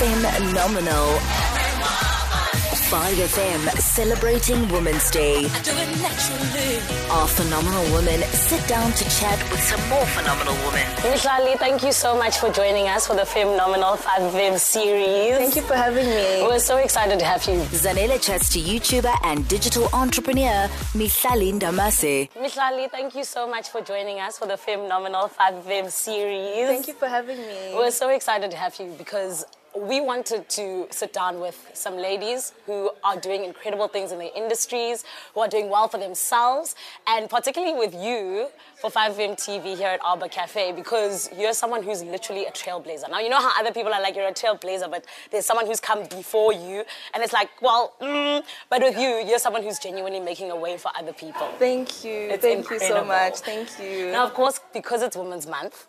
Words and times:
5FM 0.00 0.54
Nominal. 0.54 1.08
5FM 2.88 3.68
celebrating 3.78 4.66
Women's 4.70 5.10
Day. 5.10 5.44
Our 7.10 7.28
phenomenal 7.28 7.82
women 7.92 8.22
sit 8.32 8.66
down 8.66 8.92
to 8.92 9.04
chat 9.10 9.38
with 9.50 9.60
some 9.60 9.86
more 9.90 10.06
phenomenal 10.06 10.54
women. 10.64 10.86
Mihlali, 11.04 11.58
thank 11.58 11.82
you 11.82 11.92
so 11.92 12.16
much 12.16 12.38
for 12.38 12.50
joining 12.50 12.88
us 12.88 13.06
for 13.06 13.14
the 13.14 13.26
Phenomenal 13.26 13.98
5FM 13.98 14.58
series. 14.58 15.36
Thank 15.36 15.56
you 15.56 15.62
for 15.62 15.74
having 15.74 16.06
me. 16.06 16.44
We're 16.48 16.58
so 16.60 16.78
excited 16.78 17.18
to 17.18 17.24
have 17.26 17.44
you. 17.44 17.60
Zanele 17.84 18.18
chats 18.22 18.48
to 18.54 18.58
YouTuber 18.58 19.14
and 19.22 19.46
digital 19.48 19.86
entrepreneur 19.92 20.66
Mihlali 20.94 21.52
Ndamase. 21.52 22.30
Mihlali, 22.36 22.90
thank 22.90 23.14
you 23.14 23.24
so 23.24 23.46
much 23.46 23.68
for 23.68 23.82
joining 23.82 24.18
us 24.18 24.38
for 24.38 24.46
the 24.48 24.56
Phenomenal 24.56 25.28
5FM 25.28 25.90
series. 25.90 26.66
Thank 26.68 26.88
you 26.88 26.94
for 26.94 27.06
having 27.06 27.36
me. 27.36 27.74
We're 27.74 27.90
so 27.90 28.08
excited 28.08 28.50
to 28.50 28.56
have 28.56 28.74
you 28.80 28.94
because 28.96 29.44
we 29.76 30.00
wanted 30.00 30.48
to 30.48 30.86
sit 30.90 31.12
down 31.12 31.40
with 31.40 31.70
some 31.74 31.96
ladies 31.96 32.52
who 32.66 32.90
are 33.04 33.16
doing 33.16 33.44
incredible 33.44 33.88
things 33.88 34.12
in 34.12 34.18
their 34.18 34.30
industries, 34.34 35.04
who 35.34 35.40
are 35.40 35.48
doing 35.48 35.70
well 35.70 35.88
for 35.88 35.98
themselves, 35.98 36.74
and 37.06 37.30
particularly 37.30 37.74
with 37.74 37.94
you 37.94 38.48
for 38.80 38.90
5M 38.90 39.36
TV 39.36 39.76
here 39.76 39.88
at 39.88 40.00
Arbor 40.04 40.28
Cafe 40.28 40.72
because 40.72 41.28
you're 41.36 41.52
someone 41.52 41.82
who's 41.82 42.02
literally 42.02 42.46
a 42.46 42.50
trailblazer. 42.50 43.10
Now, 43.10 43.20
you 43.20 43.28
know 43.28 43.40
how 43.40 43.52
other 43.60 43.72
people 43.72 43.92
are 43.92 44.00
like, 44.00 44.16
you're 44.16 44.28
a 44.28 44.32
trailblazer, 44.32 44.90
but 44.90 45.04
there's 45.30 45.46
someone 45.46 45.66
who's 45.66 45.80
come 45.80 46.06
before 46.06 46.52
you, 46.52 46.84
and 47.14 47.22
it's 47.22 47.32
like, 47.32 47.50
well, 47.62 47.94
mm, 48.00 48.42
but 48.68 48.82
with 48.82 48.96
you, 48.96 49.24
you're 49.26 49.38
someone 49.38 49.62
who's 49.62 49.78
genuinely 49.78 50.20
making 50.20 50.50
a 50.50 50.56
way 50.56 50.76
for 50.78 50.90
other 50.96 51.12
people. 51.12 51.48
Thank 51.58 52.04
you. 52.04 52.30
It's 52.30 52.42
Thank 52.42 52.68
you 52.70 52.78
so 52.80 53.04
much. 53.04 53.38
Thank 53.40 53.68
you. 53.78 54.12
Now, 54.12 54.24
of 54.24 54.34
course, 54.34 54.60
because 54.72 55.02
it's 55.02 55.16
Women's 55.16 55.46
Month, 55.46 55.86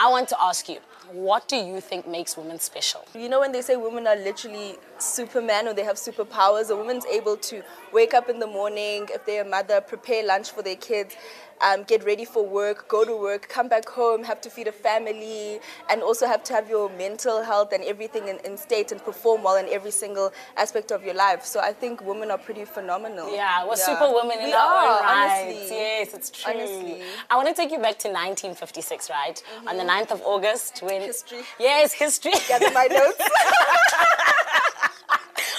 I 0.00 0.08
want 0.08 0.28
to 0.28 0.40
ask 0.40 0.68
you, 0.68 0.78
what 1.10 1.48
do 1.48 1.56
you 1.56 1.80
think 1.80 2.06
makes 2.06 2.36
women 2.36 2.60
special? 2.60 3.04
You 3.16 3.28
know 3.28 3.40
when 3.40 3.50
they 3.50 3.62
say 3.62 3.74
women 3.74 4.06
are 4.06 4.14
literally 4.14 4.76
superman 4.98 5.66
or 5.66 5.74
they 5.74 5.82
have 5.82 5.96
superpowers, 5.96 6.70
a 6.70 6.76
woman's 6.76 7.04
able 7.06 7.36
to 7.38 7.64
wake 7.92 8.14
up 8.14 8.28
in 8.28 8.38
the 8.38 8.46
morning, 8.46 9.08
if 9.12 9.26
they're 9.26 9.42
a 9.42 9.48
mother, 9.48 9.80
prepare 9.80 10.24
lunch 10.24 10.52
for 10.52 10.62
their 10.62 10.76
kids, 10.76 11.16
um, 11.60 11.84
get 11.84 12.04
ready 12.04 12.24
for 12.24 12.44
work, 12.46 12.88
go 12.88 13.04
to 13.04 13.16
work, 13.16 13.48
come 13.48 13.68
back 13.68 13.88
home, 13.88 14.24
have 14.24 14.40
to 14.42 14.50
feed 14.50 14.68
a 14.68 14.72
family, 14.72 15.60
and 15.90 16.02
also 16.02 16.26
have 16.26 16.42
to 16.44 16.52
have 16.52 16.68
your 16.68 16.90
mental 16.90 17.42
health 17.42 17.72
and 17.72 17.84
everything 17.84 18.28
in, 18.28 18.38
in 18.44 18.56
state 18.56 18.92
and 18.92 19.04
perform 19.04 19.42
well 19.42 19.56
in 19.56 19.66
every 19.68 19.90
single 19.90 20.32
aspect 20.56 20.90
of 20.90 21.04
your 21.04 21.14
life. 21.14 21.44
So 21.44 21.60
I 21.60 21.72
think 21.72 22.00
women 22.04 22.30
are 22.30 22.38
pretty 22.38 22.64
phenomenal. 22.64 23.34
Yeah, 23.34 23.66
we're 23.66 23.76
superwomen 23.76 24.38
in 24.38 24.46
We 24.46 24.52
our 24.52 24.60
are, 24.60 24.98
own 24.98 25.04
right. 25.04 25.42
honestly. 25.46 25.76
Yes, 25.76 26.14
it's 26.14 26.30
true. 26.30 26.52
Honestly. 26.52 27.02
I 27.30 27.36
want 27.36 27.48
to 27.48 27.54
take 27.54 27.70
you 27.70 27.78
back 27.78 27.98
to 28.00 28.08
1956, 28.08 29.10
right? 29.10 29.42
On 29.66 29.76
the 29.76 29.84
9th 29.84 30.10
of 30.10 30.22
August, 30.22 30.80
when 30.82 31.02
History. 31.02 31.40
Yes, 31.58 31.92
history. 31.92 32.32
Gather 32.48 32.70
my 32.72 32.86
notes. 32.86 33.18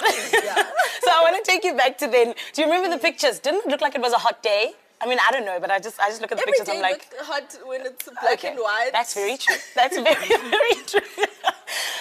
so 0.00 1.10
I 1.10 1.20
want 1.22 1.44
to 1.44 1.50
take 1.50 1.64
you 1.64 1.74
back 1.74 1.98
to 1.98 2.06
then. 2.06 2.34
Do 2.52 2.62
you 2.62 2.68
remember 2.68 2.88
the 2.94 3.00
pictures? 3.00 3.38
Didn't 3.38 3.66
it 3.66 3.68
look 3.68 3.80
like 3.80 3.94
it 3.94 4.00
was 4.00 4.12
a 4.12 4.18
hot 4.18 4.42
day? 4.42 4.72
I 5.02 5.06
mean, 5.06 5.18
I 5.26 5.32
don't 5.32 5.46
know, 5.46 5.58
but 5.60 5.70
I 5.70 5.78
just 5.78 5.98
I 5.98 6.08
just 6.08 6.20
look 6.20 6.32
at 6.32 6.38
the 6.38 6.42
Every 6.42 6.52
pictures. 6.52 6.68
I'm 6.68 6.82
like, 6.82 7.06
hot 7.20 7.56
when 7.64 7.86
it's 7.86 8.04
black 8.20 8.34
okay, 8.34 8.48
and 8.48 8.58
white. 8.58 8.90
That's 8.92 9.14
very 9.14 9.36
true. 9.36 9.56
That's 9.74 9.96
very 9.96 10.28
very 10.56 10.74
true. 10.86 11.24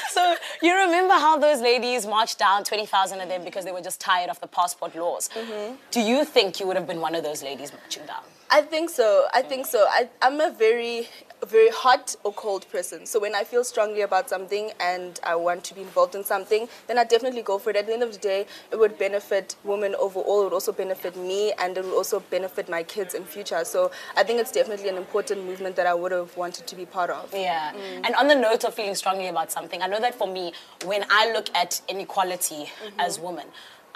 so 0.09 0.35
you 0.61 0.75
remember 0.75 1.13
how 1.13 1.37
those 1.37 1.61
ladies 1.61 2.05
marched 2.05 2.39
down, 2.39 2.63
twenty 2.63 2.85
thousand 2.85 3.21
of 3.21 3.29
them, 3.29 3.43
because 3.43 3.63
they 3.65 3.71
were 3.71 3.81
just 3.81 4.01
tired 4.01 4.29
of 4.29 4.39
the 4.41 4.47
passport 4.47 4.95
laws. 4.95 5.29
Mm-hmm. 5.29 5.75
Do 5.91 6.01
you 6.01 6.25
think 6.25 6.59
you 6.59 6.67
would 6.67 6.75
have 6.75 6.87
been 6.87 7.01
one 7.01 7.15
of 7.15 7.23
those 7.23 7.41
ladies 7.41 7.71
marching 7.71 8.05
down? 8.05 8.23
I 8.51 8.61
think 8.61 8.89
so. 8.89 9.27
I 9.33 9.41
think 9.43 9.65
so. 9.65 9.85
I, 9.89 10.09
I'm 10.21 10.41
a 10.41 10.51
very, 10.51 11.07
very 11.45 11.69
hot 11.69 12.15
or 12.23 12.33
cold 12.33 12.69
person. 12.71 13.05
So 13.05 13.19
when 13.19 13.35
I 13.35 13.43
feel 13.43 13.63
strongly 13.63 14.01
about 14.01 14.29
something 14.29 14.71
and 14.79 15.19
I 15.23 15.35
want 15.35 15.63
to 15.65 15.75
be 15.75 15.81
involved 15.81 16.15
in 16.15 16.23
something, 16.23 16.67
then 16.87 16.97
I 16.97 17.03
definitely 17.03 17.41
go 17.41 17.57
for 17.57 17.69
it. 17.69 17.75
At 17.75 17.87
the 17.87 17.93
end 17.93 18.03
of 18.03 18.11
the 18.11 18.19
day, 18.19 18.45
it 18.71 18.79
would 18.79 18.97
benefit 18.97 19.55
women 19.63 19.95
overall. 19.95 20.41
It 20.41 20.43
would 20.45 20.53
also 20.53 20.71
benefit 20.71 21.15
me, 21.15 21.53
and 21.59 21.77
it 21.77 21.83
would 21.83 21.93
also 21.93 22.19
benefit 22.19 22.69
my 22.69 22.83
kids 22.83 23.13
in 23.13 23.23
future. 23.23 23.63
So 23.63 23.91
I 24.17 24.23
think 24.23 24.39
it's 24.39 24.51
definitely 24.51 24.89
an 24.89 24.97
important 24.97 25.45
movement 25.45 25.75
that 25.77 25.87
I 25.87 25.93
would 25.93 26.11
have 26.11 26.35
wanted 26.35 26.67
to 26.67 26.75
be 26.75 26.85
part 26.85 27.09
of. 27.09 27.33
Yeah. 27.33 27.73
Mm. 27.73 28.05
And 28.05 28.15
on 28.15 28.27
the 28.27 28.35
note 28.35 28.63
of 28.63 28.73
feeling 28.73 28.95
strongly 28.95 29.27
about 29.27 29.51
something, 29.51 29.81
I 29.81 29.87
know 29.87 29.99
that 29.99 30.15
for 30.15 30.27
me, 30.27 30.53
when 30.85 31.05
I 31.09 31.31
look 31.31 31.49
at 31.55 31.81
inequality 31.87 32.65
mm-hmm. 32.65 32.99
as 32.99 33.19
women, 33.19 33.45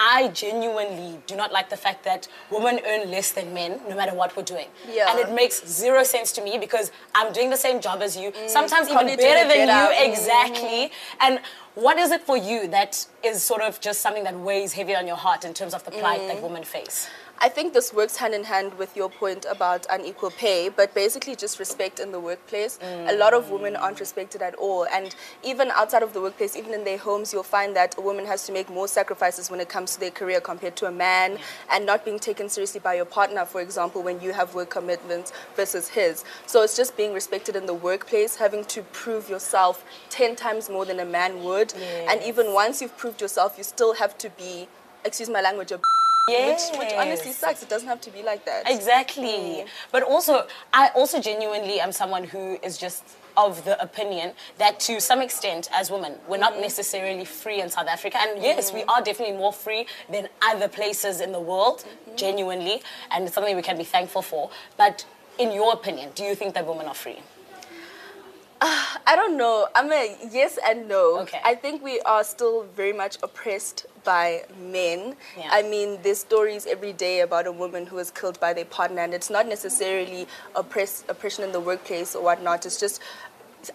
I 0.03 0.27
genuinely 0.29 1.19
do 1.27 1.35
not 1.37 1.53
like 1.53 1.69
the 1.69 1.77
fact 1.77 2.03
that 2.03 2.27
women 2.51 2.81
earn 2.85 3.09
less 3.09 3.31
than 3.31 3.53
men 3.53 3.79
no 3.87 3.95
matter 3.95 4.13
what 4.13 4.35
we're 4.35 4.43
doing. 4.43 4.67
Yeah. 4.91 5.09
And 5.09 5.17
it 5.17 5.33
makes 5.33 5.65
zero 5.65 6.03
sense 6.03 6.33
to 6.33 6.43
me 6.43 6.57
because 6.57 6.91
I'm 7.15 7.31
doing 7.31 7.49
the 7.49 7.55
same 7.57 7.79
job 7.79 8.01
as 8.01 8.17
you, 8.17 8.33
sometimes 8.47 8.89
even 8.89 9.07
better 9.07 9.47
than 9.47 9.67
better. 9.67 9.93
you, 9.93 10.11
exactly. 10.11 10.91
And 11.21 11.39
what 11.75 11.97
is 11.97 12.11
it 12.11 12.21
for 12.21 12.35
you 12.35 12.67
that 12.67 13.05
is 13.23 13.41
sort 13.41 13.61
of 13.61 13.79
just 13.79 14.01
something 14.01 14.25
that 14.25 14.37
weighs 14.37 14.73
heavy 14.73 14.93
on 14.93 15.07
your 15.07 15.15
heart 15.15 15.45
in 15.45 15.53
terms 15.53 15.73
of 15.73 15.85
the 15.85 15.91
plight 15.91 16.19
that 16.27 16.41
women 16.41 16.63
face? 16.63 17.07
I 17.39 17.49
think 17.49 17.73
this 17.73 17.93
works 17.93 18.15
hand 18.15 18.33
in 18.33 18.45
hand 18.45 18.73
with 18.77 18.95
your 18.95 19.09
point 19.09 19.45
about 19.49 19.85
unequal 19.89 20.31
pay, 20.31 20.69
but 20.69 20.93
basically 20.93 21.35
just 21.35 21.59
respect 21.59 21.99
in 21.99 22.13
the 22.13 22.19
workplace. 22.19 22.79
A 22.81 23.17
lot 23.17 23.33
of 23.33 23.49
women 23.49 23.75
aren't 23.75 23.99
respected 23.99 24.41
at 24.41 24.55
all. 24.55 24.85
And 24.85 25.13
even 25.43 25.69
outside 25.71 26.03
of 26.03 26.13
the 26.13 26.21
workplace, 26.21 26.55
even 26.55 26.73
in 26.73 26.85
their 26.85 26.97
homes, 26.97 27.33
you'll 27.33 27.43
find 27.43 27.75
that 27.75 27.97
a 27.97 28.01
woman 28.01 28.25
has 28.25 28.45
to 28.45 28.53
make 28.53 28.69
more 28.69 28.87
sacrifices 28.87 29.51
when 29.51 29.59
it 29.59 29.67
comes 29.67 29.93
to 29.95 29.99
their 29.99 30.11
career 30.11 30.39
compared 30.39 30.77
to 30.77 30.85
a 30.85 30.91
man, 30.91 31.37
and 31.69 31.85
not 31.85 32.05
being 32.05 32.17
taken 32.17 32.47
seriously 32.47 32.79
by 32.79 32.93
your 32.93 33.05
partner, 33.05 33.43
for 33.43 33.59
example, 33.59 34.01
when 34.01 34.21
you 34.21 34.31
have 34.31 34.55
work 34.55 34.69
commitments 34.69 35.33
versus 35.55 35.89
his. 35.89 36.23
So 36.45 36.61
it's 36.61 36.77
just 36.77 36.95
being 36.95 37.13
respected 37.13 37.57
in 37.57 37.65
the 37.65 37.73
workplace, 37.73 38.37
having 38.37 38.63
to 38.65 38.83
prove 38.93 39.29
yourself 39.29 39.83
10 40.11 40.37
times 40.37 40.69
more 40.69 40.85
than 40.85 41.01
a 41.01 41.05
man 41.05 41.43
would. 41.43 41.73
And 42.07 42.21
even 42.23 42.53
once 42.53 42.81
you've 42.81 42.97
proved 42.97 43.19
yourself, 43.19 43.57
you 43.57 43.65
still 43.65 43.95
have 43.95 44.17
to 44.19 44.29
be, 44.29 44.69
excuse 45.03 45.29
my 45.29 45.41
language, 45.41 45.73
a 45.73 45.79
which, 46.27 46.61
which 46.77 46.93
honestly 46.93 47.31
sucks. 47.31 47.63
It 47.63 47.69
doesn't 47.69 47.87
have 47.87 47.99
to 48.01 48.11
be 48.11 48.23
like 48.23 48.45
that. 48.45 48.69
Exactly. 48.69 49.63
Mm. 49.63 49.67
But 49.91 50.03
also, 50.03 50.47
I 50.73 50.89
also 50.95 51.19
genuinely 51.19 51.79
am 51.81 51.91
someone 51.91 52.23
who 52.23 52.57
is 52.63 52.77
just 52.77 53.03
of 53.35 53.65
the 53.65 53.81
opinion 53.81 54.31
that 54.57 54.79
to 54.79 55.01
some 55.01 55.21
extent, 55.21 55.67
as 55.73 55.89
women, 55.91 56.15
we're 56.27 56.37
not 56.37 56.53
mm-hmm. 56.53 56.61
necessarily 56.61 57.25
free 57.25 57.61
in 57.61 57.69
South 57.69 57.87
Africa. 57.87 58.17
And 58.21 58.41
yes, 58.41 58.71
we 58.71 58.81
mm. 58.81 58.89
are 58.89 59.01
definitely 59.01 59.35
more 59.35 59.51
free 59.51 59.85
than 60.09 60.29
other 60.41 60.67
places 60.67 61.19
in 61.19 61.31
the 61.31 61.41
world, 61.41 61.79
mm-hmm. 61.79 62.15
genuinely. 62.15 62.81
And 63.11 63.25
it's 63.25 63.33
something 63.33 63.55
we 63.55 63.61
can 63.61 63.77
be 63.77 63.83
thankful 63.83 64.21
for. 64.21 64.49
But 64.77 65.05
in 65.39 65.51
your 65.51 65.73
opinion, 65.73 66.11
do 66.15 66.23
you 66.23 66.35
think 66.35 66.53
that 66.53 66.65
women 66.65 66.85
are 66.85 66.93
free? 66.93 67.19
I 68.61 69.15
don't 69.17 69.35
know. 69.35 69.67
I'm 69.75 69.91
a 69.91 70.15
yes 70.31 70.57
and 70.65 70.87
no. 70.87 71.19
Okay. 71.21 71.41
I 71.43 71.55
think 71.55 71.83
we 71.83 71.99
are 72.01 72.23
still 72.23 72.63
very 72.75 72.93
much 72.93 73.17
oppressed 73.21 73.87
by 74.03 74.43
men. 74.59 75.15
Yeah. 75.37 75.49
I 75.51 75.63
mean, 75.63 75.99
there's 76.03 76.19
stories 76.19 76.65
every 76.65 76.93
day 76.93 77.21
about 77.21 77.47
a 77.47 77.51
woman 77.51 77.85
who 77.85 77.95
was 77.95 78.11
killed 78.11 78.39
by 78.39 78.53
their 78.53 78.65
partner, 78.65 79.01
and 79.01 79.13
it's 79.13 79.29
not 79.29 79.47
necessarily 79.47 80.27
oppress, 80.55 81.03
oppression 81.09 81.43
in 81.43 81.51
the 81.51 81.59
workplace 81.59 82.15
or 82.15 82.23
whatnot. 82.23 82.65
It's 82.65 82.79
just 82.79 83.01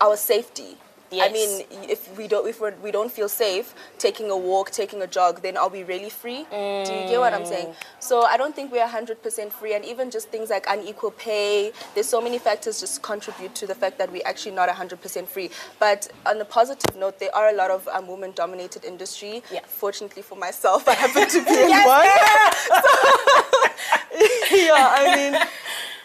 our 0.01 0.17
safety. 0.17 0.77
I 1.13 1.31
mean, 1.33 1.65
if 1.89 2.17
we 2.17 2.29
don't, 2.29 2.47
if 2.47 2.61
we're, 2.61 2.75
we 2.83 2.91
don't 2.91 3.11
feel 3.11 3.29
safe 3.29 3.75
taking 3.99 4.31
a 4.31 4.37
walk, 4.37 4.71
taking 4.71 5.03
a 5.03 5.07
jog, 5.07 5.43
then 5.43 5.57
are 5.57 5.69
we 5.69 5.83
really 5.85 6.11
free? 6.11 6.47
Do 6.51 6.93
you 6.93 7.09
get 7.09 7.19
what 7.19 7.35
I'm 7.35 7.47
saying? 7.47 7.75
So 7.99 8.23
I 8.23 8.37
don't 8.37 8.55
think 8.55 8.73
we're 8.73 8.87
100% 8.87 9.53
free, 9.53 9.75
and 9.75 9.85
even 9.85 10.11
just 10.11 10.29
things 10.29 10.51
like 10.51 10.67
unequal 10.69 11.13
pay. 11.13 11.73
There's 11.95 12.09
so 12.09 12.21
many 12.21 12.39
factors 12.39 12.81
just 12.81 13.03
contribute 13.03 13.55
to 13.57 13.67
the 13.67 13.75
fact 13.75 13.99
that 13.99 14.13
we're 14.13 14.27
actually 14.27 14.53
not 14.53 14.69
100% 14.69 15.27
free. 15.27 15.51
But 15.79 16.09
on 16.27 16.41
a 16.41 16.45
positive 16.45 16.97
note, 16.97 17.19
there 17.19 17.35
are 17.35 17.49
a 17.49 17.55
lot 17.55 17.71
of 17.71 17.89
um, 17.89 18.07
women-dominated 18.09 18.85
industry. 18.85 19.43
Yeah. 19.53 19.61
Fortunately 19.67 20.23
for 20.23 20.37
myself, 20.37 20.89
I 20.89 20.95
happen 20.95 21.29
to 21.29 21.45
be 21.45 21.51
in 21.63 21.71
one. 21.71 22.07
yeah, 24.51 24.89
I 24.99 25.15
mean, 25.17 25.41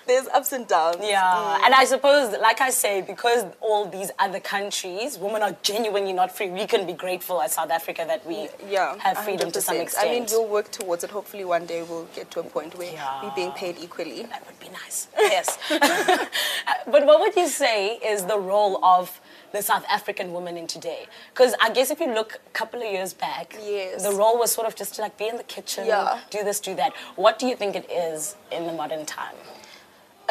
there's 0.08 0.28
ups 0.28 0.52
and 0.52 0.68
downs. 0.68 0.98
Yeah, 1.02 1.22
mm. 1.22 1.66
and 1.66 1.74
I 1.74 1.86
suppose, 1.86 2.36
like 2.42 2.62
I 2.62 2.70
say, 2.70 3.02
because 3.02 3.46
all 3.62 3.88
these 3.90 4.12
other 4.20 4.40
countries, 4.40 5.18
women 5.18 5.42
are 5.42 5.56
genuinely 5.62 6.14
not 6.14 6.36
free. 6.36 6.50
We 6.50 6.66
can 6.68 6.86
be 6.86 6.94
grateful 6.94 7.42
as 7.42 7.54
South 7.54 7.72
Africa 7.72 8.06
that 8.08 8.26
we 8.26 8.50
Yeah, 8.70 8.98
have 9.00 9.18
freedom 9.20 9.52
to 9.52 9.62
some 9.62 9.78
extent. 9.78 10.08
I 10.10 10.12
mean, 10.14 10.26
we'll 10.30 10.48
work 10.48 10.72
towards 10.72 11.04
it. 11.04 11.10
Hopefully, 11.12 11.46
one 11.46 11.66
day 11.66 11.84
we'll 11.84 12.08
get 12.16 12.32
to 12.32 12.40
a 12.40 12.44
point 12.44 12.78
where 12.78 12.92
Yeah. 12.92 13.24
we're 13.24 13.36
being 13.36 13.52
paid 13.52 13.78
equally. 13.80 14.24
That 14.24 14.46
would 14.46 14.60
be 14.60 14.70
nice. 14.70 15.08
Yes. 15.18 15.58
but 15.70 17.06
what 17.06 17.20
would 17.20 17.36
you 17.36 17.48
say 17.48 17.96
is 17.98 18.26
the 18.26 18.38
role 18.40 18.84
of 18.84 19.20
the 19.52 19.62
South 19.62 19.86
African 19.90 20.34
woman 20.34 20.58
in 20.58 20.68
today? 20.68 21.08
Because 21.34 21.54
I 21.62 21.70
guess 21.70 21.92
if 21.92 22.00
you 22.00 22.14
look 22.14 22.40
a 22.46 22.50
couple 22.52 22.82
of 22.82 22.92
years 22.92 23.14
back, 23.14 23.56
Yes. 23.64 24.04
the 24.04 24.12
role 24.16 24.38
was 24.38 24.52
sort 24.52 24.68
of 24.68 24.76
just 24.76 24.96
to 24.96 25.02
like 25.02 25.18
be 25.18 25.28
in 25.28 25.38
the 25.38 25.44
kitchen, 25.44 25.86
Yeah. 25.88 26.20
do 26.30 26.44
this, 26.44 26.60
do 26.60 26.76
that. 26.76 26.94
What 27.16 27.40
do 27.40 27.48
you 27.48 27.56
think 27.56 27.76
it 27.76 27.90
is 27.90 28.36
in 28.52 28.68
the 28.68 28.74
modern 28.74 29.06
time? 29.06 29.36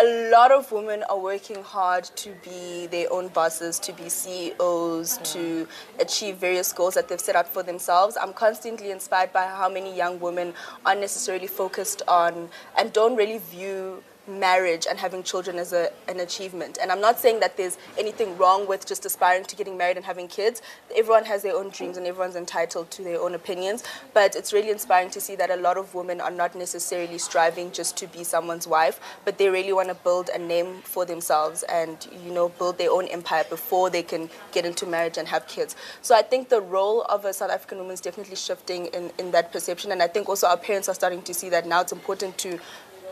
A 0.02 0.30
lot 0.30 0.50
of 0.50 0.72
women 0.72 1.04
are 1.08 1.18
working 1.18 1.62
hard 1.62 2.02
to 2.16 2.34
be 2.42 2.88
their 2.88 3.12
own 3.12 3.28
bosses, 3.28 3.78
to 3.78 3.92
be 3.92 4.08
CEOs, 4.08 5.18
to 5.18 5.68
achieve 6.00 6.38
various 6.38 6.72
goals 6.72 6.94
that 6.94 7.08
they've 7.08 7.20
set 7.20 7.36
out 7.36 7.46
for 7.46 7.62
themselves. 7.62 8.16
I'm 8.20 8.32
constantly 8.32 8.90
inspired 8.90 9.32
by 9.32 9.46
how 9.46 9.68
many 9.68 9.94
young 9.96 10.18
women 10.18 10.54
aren't 10.84 11.00
necessarily 11.00 11.46
focused 11.46 12.02
on 12.08 12.48
and 12.76 12.92
don't 12.92 13.14
really 13.14 13.38
view 13.38 14.02
marriage 14.26 14.86
and 14.88 14.98
having 14.98 15.22
children 15.22 15.58
as 15.58 15.72
a, 15.72 15.90
an 16.08 16.20
achievement. 16.20 16.78
And 16.80 16.92
I'm 16.92 17.00
not 17.00 17.18
saying 17.18 17.40
that 17.40 17.56
there's 17.56 17.78
anything 17.98 18.36
wrong 18.38 18.66
with 18.66 18.86
just 18.86 19.04
aspiring 19.04 19.44
to 19.44 19.56
getting 19.56 19.76
married 19.76 19.96
and 19.96 20.06
having 20.06 20.28
kids. 20.28 20.62
Everyone 20.94 21.24
has 21.24 21.42
their 21.42 21.56
own 21.56 21.70
dreams 21.70 21.96
and 21.96 22.06
everyone's 22.06 22.36
entitled 22.36 22.90
to 22.92 23.02
their 23.02 23.20
own 23.20 23.34
opinions. 23.34 23.82
But 24.14 24.36
it's 24.36 24.52
really 24.52 24.70
inspiring 24.70 25.10
to 25.10 25.20
see 25.20 25.34
that 25.36 25.50
a 25.50 25.56
lot 25.56 25.76
of 25.76 25.94
women 25.94 26.20
are 26.20 26.30
not 26.30 26.54
necessarily 26.54 27.18
striving 27.18 27.72
just 27.72 27.96
to 27.98 28.06
be 28.06 28.24
someone's 28.24 28.66
wife, 28.66 29.00
but 29.24 29.38
they 29.38 29.48
really 29.48 29.72
want 29.72 29.88
to 29.88 29.94
build 29.94 30.28
a 30.28 30.38
name 30.38 30.82
for 30.82 31.04
themselves 31.04 31.64
and, 31.64 32.06
you 32.24 32.32
know, 32.32 32.48
build 32.50 32.78
their 32.78 32.90
own 32.90 33.06
empire 33.08 33.44
before 33.48 33.90
they 33.90 34.02
can 34.02 34.30
get 34.52 34.64
into 34.64 34.86
marriage 34.86 35.18
and 35.18 35.28
have 35.28 35.46
kids. 35.48 35.74
So 36.00 36.14
I 36.14 36.22
think 36.22 36.48
the 36.48 36.60
role 36.60 37.02
of 37.02 37.24
a 37.24 37.32
South 37.32 37.50
African 37.50 37.78
woman 37.78 37.94
is 37.94 38.00
definitely 38.00 38.36
shifting 38.36 38.86
in, 38.86 39.10
in 39.18 39.30
that 39.32 39.52
perception. 39.52 39.92
And 39.92 40.02
I 40.02 40.06
think 40.06 40.28
also 40.28 40.46
our 40.46 40.56
parents 40.56 40.88
are 40.88 40.94
starting 40.94 41.22
to 41.22 41.34
see 41.34 41.48
that 41.48 41.66
now 41.66 41.80
it's 41.80 41.92
important 41.92 42.38
to 42.38 42.58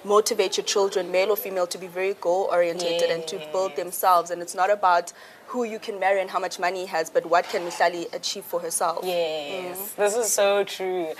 motivate 0.05 0.56
your 0.56 0.64
children, 0.64 1.11
male 1.11 1.31
or 1.31 1.37
female, 1.37 1.67
to 1.67 1.79
be 1.79 1.87
very 1.87 2.14
goal 2.14 2.49
oriented 2.50 3.02
and 3.11 3.26
to 3.26 3.38
build 3.52 3.76
themselves. 3.76 4.31
And 4.31 4.41
it's 4.43 4.55
not 4.55 4.70
about 4.70 5.12
who 5.50 5.64
you 5.64 5.81
can 5.81 5.99
marry 5.99 6.20
and 6.20 6.31
how 6.31 6.38
much 6.38 6.61
money 6.61 6.82
he 6.82 6.87
has, 6.87 7.11
but 7.11 7.26
what 7.26 7.44
can 7.44 7.62
Mihlali 7.62 8.12
achieve 8.14 8.44
for 8.44 8.61
herself. 8.61 9.00
Yes, 9.02 9.76
mm. 9.76 9.97
this 9.97 10.14
is 10.14 10.32
so 10.32 10.62
true. 10.62 11.06
Mm. 11.06 11.14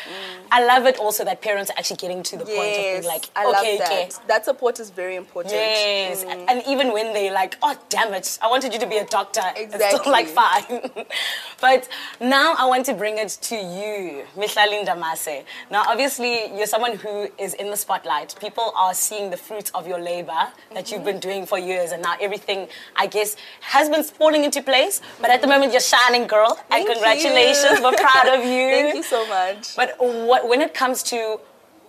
I 0.53 0.65
love 0.65 0.87
it 0.87 0.99
also 0.99 1.25
that 1.25 1.43
parents 1.43 1.69
are 1.69 1.77
actually 1.77 1.97
getting 1.97 2.23
to 2.23 2.37
the 2.37 2.45
yes, 2.47 2.57
point 2.57 2.71
of 2.71 3.03
being 3.03 3.05
like, 3.13 3.29
I 3.35 3.47
okay, 3.47 3.53
love 3.53 3.79
that. 3.79 3.91
Okay. 3.91 4.11
That 4.29 4.45
support 4.45 4.79
is 4.79 4.91
very 4.91 5.17
important. 5.17 5.55
Yes, 5.55 6.25
mm. 6.25 6.45
and 6.49 6.63
even 6.69 6.93
when 6.93 7.13
they 7.13 7.33
like, 7.33 7.57
oh 7.61 7.77
damn 7.89 8.15
it, 8.15 8.39
I 8.41 8.49
wanted 8.49 8.73
you 8.73 8.79
to 8.79 8.87
be 8.87 8.99
a 8.99 9.05
doctor. 9.05 9.43
Exactly. 9.57 9.87
It's 9.87 9.99
still 9.99 10.13
like 10.13 10.29
fine. 10.29 11.07
but 11.61 11.89
now 12.21 12.55
I 12.57 12.67
want 12.67 12.87
to 12.87 12.95
bring 12.95 13.19
it 13.19 13.31
to 13.51 13.57
you, 13.57 14.25
Mihlali 14.37 14.85
Ndamase. 14.85 15.43
Now, 15.73 15.83
obviously, 15.89 16.57
you're 16.57 16.67
someone 16.67 16.97
who 16.97 17.29
is 17.37 17.55
in 17.55 17.69
the 17.71 17.77
spotlight. 17.77 18.37
People 18.41 18.73
are 18.77 18.95
seeing 18.95 19.31
the 19.31 19.37
fruits 19.37 19.73
of 19.75 19.89
your 19.89 19.99
labor 19.99 20.31
that 20.31 20.53
mm-hmm. 20.85 20.95
you've 20.95 21.05
been 21.05 21.19
doing 21.19 21.47
for 21.47 21.59
years, 21.59 21.91
and 21.91 22.01
now 22.01 22.15
everything, 22.21 22.69
I 22.95 23.09
guess, 23.09 23.35
has 23.61 23.89
been 23.89 24.05
falling 24.21 24.45
into 24.45 24.63
place. 24.63 25.01
But 25.23 25.31
at 25.31 25.41
the 25.41 25.49
moment, 25.53 25.73
you're 25.73 25.89
shining, 25.97 26.27
girl. 26.35 26.53
Thank 26.69 26.87
and 26.87 26.95
congratulations. 26.95 27.77
You. 27.79 27.85
We're 27.85 28.01
proud 28.09 28.29
of 28.37 28.41
you. 28.55 28.67
Thank 28.77 28.95
you 29.01 29.03
so 29.03 29.21
much. 29.37 29.75
But 29.81 29.89
what, 29.99 30.47
when 30.51 30.61
it 30.61 30.73
comes 30.75 31.03
to 31.05 31.41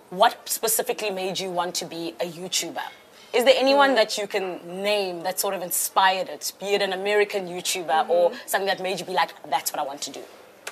what 0.08 0.32
specifically 0.48 1.10
made 1.10 1.38
you 1.38 1.50
want 1.50 1.74
to 1.76 1.84
be 1.84 2.14
a 2.20 2.26
YouTuber? 2.38 2.88
Is 3.34 3.44
there 3.44 3.54
anyone 3.56 3.90
mm. 3.90 3.96
that 4.00 4.18
you 4.18 4.26
can 4.26 4.46
name 4.82 5.22
that 5.26 5.40
sort 5.40 5.54
of 5.54 5.62
inspired 5.62 6.28
it, 6.28 6.52
be 6.60 6.68
it 6.76 6.82
an 6.82 6.92
American 6.92 7.46
YouTuber 7.46 7.98
mm-hmm. 8.00 8.10
or 8.10 8.32
something 8.46 8.66
that 8.66 8.82
made 8.82 9.00
you 9.00 9.06
be 9.06 9.14
like, 9.22 9.30
that's 9.50 9.70
what 9.72 9.80
I 9.80 9.84
want 9.84 10.02
to 10.02 10.10
do? 10.10 10.22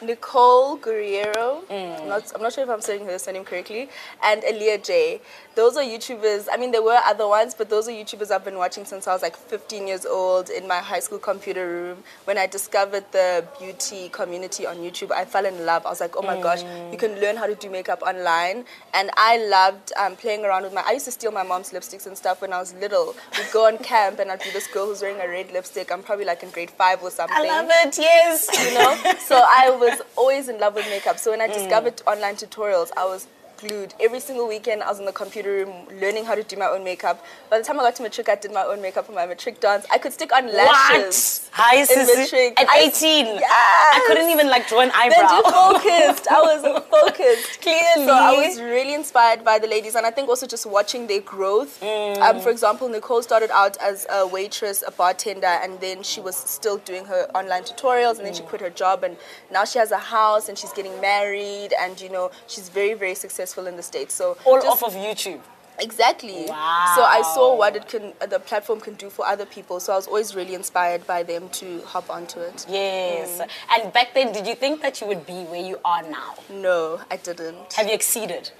Nicole 0.02 0.78
Guerriero. 0.78 1.62
Mm. 1.68 2.00
I'm, 2.00 2.08
not, 2.08 2.32
I'm 2.34 2.42
not 2.42 2.52
sure 2.52 2.64
if 2.64 2.70
I'm 2.70 2.80
saying 2.80 3.04
her 3.06 3.18
surname 3.18 3.44
correctly. 3.44 3.88
And 4.22 4.42
Aaliyah 4.42 4.84
J. 4.84 5.20
Those 5.56 5.76
are 5.76 5.82
YouTubers. 5.82 6.46
I 6.50 6.56
mean, 6.56 6.70
there 6.70 6.82
were 6.82 7.00
other 7.04 7.26
ones, 7.26 7.54
but 7.54 7.68
those 7.68 7.88
are 7.88 7.90
YouTubers 7.90 8.30
I've 8.30 8.44
been 8.44 8.56
watching 8.56 8.84
since 8.84 9.08
I 9.08 9.12
was 9.12 9.22
like 9.22 9.36
15 9.36 9.88
years 9.88 10.06
old 10.06 10.48
in 10.48 10.68
my 10.68 10.78
high 10.78 11.00
school 11.00 11.18
computer 11.18 11.66
room. 11.66 12.04
When 12.24 12.38
I 12.38 12.46
discovered 12.46 13.04
the 13.10 13.44
beauty 13.58 14.08
community 14.10 14.64
on 14.64 14.76
YouTube, 14.76 15.10
I 15.10 15.24
fell 15.24 15.44
in 15.44 15.66
love. 15.66 15.84
I 15.86 15.90
was 15.90 16.00
like, 16.00 16.16
oh 16.16 16.22
my 16.22 16.36
mm. 16.36 16.42
gosh, 16.42 16.62
you 16.92 16.98
can 16.98 17.20
learn 17.20 17.36
how 17.36 17.46
to 17.46 17.56
do 17.56 17.68
makeup 17.68 18.02
online. 18.02 18.64
And 18.94 19.10
I 19.16 19.38
loved 19.48 19.92
um, 19.98 20.14
playing 20.14 20.44
around 20.44 20.62
with 20.62 20.72
my. 20.72 20.82
I 20.86 20.92
used 20.92 21.06
to 21.06 21.10
steal 21.10 21.32
my 21.32 21.42
mom's 21.42 21.70
lipsticks 21.70 22.06
and 22.06 22.16
stuff 22.16 22.42
when 22.42 22.52
I 22.52 22.58
was 22.58 22.72
little. 22.74 23.16
We'd 23.36 23.52
go 23.52 23.66
on 23.66 23.78
camp 23.78 24.20
and 24.20 24.30
I'd 24.30 24.42
be 24.42 24.50
this 24.52 24.68
girl 24.68 24.86
who's 24.86 25.02
wearing 25.02 25.20
a 25.20 25.28
red 25.28 25.52
lipstick. 25.52 25.90
I'm 25.90 26.02
probably 26.04 26.26
like 26.26 26.44
in 26.44 26.50
grade 26.50 26.70
five 26.70 27.02
or 27.02 27.10
something. 27.10 27.36
I 27.36 27.60
love 27.60 27.66
it. 27.68 27.98
Yes. 27.98 28.48
You 28.52 28.78
know. 28.78 29.14
so 29.18 29.34
I 29.34 29.70
was 29.70 30.00
always 30.16 30.48
in 30.48 30.60
love 30.60 30.76
with 30.76 30.86
makeup. 30.86 31.18
So 31.18 31.32
when 31.32 31.40
I 31.40 31.48
discovered 31.48 31.96
mm. 31.96 32.12
online 32.12 32.36
tutorials, 32.36 32.90
I 32.96 33.04
was 33.04 33.26
glued. 33.60 33.94
Every 34.00 34.20
single 34.20 34.48
weekend, 34.48 34.82
I 34.82 34.88
was 34.88 34.98
in 34.98 35.04
the 35.04 35.12
computer 35.12 35.50
room 35.50 35.72
learning 36.00 36.24
how 36.24 36.34
to 36.34 36.42
do 36.42 36.56
my 36.56 36.66
own 36.66 36.82
makeup. 36.82 37.24
By 37.50 37.58
the 37.58 37.64
time 37.64 37.78
I 37.78 37.82
got 37.82 37.96
to 37.96 38.02
matric, 38.02 38.28
I 38.28 38.36
did 38.36 38.52
my 38.52 38.64
own 38.64 38.80
makeup 38.80 39.06
for 39.06 39.12
my 39.12 39.26
matric 39.26 39.60
dance. 39.60 39.86
I 39.92 39.98
could 39.98 40.12
stick 40.12 40.32
on 40.32 40.46
lashes. 40.46 41.48
What? 41.50 41.60
Hi, 41.60 41.76
in 41.82 42.06
matric. 42.06 42.60
At 42.60 42.68
18? 42.74 43.26
I, 43.26 43.32
yes. 43.32 43.44
I 43.44 44.04
couldn't 44.06 44.30
even 44.30 44.48
like 44.48 44.68
draw 44.68 44.80
an 44.80 44.90
eyebrow. 44.94 45.42
Then 45.42 45.42
focused. 45.52 46.28
I 46.30 46.40
was 46.40 46.62
focused. 46.90 47.60
Clearly. 47.60 48.06
So 48.06 48.12
I 48.12 48.46
was 48.46 48.60
really 48.60 48.94
inspired 48.94 49.44
by 49.44 49.58
the 49.58 49.66
ladies. 49.66 49.94
And 49.94 50.06
I 50.06 50.10
think 50.10 50.28
also 50.28 50.46
just 50.46 50.66
watching 50.66 51.06
their 51.06 51.20
growth. 51.20 51.80
Mm. 51.80 52.18
Um, 52.18 52.40
for 52.40 52.50
example, 52.50 52.88
Nicole 52.88 53.22
started 53.22 53.50
out 53.50 53.76
as 53.78 54.06
a 54.10 54.26
waitress, 54.26 54.82
a 54.86 54.90
bartender, 54.90 55.46
and 55.46 55.80
then 55.80 56.02
she 56.02 56.20
was 56.20 56.36
still 56.36 56.78
doing 56.78 57.04
her 57.04 57.28
online 57.34 57.62
tutorials. 57.62 58.16
And 58.16 58.26
then 58.26 58.32
mm. 58.32 58.38
she 58.38 58.42
quit 58.42 58.60
her 58.60 58.70
job. 58.70 59.04
And 59.04 59.16
now 59.50 59.64
she 59.64 59.78
has 59.78 59.90
a 59.90 59.98
house 59.98 60.48
and 60.48 60.56
she's 60.56 60.72
getting 60.72 60.98
married. 61.00 61.74
And, 61.78 62.00
you 62.00 62.08
know, 62.08 62.30
she's 62.46 62.68
very, 62.68 62.94
very 62.94 63.14
successful 63.14 63.49
successful 63.50 63.66
in 63.66 63.76
the 63.76 63.82
States. 63.82 64.14
So 64.14 64.36
all 64.44 64.66
off 64.66 64.82
of 64.82 64.94
YouTube. 64.94 65.40
Exactly. 65.78 66.44
Wow. 66.46 66.92
So 66.94 67.02
I 67.02 67.22
saw 67.34 67.56
what 67.56 67.74
it 67.74 67.88
can, 67.88 68.12
uh, 68.20 68.26
the 68.26 68.38
platform 68.38 68.80
can 68.80 68.94
do 68.94 69.08
for 69.08 69.26
other 69.26 69.46
people. 69.46 69.80
So 69.80 69.94
I 69.94 69.96
was 69.96 70.06
always 70.06 70.36
really 70.36 70.54
inspired 70.54 71.06
by 71.06 71.22
them 71.22 71.48
to 71.60 71.80
hop 71.86 72.10
onto 72.10 72.38
it. 72.40 72.66
Yes. 72.68 73.40
Mm. 73.40 73.48
And 73.72 73.92
back 73.92 74.12
then, 74.12 74.32
did 74.32 74.46
you 74.46 74.54
think 74.54 74.82
that 74.82 75.00
you 75.00 75.06
would 75.06 75.24
be 75.24 75.44
where 75.44 75.62
you 75.62 75.78
are 75.84 76.02
now? 76.02 76.34
No, 76.50 77.00
I 77.10 77.16
didn't. 77.16 77.72
Have 77.74 77.86
you 77.86 77.94
exceeded? 77.94 78.50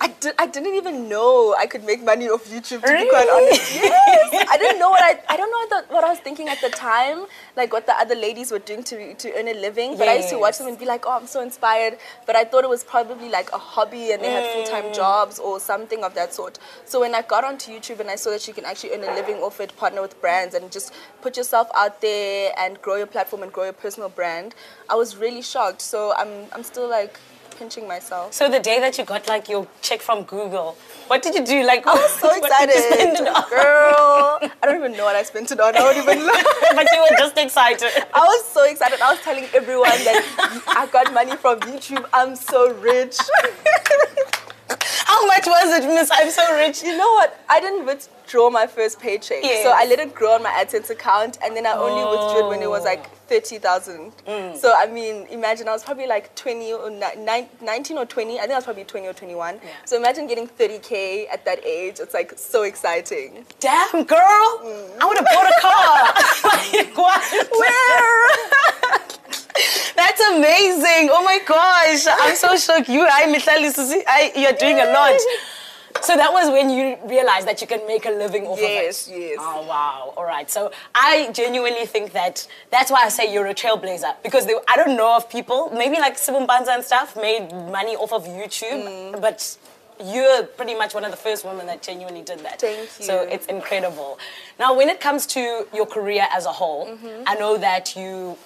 I, 0.00 0.08
di- 0.20 0.32
I 0.38 0.46
didn't 0.46 0.74
even 0.74 1.08
know 1.08 1.54
I 1.58 1.66
could 1.66 1.84
make 1.84 2.02
money 2.02 2.28
off 2.28 2.48
YouTube 2.48 2.82
to 2.82 2.92
really? 2.92 3.04
be 3.04 3.10
quite 3.10 3.28
honest. 3.32 3.74
Yes. 3.86 4.46
I 4.50 4.58
didn't 4.58 4.78
know 4.78 4.90
what 4.90 5.02
I 5.02 5.20
I 5.32 5.36
don't 5.36 5.50
know 5.50 5.76
what, 5.76 5.88
the, 5.88 5.94
what 5.94 6.04
I 6.04 6.10
was 6.10 6.18
thinking 6.18 6.48
at 6.48 6.60
the 6.60 6.68
time, 6.70 7.26
like 7.56 7.72
what 7.72 7.86
the 7.86 7.94
other 7.94 8.14
ladies 8.14 8.50
were 8.50 8.58
doing 8.58 8.82
to 8.84 9.14
to 9.14 9.32
earn 9.38 9.48
a 9.48 9.54
living. 9.54 9.96
But 9.96 10.04
yes. 10.04 10.12
I 10.12 10.16
used 10.16 10.28
to 10.30 10.38
watch 10.38 10.58
them 10.58 10.66
and 10.66 10.78
be 10.78 10.84
like, 10.84 11.04
oh, 11.06 11.12
I'm 11.12 11.26
so 11.26 11.40
inspired. 11.40 11.98
But 12.26 12.36
I 12.36 12.44
thought 12.44 12.64
it 12.64 12.70
was 12.70 12.84
probably 12.84 13.28
like 13.28 13.52
a 13.52 13.58
hobby 13.58 14.12
and 14.12 14.22
they 14.22 14.28
mm. 14.28 14.42
had 14.42 14.52
full 14.52 14.64
time 14.64 14.92
jobs 14.92 15.38
or 15.38 15.60
something 15.60 16.02
of 16.04 16.14
that 16.14 16.34
sort. 16.34 16.58
So 16.84 17.00
when 17.00 17.14
I 17.14 17.22
got 17.22 17.44
onto 17.44 17.72
YouTube 17.72 18.00
and 18.00 18.10
I 18.10 18.16
saw 18.16 18.30
that 18.30 18.46
you 18.48 18.54
can 18.54 18.64
actually 18.64 18.92
earn 18.92 19.04
a 19.04 19.14
living 19.14 19.36
off 19.36 19.60
it, 19.60 19.76
partner 19.76 20.02
with 20.02 20.20
brands, 20.20 20.54
and 20.54 20.70
just 20.72 20.92
put 21.22 21.36
yourself 21.36 21.68
out 21.74 22.00
there 22.00 22.52
and 22.58 22.80
grow 22.82 22.96
your 22.96 23.06
platform 23.06 23.42
and 23.42 23.52
grow 23.52 23.64
your 23.64 23.72
personal 23.72 24.08
brand, 24.08 24.54
I 24.88 24.94
was 24.94 25.16
really 25.16 25.42
shocked. 25.42 25.82
So 25.82 26.14
I'm 26.16 26.46
I'm 26.52 26.62
still 26.62 26.88
like 26.88 27.18
pinching 27.56 27.88
myself. 27.88 28.32
So 28.32 28.48
the 28.48 28.60
day 28.60 28.78
that 28.80 28.98
you 28.98 29.04
got 29.04 29.28
like 29.28 29.48
your 29.48 29.66
check 29.82 30.00
from 30.00 30.24
Google, 30.24 30.76
what 31.08 31.22
did 31.22 31.34
you 31.34 31.44
do? 31.44 31.64
Like 31.64 31.86
I 31.86 31.94
was 31.94 32.10
so 32.12 32.28
excited, 32.36 33.24
girl. 33.50 34.38
I 34.42 34.48
don't 34.62 34.76
even 34.76 34.92
know 34.92 35.04
what 35.04 35.16
I 35.16 35.22
spent 35.22 35.50
it 35.50 35.60
on. 35.60 35.74
I 35.74 35.78
don't 35.78 35.96
even 35.96 36.18
know. 36.26 36.42
but 36.74 36.86
you 36.92 37.00
were 37.00 37.16
just 37.18 37.36
excited. 37.38 37.90
I 38.14 38.20
was 38.20 38.44
so 38.46 38.64
excited. 38.64 39.00
I 39.00 39.12
was 39.12 39.20
telling 39.22 39.44
everyone 39.54 39.98
that 40.04 40.62
I 40.68 40.86
got 40.86 41.12
money 41.12 41.36
from 41.36 41.60
YouTube. 41.60 42.04
I'm 42.12 42.36
so 42.36 42.72
rich. 42.74 43.18
How 45.06 45.26
much 45.26 45.46
was 45.46 45.78
it, 45.78 45.86
Miss? 45.86 46.10
I'm 46.12 46.30
so 46.30 46.56
rich. 46.56 46.82
You 46.82 46.96
know 46.96 47.12
what? 47.12 47.40
I 47.48 47.60
didn't 47.60 47.86
withdraw 47.86 48.50
my 48.50 48.66
first 48.66 49.00
paycheck. 49.00 49.42
Yes. 49.42 49.62
So 49.62 49.70
I 49.74 49.86
let 49.86 50.00
it 50.00 50.14
grow 50.14 50.32
on 50.32 50.42
my 50.42 50.50
AdSense 50.50 50.90
account 50.90 51.38
and 51.42 51.56
then 51.56 51.66
I 51.66 51.72
only 51.72 52.02
oh. 52.02 52.10
withdrew 52.10 52.46
it 52.46 52.50
when 52.50 52.62
it 52.62 52.68
was 52.68 52.84
like 52.84 53.06
30,000. 53.28 54.12
Mm. 54.26 54.56
So 54.56 54.72
I 54.76 54.86
mean, 54.86 55.26
imagine 55.30 55.68
I 55.68 55.72
was 55.72 55.84
probably 55.84 56.06
like 56.06 56.34
20 56.34 56.72
or 56.72 56.90
19 56.90 57.98
or 57.98 58.06
20. 58.06 58.38
I 58.38 58.40
think 58.42 58.52
I 58.52 58.54
was 58.56 58.64
probably 58.64 58.84
20 58.84 59.06
or 59.06 59.12
21. 59.12 59.54
Yeah. 59.54 59.70
So 59.84 59.96
imagine 59.96 60.26
getting 60.26 60.46
30K 60.46 61.28
at 61.30 61.44
that 61.44 61.64
age. 61.64 62.00
It's 62.00 62.14
like 62.14 62.32
so 62.36 62.62
exciting. 62.62 63.44
Damn, 63.60 64.04
girl. 64.04 64.48
Mm. 64.64 65.00
I 65.00 65.04
would 65.06 65.18
have 65.18 65.26
bought 65.26 65.46
a 65.46 65.60
car. 65.60 66.14
like, 66.44 66.96
what? 66.96 67.22
Where? 67.52 68.28
That's 69.96 70.20
amazing. 70.20 71.08
Oh 71.10 71.22
my 71.24 71.38
gosh. 71.46 72.06
I'm 72.06 72.36
so 72.36 72.56
shocked. 72.56 72.88
You, 72.88 73.02
I, 73.02 73.24
I, 73.26 74.32
you're 74.36 74.52
doing 74.52 74.78
a 74.78 74.92
lot. 74.92 75.18
So 76.02 76.16
that 76.16 76.32
was 76.32 76.50
when 76.50 76.70
you 76.70 76.96
realized 77.04 77.46
that 77.46 77.60
you 77.60 77.66
can 77.66 77.86
make 77.86 78.06
a 78.06 78.10
living 78.10 78.46
off 78.46 78.58
yes, 78.60 79.06
of 79.06 79.12
it. 79.12 79.18
Yes, 79.18 79.30
yes. 79.30 79.38
Oh 79.40 79.66
wow! 79.66 80.14
All 80.16 80.24
right. 80.24 80.50
So 80.50 80.70
I 80.94 81.30
genuinely 81.32 81.86
think 81.86 82.12
that 82.12 82.46
that's 82.70 82.90
why 82.90 83.02
I 83.04 83.08
say 83.08 83.32
you're 83.32 83.46
a 83.46 83.54
trailblazer 83.54 84.14
because 84.22 84.46
they, 84.46 84.54
I 84.68 84.76
don't 84.76 84.96
know 84.96 85.16
of 85.16 85.28
people, 85.30 85.70
maybe 85.74 85.96
like 85.96 86.16
Sibu 86.16 86.46
Mpanza 86.46 86.68
and 86.68 86.84
stuff, 86.84 87.16
made 87.16 87.52
money 87.52 87.96
off 87.96 88.12
of 88.12 88.24
YouTube, 88.24 88.84
mm. 88.84 89.20
but 89.20 89.56
you're 90.04 90.44
pretty 90.44 90.74
much 90.74 90.94
one 90.94 91.04
of 91.04 91.10
the 91.10 91.16
first 91.16 91.44
women 91.44 91.66
that 91.66 91.82
genuinely 91.82 92.22
did 92.22 92.40
that. 92.40 92.60
Thank 92.60 92.78
you. 92.98 93.04
So 93.04 93.22
it's 93.22 93.46
incredible. 93.46 94.18
Now, 94.58 94.76
when 94.76 94.88
it 94.88 95.00
comes 95.00 95.26
to 95.28 95.66
your 95.72 95.86
career 95.86 96.26
as 96.30 96.46
a 96.46 96.52
whole, 96.52 96.86
mm-hmm. 96.86 97.22
I 97.26 97.34
know 97.36 97.56
that 97.56 97.96
you 97.96 98.36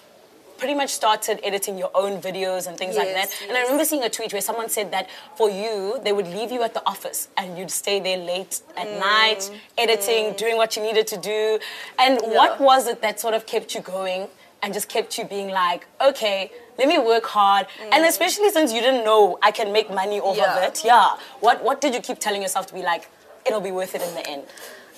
pretty 0.60 0.74
much 0.74 0.90
started 0.90 1.40
editing 1.42 1.76
your 1.76 1.90
own 1.94 2.20
videos 2.20 2.68
and 2.68 2.76
things 2.76 2.94
yes, 2.94 2.98
like 2.98 3.14
that. 3.14 3.28
Yes. 3.30 3.48
And 3.48 3.56
I 3.56 3.62
remember 3.62 3.84
seeing 3.84 4.04
a 4.04 4.10
tweet 4.10 4.32
where 4.32 4.42
someone 4.42 4.68
said 4.68 4.92
that 4.92 5.08
for 5.34 5.50
you, 5.50 5.98
they 6.04 6.12
would 6.12 6.28
leave 6.28 6.52
you 6.52 6.62
at 6.62 6.74
the 6.74 6.86
office 6.86 7.28
and 7.36 7.58
you'd 7.58 7.70
stay 7.70 7.98
there 7.98 8.18
late 8.18 8.60
at 8.76 8.86
mm. 8.86 9.00
night, 9.00 9.50
editing, 9.78 10.26
mm. 10.26 10.36
doing 10.36 10.56
what 10.56 10.76
you 10.76 10.82
needed 10.82 11.06
to 11.08 11.16
do. 11.16 11.58
And 11.98 12.20
yeah. 12.22 12.36
what 12.38 12.60
was 12.60 12.86
it 12.86 13.00
that 13.02 13.18
sort 13.18 13.34
of 13.34 13.46
kept 13.46 13.74
you 13.74 13.80
going 13.80 14.28
and 14.62 14.74
just 14.74 14.88
kept 14.90 15.16
you 15.16 15.24
being 15.24 15.48
like, 15.48 15.86
okay, 16.00 16.52
let 16.78 16.86
me 16.86 16.98
work 16.98 17.24
hard. 17.24 17.66
Mm. 17.66 17.94
And 17.94 18.04
especially 18.04 18.50
since 18.50 18.72
you 18.72 18.80
didn't 18.80 19.04
know 19.04 19.38
I 19.42 19.50
can 19.50 19.72
make 19.72 19.90
money 19.90 20.20
off 20.20 20.36
yeah. 20.36 20.56
of 20.56 20.62
it. 20.62 20.82
Yeah. 20.84 21.16
What 21.40 21.64
what 21.64 21.80
did 21.80 21.94
you 21.94 22.00
keep 22.00 22.18
telling 22.18 22.42
yourself 22.42 22.66
to 22.66 22.74
be 22.74 22.82
like, 22.82 23.08
it'll 23.46 23.66
be 23.70 23.72
worth 23.72 23.94
it 23.94 24.02
in 24.02 24.14
the 24.14 24.26
end? 24.28 24.44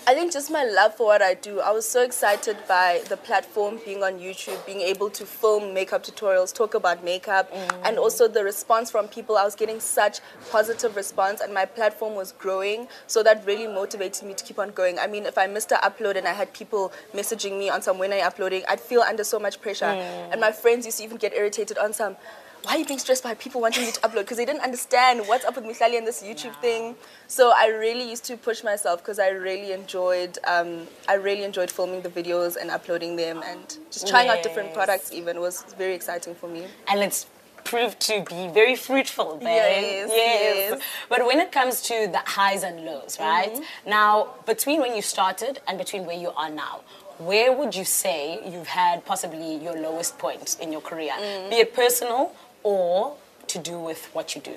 I 0.05 0.15
think 0.15 0.33
just 0.33 0.51
my 0.51 0.65
love 0.65 0.97
for 0.97 1.07
what 1.07 1.23
I 1.23 1.35
do. 1.35 1.61
I 1.61 1.71
was 1.71 1.89
so 1.89 2.03
excited 2.03 2.57
by 2.67 3.03
the 3.09 3.17
platform 3.17 3.79
being 3.85 4.03
on 4.03 4.19
YouTube, 4.19 4.65
being 4.67 4.81
able 4.81 5.11
to 5.11 5.25
film 5.25 5.73
makeup 5.73 6.03
tutorials, 6.03 6.53
talk 6.53 6.75
about 6.75 7.05
makeup, 7.05 7.53
mm. 7.53 7.81
and 7.85 7.99
also 7.99 8.27
the 8.27 8.43
response 8.43 8.91
from 8.91 9.07
people. 9.07 9.37
I 9.37 9.45
was 9.45 9.55
getting 9.55 9.79
such 9.79 10.19
positive 10.51 10.97
response, 10.97 11.41
and 11.41 11.55
my 11.55 11.65
platform 11.67 12.17
was 12.17 12.33
growing. 12.33 12.89
So 13.07 13.23
that 13.23 13.47
really 13.47 13.69
motivated 13.69 14.27
me 14.27 14.35
to 14.35 14.43
keep 14.43 14.59
on 14.59 14.73
going. 14.73 14.99
I 14.99 15.07
mean, 15.07 15.25
if 15.25 15.39
I 15.39 15.47
missed 15.47 15.71
an 15.71 15.79
upload 15.85 16.17
and 16.17 16.27
I 16.27 16.33
had 16.33 16.53
people 16.53 16.93
messaging 17.15 17.57
me 17.57 17.71
on 17.71 17.81
some 17.81 17.99
when 17.99 18.13
I 18.13 18.23
uploading, 18.23 18.65
I'd 18.69 18.81
feel 18.81 19.03
under 19.03 19.23
so 19.23 19.39
much 19.39 19.61
pressure. 19.61 19.87
Mm. 19.87 20.33
And 20.33 20.41
my 20.41 20.51
friends 20.51 20.85
used 20.85 20.99
to 20.99 21.05
even 21.05 21.17
get 21.17 21.33
irritated 21.33 21.79
on 21.79 21.93
some 21.93 22.17
why 22.65 22.75
are 22.75 22.79
you 22.79 22.87
being 22.87 22.99
stressed 22.99 23.25
by 23.25 23.35
people 23.35 23.61
wanting 23.61 23.85
you 23.85 23.93
to 23.93 24.01
upload? 24.01 24.23
Because 24.23 24.37
they 24.37 24.45
didn't 24.45 24.63
understand 24.63 25.27
what's 25.27 25.45
up 25.45 25.57
with 25.57 25.65
Mihlali 25.65 25.99
and 25.99 26.07
this 26.07 26.23
YouTube 26.23 26.55
thing. 26.61 26.95
So 27.27 27.53
I 27.55 27.67
really 27.69 28.09
used 28.09 28.25
to 28.27 28.37
push 28.37 28.63
myself 28.63 29.01
because 29.01 29.19
I 29.19 29.31
really 29.31 29.73
enjoyed, 29.73 30.39
um, 30.47 30.87
I 31.09 31.15
really 31.15 31.43
enjoyed 31.43 31.71
filming 31.71 32.03
the 32.03 32.09
videos 32.09 32.57
and 32.57 32.71
uploading 32.71 33.17
them 33.17 33.43
and 33.45 33.79
just 33.91 34.07
trying 34.07 34.27
yes. 34.27 34.39
out 34.39 34.43
different 34.43 34.75
products. 34.75 35.13
Even 35.13 35.41
was 35.41 35.65
very 35.77 35.95
exciting 35.95 36.35
for 36.35 36.49
me. 36.49 36.67
And 36.89 37.01
it's 37.01 37.27
proved 37.65 38.01
to 38.01 38.25
be 38.29 38.49
very 38.49 38.77
fruitful 38.77 39.39
then. 39.39 39.49
Yes, 39.49 40.11
yes, 40.13 40.71
yes. 40.71 40.83
But 41.09 41.27
when 41.27 41.41
it 41.41 41.53
comes 41.53 41.81
to 41.83 42.09
the 42.11 42.23
highs 42.25 42.63
and 42.63 42.85
lows, 42.85 43.19
right? 43.21 43.53
Mm-hmm. 43.53 43.91
Now, 43.91 44.35
between 44.47 44.81
when 44.81 44.95
you 44.95 45.03
started 45.03 45.61
and 45.67 45.79
between 45.79 46.07
where 46.07 46.17
you 46.17 46.31
are 46.31 46.51
now, 46.51 46.81
where 47.19 47.53
would 47.53 47.75
you 47.75 47.85
say 47.85 48.41
you've 48.51 48.67
had 48.67 49.05
possibly 49.05 49.57
your 49.57 49.77
lowest 49.79 50.19
point 50.19 50.57
in 50.61 50.73
your 50.73 50.81
career? 50.81 51.13
Mm. 51.13 51.51
Be 51.51 51.57
it 51.57 51.75
personal 51.75 52.33
or 52.63 53.17
to 53.49 53.59
do 53.59 53.79
with 53.79 54.07
what 54.15 54.35
you 54.35 54.41
do? 54.41 54.57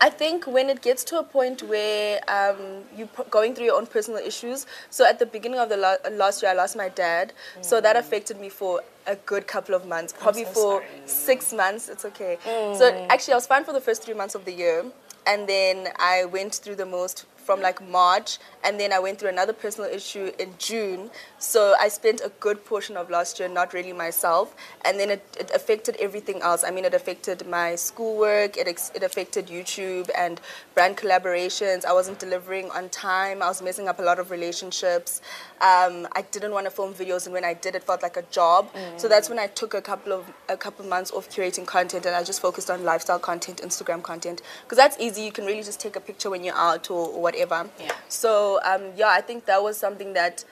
I 0.00 0.10
think 0.10 0.46
when 0.46 0.68
it 0.68 0.82
gets 0.82 1.04
to 1.04 1.18
a 1.18 1.22
point 1.22 1.62
where 1.62 2.20
um, 2.28 2.84
you're 2.94 3.08
going 3.30 3.54
through 3.54 3.64
your 3.64 3.76
own 3.76 3.86
personal 3.86 4.20
issues. 4.20 4.66
So 4.90 5.06
at 5.06 5.18
the 5.18 5.24
beginning 5.26 5.58
of 5.58 5.68
the 5.70 5.76
la- 5.78 5.96
last 6.12 6.42
year, 6.42 6.50
I 6.50 6.54
lost 6.54 6.76
my 6.76 6.90
dad. 6.90 7.32
Mm. 7.58 7.64
So 7.64 7.80
that 7.80 7.96
affected 7.96 8.38
me 8.38 8.50
for 8.50 8.82
a 9.06 9.16
good 9.16 9.46
couple 9.46 9.74
of 9.74 9.86
months, 9.86 10.12
probably 10.12 10.44
so 10.44 10.50
for 10.52 10.82
sorry. 10.82 10.86
six 11.06 11.52
months. 11.52 11.88
It's 11.88 12.04
okay. 12.04 12.38
Mm. 12.44 12.76
So 12.76 13.06
actually, 13.08 13.34
I 13.34 13.36
was 13.36 13.46
fine 13.46 13.64
for 13.64 13.72
the 13.72 13.80
first 13.80 14.02
three 14.02 14.14
months 14.14 14.34
of 14.34 14.44
the 14.44 14.52
year. 14.52 14.84
And 15.26 15.48
then 15.48 15.88
I 15.98 16.24
went 16.26 16.56
through 16.56 16.76
the 16.76 16.86
most 16.86 17.24
from 17.46 17.62
like 17.62 17.80
March, 17.88 18.38
and 18.64 18.78
then 18.80 18.92
I 18.92 18.98
went 18.98 19.18
through 19.18 19.30
another 19.30 19.52
personal 19.52 19.88
issue 19.88 20.32
in 20.38 20.50
June. 20.58 21.10
So 21.38 21.74
I 21.80 21.88
spent 21.88 22.20
a 22.24 22.32
good 22.40 22.64
portion 22.64 22.96
of 22.96 23.08
last 23.08 23.38
year 23.38 23.48
not 23.48 23.72
really 23.72 23.92
myself, 23.92 24.56
and 24.84 24.98
then 24.98 25.10
it, 25.10 25.22
it 25.38 25.50
affected 25.54 25.96
everything 26.00 26.42
else. 26.42 26.64
I 26.64 26.70
mean, 26.72 26.84
it 26.84 26.94
affected 26.94 27.46
my 27.46 27.76
schoolwork, 27.76 28.56
it, 28.56 28.66
it 28.94 29.02
affected 29.02 29.46
YouTube 29.46 30.10
and 30.18 30.40
brand 30.74 30.96
collaborations. 30.96 31.84
I 31.84 31.92
wasn't 31.92 32.18
delivering 32.18 32.70
on 32.72 32.88
time, 32.88 33.42
I 33.42 33.48
was 33.48 33.62
messing 33.62 33.88
up 33.88 34.00
a 34.00 34.02
lot 34.02 34.18
of 34.18 34.30
relationships. 34.30 35.22
Um, 35.60 36.06
I 36.12 36.22
didn't 36.30 36.52
want 36.52 36.66
to 36.66 36.70
film 36.70 36.92
videos, 36.92 37.24
and 37.24 37.32
when 37.32 37.44
I 37.44 37.54
did, 37.54 37.74
it 37.74 37.82
felt 37.82 38.02
like 38.02 38.16
a 38.16 38.22
job. 38.22 38.72
Mm. 38.74 39.00
So 39.00 39.08
that's 39.08 39.28
when 39.30 39.38
I 39.38 39.46
took 39.46 39.74
a 39.74 39.80
couple 39.80 40.12
of 40.12 40.30
a 40.48 40.56
couple 40.56 40.84
of 40.84 40.90
months 40.90 41.10
off 41.12 41.30
curating 41.30 41.66
content, 41.66 42.04
and 42.06 42.14
I 42.14 42.22
just 42.22 42.40
focused 42.40 42.70
on 42.70 42.84
lifestyle 42.84 43.18
content, 43.18 43.62
Instagram 43.62 44.02
content, 44.02 44.42
because 44.64 44.76
that's 44.76 44.98
easy. 44.98 45.22
You 45.22 45.32
can 45.32 45.46
really 45.46 45.62
just 45.62 45.80
take 45.80 45.96
a 45.96 46.00
picture 46.00 46.28
when 46.30 46.44
you're 46.44 46.54
out 46.54 46.90
or, 46.90 47.08
or 47.08 47.22
whatever. 47.22 47.68
Yeah. 47.80 47.92
So 48.08 48.60
um, 48.64 48.92
yeah, 48.96 49.08
I 49.08 49.20
think 49.20 49.46
that 49.46 49.62
was 49.62 49.76
something 49.76 50.12
that 50.12 50.44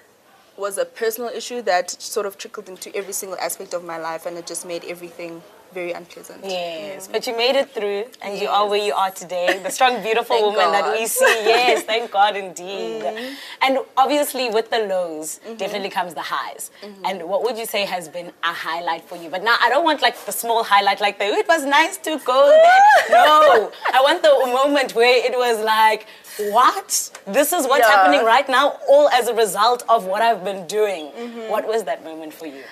was 0.57 0.79
a 0.79 0.85
personal 0.85 1.31
issue 1.31 1.61
that 1.63 1.91
sort 1.91 2.27
of 2.27 2.39
trickled 2.39 2.69
into 2.69 2.95
every 2.95 3.13
single 3.13 3.39
aspect 3.39 3.75
of 3.75 3.85
my 3.85 3.99
life, 3.99 4.25
and 4.27 4.39
it 4.39 4.47
just 4.47 4.65
made 4.67 4.85
everything 4.85 5.43
very 5.75 5.93
unpleasant. 5.93 6.41
Yes, 6.45 7.09
but 7.09 7.27
you 7.27 7.37
made 7.37 7.57
it 7.57 7.71
through 7.71 8.05
and 8.23 8.35
yes. 8.35 8.43
you 8.43 8.49
are 8.49 8.69
where 8.69 8.85
you 8.89 8.95
are 8.95 9.11
today. 9.11 9.61
The 9.63 9.71
strong, 9.71 10.03
beautiful 10.03 10.41
woman 10.41 10.71
God. 10.71 10.73
that 10.73 10.99
we 10.99 11.07
see. 11.07 11.25
Yes, 11.45 11.83
thank 11.83 12.11
God 12.11 12.37
indeed. 12.45 13.03
Mm-hmm. 13.03 13.35
And 13.63 13.79
obviously, 13.97 14.49
with 14.51 14.71
the 14.71 14.81
lows, 14.93 15.41
mm-hmm. 15.45 15.57
definitely 15.57 15.91
comes 15.91 16.15
the 16.15 16.23
highs. 16.23 16.71
Mm-hmm. 16.83 17.07
And 17.07 17.29
what 17.29 17.43
would 17.43 17.59
you 17.59 17.67
say 17.67 17.85
has 17.85 18.09
been 18.09 18.33
a 18.43 18.53
highlight 18.53 19.05
for 19.05 19.17
you? 19.17 19.29
But 19.29 19.43
now 19.43 19.57
I 19.61 19.69
don't 19.69 19.85
want 19.85 20.01
like 20.01 20.17
the 20.25 20.33
small 20.33 20.63
highlight, 20.65 21.01
like 21.01 21.19
the 21.19 21.25
it 21.25 21.49
was 21.49 21.65
nice 21.65 21.97
to 21.99 22.21
go 22.25 22.41
there. 22.49 23.11
no, 23.11 23.73
I 23.93 24.01
want 24.01 24.23
the 24.23 24.35
moment 24.53 24.95
where 24.95 25.17
it 25.27 25.37
was 25.37 25.63
like, 25.65 26.07
what? 26.51 27.11
This 27.27 27.53
is 27.53 27.67
what's 27.67 27.87
yeah. 27.87 27.97
happening 27.97 28.25
right 28.25 28.49
now, 28.49 28.79
all 28.89 29.09
as 29.09 29.29
a 29.29 29.35
result 29.35 29.85
of 29.89 30.07
what 30.07 30.23
I've 30.23 30.45
been 30.45 30.67
doing. 30.67 31.11
Mm-hmm. 31.11 31.51
What 31.51 31.67
was 31.67 31.85
that 31.85 32.05
moment 32.05 32.33
for 32.33 32.47
you? 32.47 32.65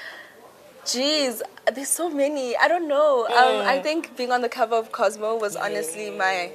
Jeez, 0.84 1.40
there's 1.72 1.88
so 1.88 2.10
many. 2.10 2.56
I 2.56 2.68
don't 2.68 2.88
know. 2.88 3.26
Mm. 3.30 3.60
Um, 3.60 3.66
I 3.66 3.78
think 3.78 4.16
being 4.16 4.32
on 4.32 4.42
the 4.42 4.48
cover 4.48 4.74
of 4.74 4.90
Cosmo 4.92 5.36
was 5.36 5.54
yes. 5.54 5.64
honestly 5.64 6.10
my 6.10 6.52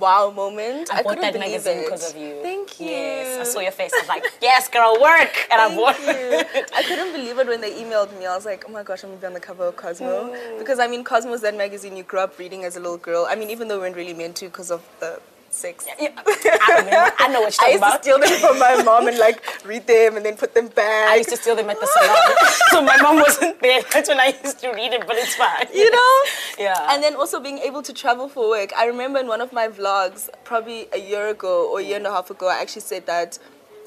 wow 0.00 0.32
moment. 0.34 0.92
I, 0.92 0.98
I 0.98 1.02
bought 1.02 1.20
that 1.20 1.38
magazine 1.38 1.78
it. 1.78 1.84
because 1.84 2.10
of 2.10 2.20
you. 2.20 2.40
Thank 2.42 2.80
you. 2.80 2.86
Yes, 2.86 3.48
I 3.48 3.52
saw 3.52 3.60
your 3.60 3.70
face. 3.70 3.92
I 3.94 4.00
was 4.00 4.08
like, 4.08 4.24
yes, 4.42 4.68
girl, 4.68 4.98
work. 5.00 5.48
And 5.52 5.60
I 5.60 5.74
bought 5.74 5.96
it. 6.00 6.70
I 6.74 6.82
couldn't 6.82 7.12
believe 7.12 7.38
it 7.38 7.46
when 7.46 7.60
they 7.60 7.72
emailed 7.72 8.16
me. 8.18 8.26
I 8.26 8.34
was 8.34 8.44
like, 8.44 8.64
oh 8.68 8.72
my 8.72 8.82
gosh, 8.82 9.04
I'm 9.04 9.10
gonna 9.10 9.20
be 9.20 9.26
on 9.26 9.34
the 9.34 9.40
cover 9.40 9.64
of 9.64 9.76
Cosmo. 9.76 10.32
Mm. 10.34 10.58
Because 10.58 10.78
I 10.78 10.86
mean, 10.86 11.04
Cosmo's 11.04 11.42
that 11.42 11.56
magazine 11.56 11.96
you 11.96 12.02
grew 12.02 12.20
up 12.20 12.38
reading 12.38 12.64
as 12.64 12.76
a 12.76 12.80
little 12.80 12.98
girl. 12.98 13.26
I 13.28 13.36
mean, 13.36 13.50
even 13.50 13.68
though 13.68 13.76
we 13.76 13.82
weren't 13.82 13.96
really 13.96 14.14
meant 14.14 14.36
to 14.36 14.46
because 14.46 14.70
of 14.70 14.82
the 15.00 15.20
six. 15.54 15.86
Yeah, 15.86 16.10
I 16.26 16.78
remember. 16.78 17.14
I 17.18 17.28
know 17.28 17.40
what 17.40 17.54
you're 17.54 17.62
talking 17.62 17.62
about. 17.62 17.62
I 17.64 17.70
used 17.70 17.78
about. 17.78 17.96
to 17.96 18.02
steal 18.02 18.18
them 18.18 18.40
from 18.40 18.58
my 18.58 18.82
mom 18.82 19.08
and 19.08 19.18
like 19.18 19.40
read 19.64 19.86
them 19.86 20.16
and 20.16 20.26
then 20.26 20.36
put 20.36 20.54
them 20.54 20.68
back. 20.68 21.08
I 21.08 21.16
used 21.16 21.30
to 21.30 21.36
steal 21.36 21.56
them 21.56 21.70
at 21.70 21.80
the 21.80 21.86
salon. 21.86 22.50
so 22.70 22.82
my 22.82 22.96
mom 23.00 23.16
wasn't 23.16 23.60
there. 23.60 23.82
That's 23.92 24.08
when 24.08 24.20
I 24.20 24.34
used 24.42 24.58
to 24.60 24.68
read 24.72 24.92
it, 24.92 25.06
but 25.06 25.16
it's 25.16 25.34
fine. 25.36 25.66
You 25.72 25.90
know? 25.90 26.12
Yeah. 26.58 26.94
And 26.94 27.02
then 27.02 27.16
also 27.16 27.40
being 27.40 27.58
able 27.58 27.82
to 27.82 27.92
travel 27.92 28.28
for 28.28 28.48
work. 28.48 28.72
I 28.76 28.86
remember 28.86 29.18
in 29.18 29.26
one 29.26 29.40
of 29.40 29.52
my 29.52 29.66
vlogs, 29.68 30.28
probably 30.44 30.86
a 30.92 30.98
year 30.98 31.28
ago 31.28 31.70
or 31.70 31.80
a 31.80 31.82
year 31.82 31.96
and 31.96 32.06
a 32.06 32.12
half 32.12 32.30
ago, 32.30 32.48
I 32.48 32.60
actually 32.60 32.82
said 32.82 33.06
that 33.06 33.38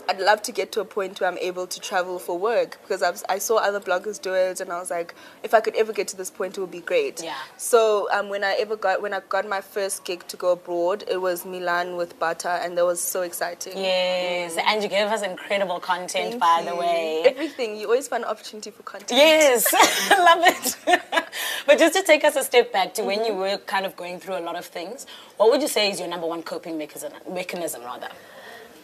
I'd 0.09 0.19
love 0.19 0.41
to 0.43 0.51
get 0.51 0.71
to 0.73 0.81
a 0.81 0.85
point 0.85 1.19
where 1.19 1.29
I'm 1.29 1.37
able 1.37 1.67
to 1.67 1.79
travel 1.79 2.17
for 2.19 2.37
work 2.37 2.79
because 2.81 3.03
I've, 3.03 3.21
i 3.29 3.37
saw 3.37 3.57
other 3.57 3.79
bloggers 3.79 4.21
do 4.21 4.33
it, 4.33 4.59
and 4.61 4.71
I 4.71 4.79
was 4.79 4.89
like, 4.89 5.13
if 5.43 5.53
I 5.53 5.59
could 5.59 5.75
ever 5.75 5.91
get 5.91 6.07
to 6.09 6.17
this 6.17 6.29
point, 6.29 6.57
it 6.57 6.61
would 6.61 6.71
be 6.71 6.79
great. 6.79 7.21
Yeah. 7.23 7.35
So 7.57 8.07
um, 8.11 8.29
when 8.29 8.43
I 8.43 8.55
ever 8.59 8.75
got 8.75 9.01
when 9.01 9.13
I 9.13 9.21
got 9.27 9.47
my 9.47 9.61
first 9.61 10.05
gig 10.05 10.25
to 10.27 10.37
go 10.37 10.53
abroad, 10.53 11.03
it 11.09 11.21
was 11.21 11.45
Milan 11.45 11.97
with 11.97 12.17
Bata, 12.19 12.59
and 12.63 12.77
that 12.77 12.85
was 12.85 13.01
so 13.01 13.21
exciting. 13.21 13.77
Yes, 13.77 14.55
mm. 14.55 14.63
and 14.65 14.83
you 14.83 14.89
gave 14.89 15.07
us 15.07 15.21
incredible 15.21 15.79
content, 15.79 16.39
Thank 16.39 16.39
by 16.39 16.59
you. 16.59 16.69
the 16.69 16.75
way. 16.75 17.23
Everything 17.25 17.77
you 17.77 17.87
always 17.87 18.07
find 18.07 18.23
an 18.23 18.29
opportunity 18.29 18.71
for 18.71 18.83
content. 18.83 19.11
Yes, 19.11 19.67
I 19.73 20.23
love 20.23 20.43
it. 20.45 20.77
but 21.65 21.79
just 21.79 21.95
to 21.95 22.03
take 22.03 22.23
us 22.23 22.35
a 22.35 22.43
step 22.43 22.71
back 22.71 22.93
to 22.93 23.01
mm-hmm. 23.01 23.07
when 23.07 23.25
you 23.25 23.31
mm-hmm. 23.31 23.39
were 23.39 23.57
kind 23.57 23.85
of 23.85 23.95
going 23.95 24.19
through 24.19 24.37
a 24.37 24.41
lot 24.41 24.55
of 24.55 24.65
things, 24.65 25.05
what 25.37 25.51
would 25.51 25.61
you 25.61 25.67
say 25.67 25.91
is 25.91 25.99
your 25.99 26.09
number 26.09 26.27
one 26.27 26.43
coping 26.43 26.77
mechanism? 26.77 27.11
Mechanism 27.29 27.83
rather. 27.83 28.09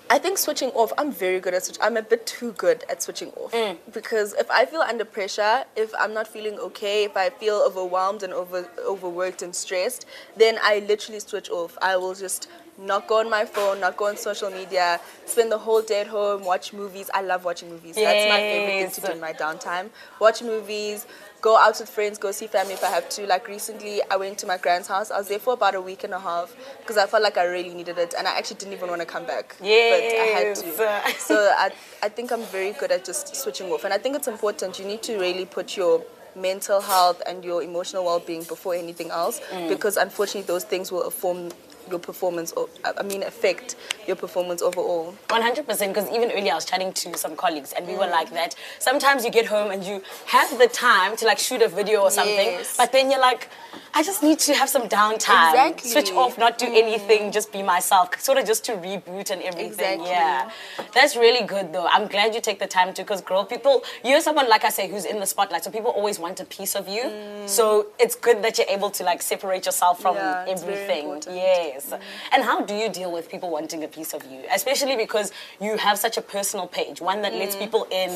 I 0.09 0.19
think 0.19 0.37
switching 0.37 0.69
off, 0.71 0.93
I'm 0.97 1.11
very 1.11 1.39
good 1.39 1.53
at 1.53 1.65
switching. 1.65 1.81
I'm 1.81 1.97
a 1.97 2.01
bit 2.01 2.25
too 2.25 2.51
good 2.53 2.83
at 2.89 3.01
switching 3.01 3.29
off. 3.31 3.51
Mm. 3.51 3.77
Because 3.91 4.33
if 4.33 4.49
I 4.51 4.65
feel 4.65 4.81
under 4.81 5.05
pressure, 5.05 5.63
if 5.75 5.91
I'm 5.99 6.13
not 6.13 6.27
feeling 6.27 6.59
okay, 6.59 7.05
if 7.05 7.17
I 7.17 7.29
feel 7.29 7.63
overwhelmed 7.65 8.23
and 8.23 8.33
over, 8.33 8.67
overworked 8.85 9.41
and 9.41 9.55
stressed, 9.55 10.05
then 10.37 10.59
I 10.61 10.79
literally 10.87 11.19
switch 11.19 11.49
off. 11.49 11.77
I 11.81 11.95
will 11.97 12.13
just 12.13 12.49
not 12.77 13.07
go 13.07 13.19
on 13.19 13.29
my 13.29 13.45
phone, 13.45 13.79
not 13.79 13.97
go 13.97 14.07
on 14.07 14.17
social 14.17 14.49
media, 14.49 14.99
spend 15.25 15.51
the 15.51 15.57
whole 15.57 15.81
day 15.81 16.01
at 16.01 16.07
home, 16.07 16.43
watch 16.43 16.73
movies. 16.73 17.09
I 17.13 17.21
love 17.21 17.45
watching 17.45 17.69
movies. 17.69 17.95
Yes. 17.97 18.13
That's 18.13 18.29
my 18.29 18.39
favorite 18.39 18.93
thing 18.93 19.01
to 19.01 19.07
do 19.07 19.13
in 19.13 19.19
my 19.19 19.33
downtime. 19.33 19.89
Watch 20.19 20.41
movies, 20.41 21.05
go 21.43 21.57
out 21.57 21.77
with 21.77 21.89
friends, 21.89 22.17
go 22.17 22.31
see 22.31 22.47
family 22.47 22.73
if 22.73 22.83
I 22.83 22.87
have 22.87 23.09
to. 23.09 23.27
Like 23.27 23.47
recently, 23.49 24.01
I 24.09 24.15
went 24.15 24.37
to 24.39 24.47
my 24.47 24.57
grand's 24.57 24.87
house. 24.87 25.11
I 25.11 25.17
was 25.17 25.27
there 25.27 25.39
for 25.39 25.53
about 25.53 25.75
a 25.75 25.81
week 25.81 26.05
and 26.05 26.13
a 26.13 26.19
half 26.19 26.55
because 26.79 26.97
I 26.97 27.05
felt 27.05 27.21
like 27.21 27.37
I 27.37 27.43
really 27.43 27.73
needed 27.73 27.97
it, 27.97 28.15
and 28.17 28.27
I 28.27 28.37
actually 28.37 28.57
didn't 28.57 28.73
even 28.73 28.89
want 28.89 29.01
to 29.01 29.05
come 29.05 29.25
back. 29.25 29.55
Yes. 29.61 29.91
But 29.93 30.21
I 30.21 30.25
had 30.25 31.13
to. 31.13 31.19
so 31.19 31.35
I, 31.35 31.71
I 32.01 32.09
think 32.09 32.31
I'm 32.31 32.43
very 32.43 32.71
good 32.71 32.91
at 32.91 33.05
just 33.05 33.35
switching 33.35 33.69
off, 33.71 33.83
and 33.83 33.93
I 33.93 33.97
think 33.97 34.15
it's 34.15 34.29
important. 34.29 34.79
You 34.79 34.85
need 34.85 35.03
to 35.03 35.19
really 35.19 35.45
put 35.45 35.75
your 35.75 36.01
mental 36.35 36.81
health 36.81 37.21
and 37.27 37.43
your 37.43 37.61
emotional 37.61 38.05
well-being 38.05 38.41
before 38.45 38.73
anything 38.73 39.11
else 39.11 39.39
mm. 39.51 39.69
because 39.69 39.97
unfortunately 39.97 40.41
those 40.41 40.63
things 40.63 40.91
will 40.91 41.07
form 41.11 41.51
your 41.89 41.99
performance, 41.99 42.51
or, 42.53 42.69
I 42.83 43.03
mean, 43.03 43.23
affect 43.23 43.75
your 44.07 44.15
performance 44.15 44.61
overall? 44.61 45.15
100%, 45.29 45.65
because 45.65 46.09
even 46.09 46.31
earlier 46.31 46.51
I 46.51 46.55
was 46.55 46.65
chatting 46.65 46.93
to 46.93 47.17
some 47.17 47.35
colleagues 47.35 47.73
and 47.73 47.87
we 47.87 47.93
mm. 47.93 47.99
were 47.99 48.07
like 48.07 48.31
that. 48.31 48.55
Sometimes 48.79 49.25
you 49.25 49.31
get 49.31 49.45
home 49.45 49.71
and 49.71 49.83
you 49.83 50.01
have 50.27 50.57
the 50.57 50.67
time 50.67 51.15
to 51.17 51.25
like 51.25 51.39
shoot 51.39 51.61
a 51.61 51.67
video 51.67 52.01
or 52.01 52.11
something, 52.11 52.35
yes. 52.35 52.77
but 52.77 52.91
then 52.91 53.11
you're 53.11 53.21
like, 53.21 53.49
I 53.95 54.03
just 54.03 54.23
need 54.23 54.39
to 54.39 54.53
have 54.55 54.69
some 54.69 54.89
downtime. 54.89 55.51
Exactly. 55.51 55.89
Switch 55.89 56.11
off, 56.11 56.37
not 56.37 56.57
do 56.57 56.65
mm. 56.65 56.81
anything, 56.81 57.31
just 57.31 57.51
be 57.51 57.61
myself. 57.61 58.19
Sort 58.19 58.37
of 58.37 58.45
just 58.45 58.65
to 58.65 58.73
reboot 58.73 59.29
and 59.29 59.41
everything. 59.41 60.01
Exactly. 60.01 60.09
Yeah. 60.09 60.49
That's 60.93 61.15
really 61.15 61.45
good 61.45 61.73
though. 61.73 61.87
I'm 61.87 62.07
glad 62.07 62.33
you 62.33 62.41
take 62.41 62.59
the 62.59 62.67
time 62.67 62.93
to 62.93 63.03
because 63.03 63.21
girl, 63.21 63.45
people 63.45 63.83
you're 64.03 64.21
someone 64.21 64.49
like 64.49 64.63
I 64.63 64.69
say 64.69 64.89
who's 64.89 65.05
in 65.05 65.19
the 65.19 65.25
spotlight. 65.25 65.63
So 65.63 65.71
people 65.71 65.91
always 65.91 66.19
want 66.19 66.39
a 66.39 66.45
piece 66.45 66.75
of 66.75 66.87
you. 66.87 67.03
Mm. 67.03 67.47
So 67.47 67.87
it's 67.99 68.15
good 68.15 68.43
that 68.43 68.57
you're 68.57 68.69
able 68.69 68.89
to 68.91 69.03
like 69.03 69.21
separate 69.21 69.65
yourself 69.65 70.01
from 70.01 70.15
yeah, 70.15 70.45
everything. 70.47 71.21
Yes. 71.27 71.72
Mm. 71.81 71.99
And 72.33 72.43
how 72.43 72.61
do 72.61 72.73
you 72.75 72.89
deal 72.89 73.11
with 73.11 73.29
people 73.29 73.49
wanting 73.49 73.83
a 73.83 73.87
piece 73.87 74.13
of 74.13 74.23
you? 74.31 74.41
Especially 74.53 74.95
because 74.95 75.31
you 75.59 75.77
have 75.77 75.97
such 75.97 76.17
a 76.17 76.21
personal 76.21 76.67
page, 76.67 77.01
one 77.01 77.21
that 77.21 77.33
lets 77.33 77.55
mm. 77.55 77.59
people 77.59 77.87
in 77.91 78.11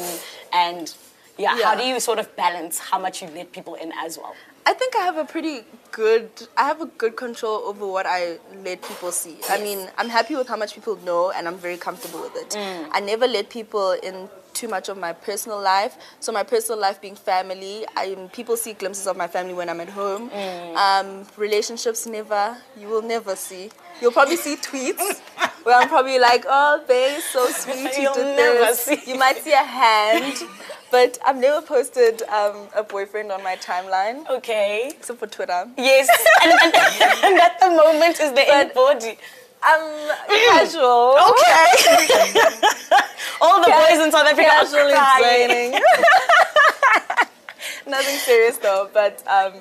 and 0.53 0.93
Yeah, 1.39 1.55
Yeah. 1.55 1.65
how 1.65 1.75
do 1.75 1.83
you 1.83 1.99
sort 1.99 2.17
of 2.17 2.35
balance 2.35 2.79
how 2.79 2.97
much 2.97 3.21
you 3.21 3.27
let 3.35 3.51
people 3.51 3.75
in 3.75 3.91
as 4.05 4.17
well? 4.17 4.33
I 4.65 4.73
think 4.73 4.95
I 4.95 5.03
have 5.09 5.17
a 5.17 5.23
pretty 5.23 5.63
good 5.91 6.29
I 6.57 6.63
have 6.65 6.81
a 6.81 6.87
good 7.01 7.15
control 7.15 7.57
over 7.69 7.85
what 7.87 8.05
I 8.07 8.39
let 8.65 8.81
people 8.81 9.11
see. 9.11 9.37
I 9.49 9.57
mean, 9.61 9.87
I'm 9.99 10.09
happy 10.09 10.35
with 10.35 10.47
how 10.47 10.57
much 10.57 10.73
people 10.73 10.95
know 11.05 11.31
and 11.31 11.47
I'm 11.47 11.57
very 11.67 11.77
comfortable 11.77 12.21
with 12.21 12.35
it. 12.35 12.57
I 12.91 12.99
never 12.99 13.27
let 13.27 13.49
people 13.49 13.91
in 13.91 14.27
too 14.57 14.67
much 14.67 14.89
of 14.89 14.97
my 14.97 15.13
personal 15.13 15.61
life. 15.61 15.97
So 16.19 16.31
my 16.31 16.43
personal 16.43 16.79
life 16.81 16.99
being 16.99 17.15
family, 17.15 17.85
I 17.95 18.15
people 18.33 18.57
see 18.57 18.73
glimpses 18.73 19.05
of 19.05 19.15
my 19.15 19.27
family 19.27 19.53
when 19.53 19.69
I'm 19.69 19.79
at 19.79 19.89
home. 19.89 20.31
Um, 20.75 21.25
relationships 21.37 22.07
never. 22.07 22.57
You 22.79 22.87
will 22.87 23.03
never 23.03 23.35
see. 23.35 23.69
You'll 24.01 24.11
probably 24.11 24.35
see 24.37 24.55
tweets 24.55 25.19
where 25.63 25.75
I'm 25.77 25.87
probably 25.89 26.19
like, 26.19 26.43
"Oh, 26.47 26.83
babe, 26.87 27.19
so 27.33 27.47
sweet, 27.49 27.93
you 27.97 28.09
did 28.13 28.35
never 28.35 28.65
this." 28.65 28.79
see. 28.81 28.99
You 29.11 29.17
might 29.17 29.37
see 29.43 29.53
a 29.53 29.63
hand, 29.81 30.35
but 30.91 31.17
I've 31.25 31.37
never 31.37 31.61
posted 31.65 32.21
um, 32.23 32.67
a 32.75 32.83
boyfriend 32.83 33.31
on 33.31 33.41
my 33.43 33.55
timeline 33.57 34.27
Okay. 34.29 34.91
except 34.97 35.19
for 35.19 35.27
Twitter. 35.27 35.65
Yes, 35.77 36.07
and, 36.43 36.51
and, 36.63 36.73
and 37.25 37.39
at 37.41 37.59
the 37.59 37.69
moment 37.69 38.19
is 38.19 38.31
the 38.33 38.45
end 38.55 38.73
body. 38.73 39.17
I'm 39.63 40.09
casual. 40.27 41.17
Okay. 41.17 42.39
All 43.41 43.61
the 43.61 43.67
boys 43.69 43.99
in 44.05 44.11
South 44.11 44.25
Africa 44.27 44.47
are 44.47 44.63
Casually 44.65 44.93
crying. 44.93 45.47
draining. 45.47 45.81
Nothing 47.87 48.15
serious 48.17 48.57
though, 48.57 48.89
but 48.93 49.23
um, 49.27 49.53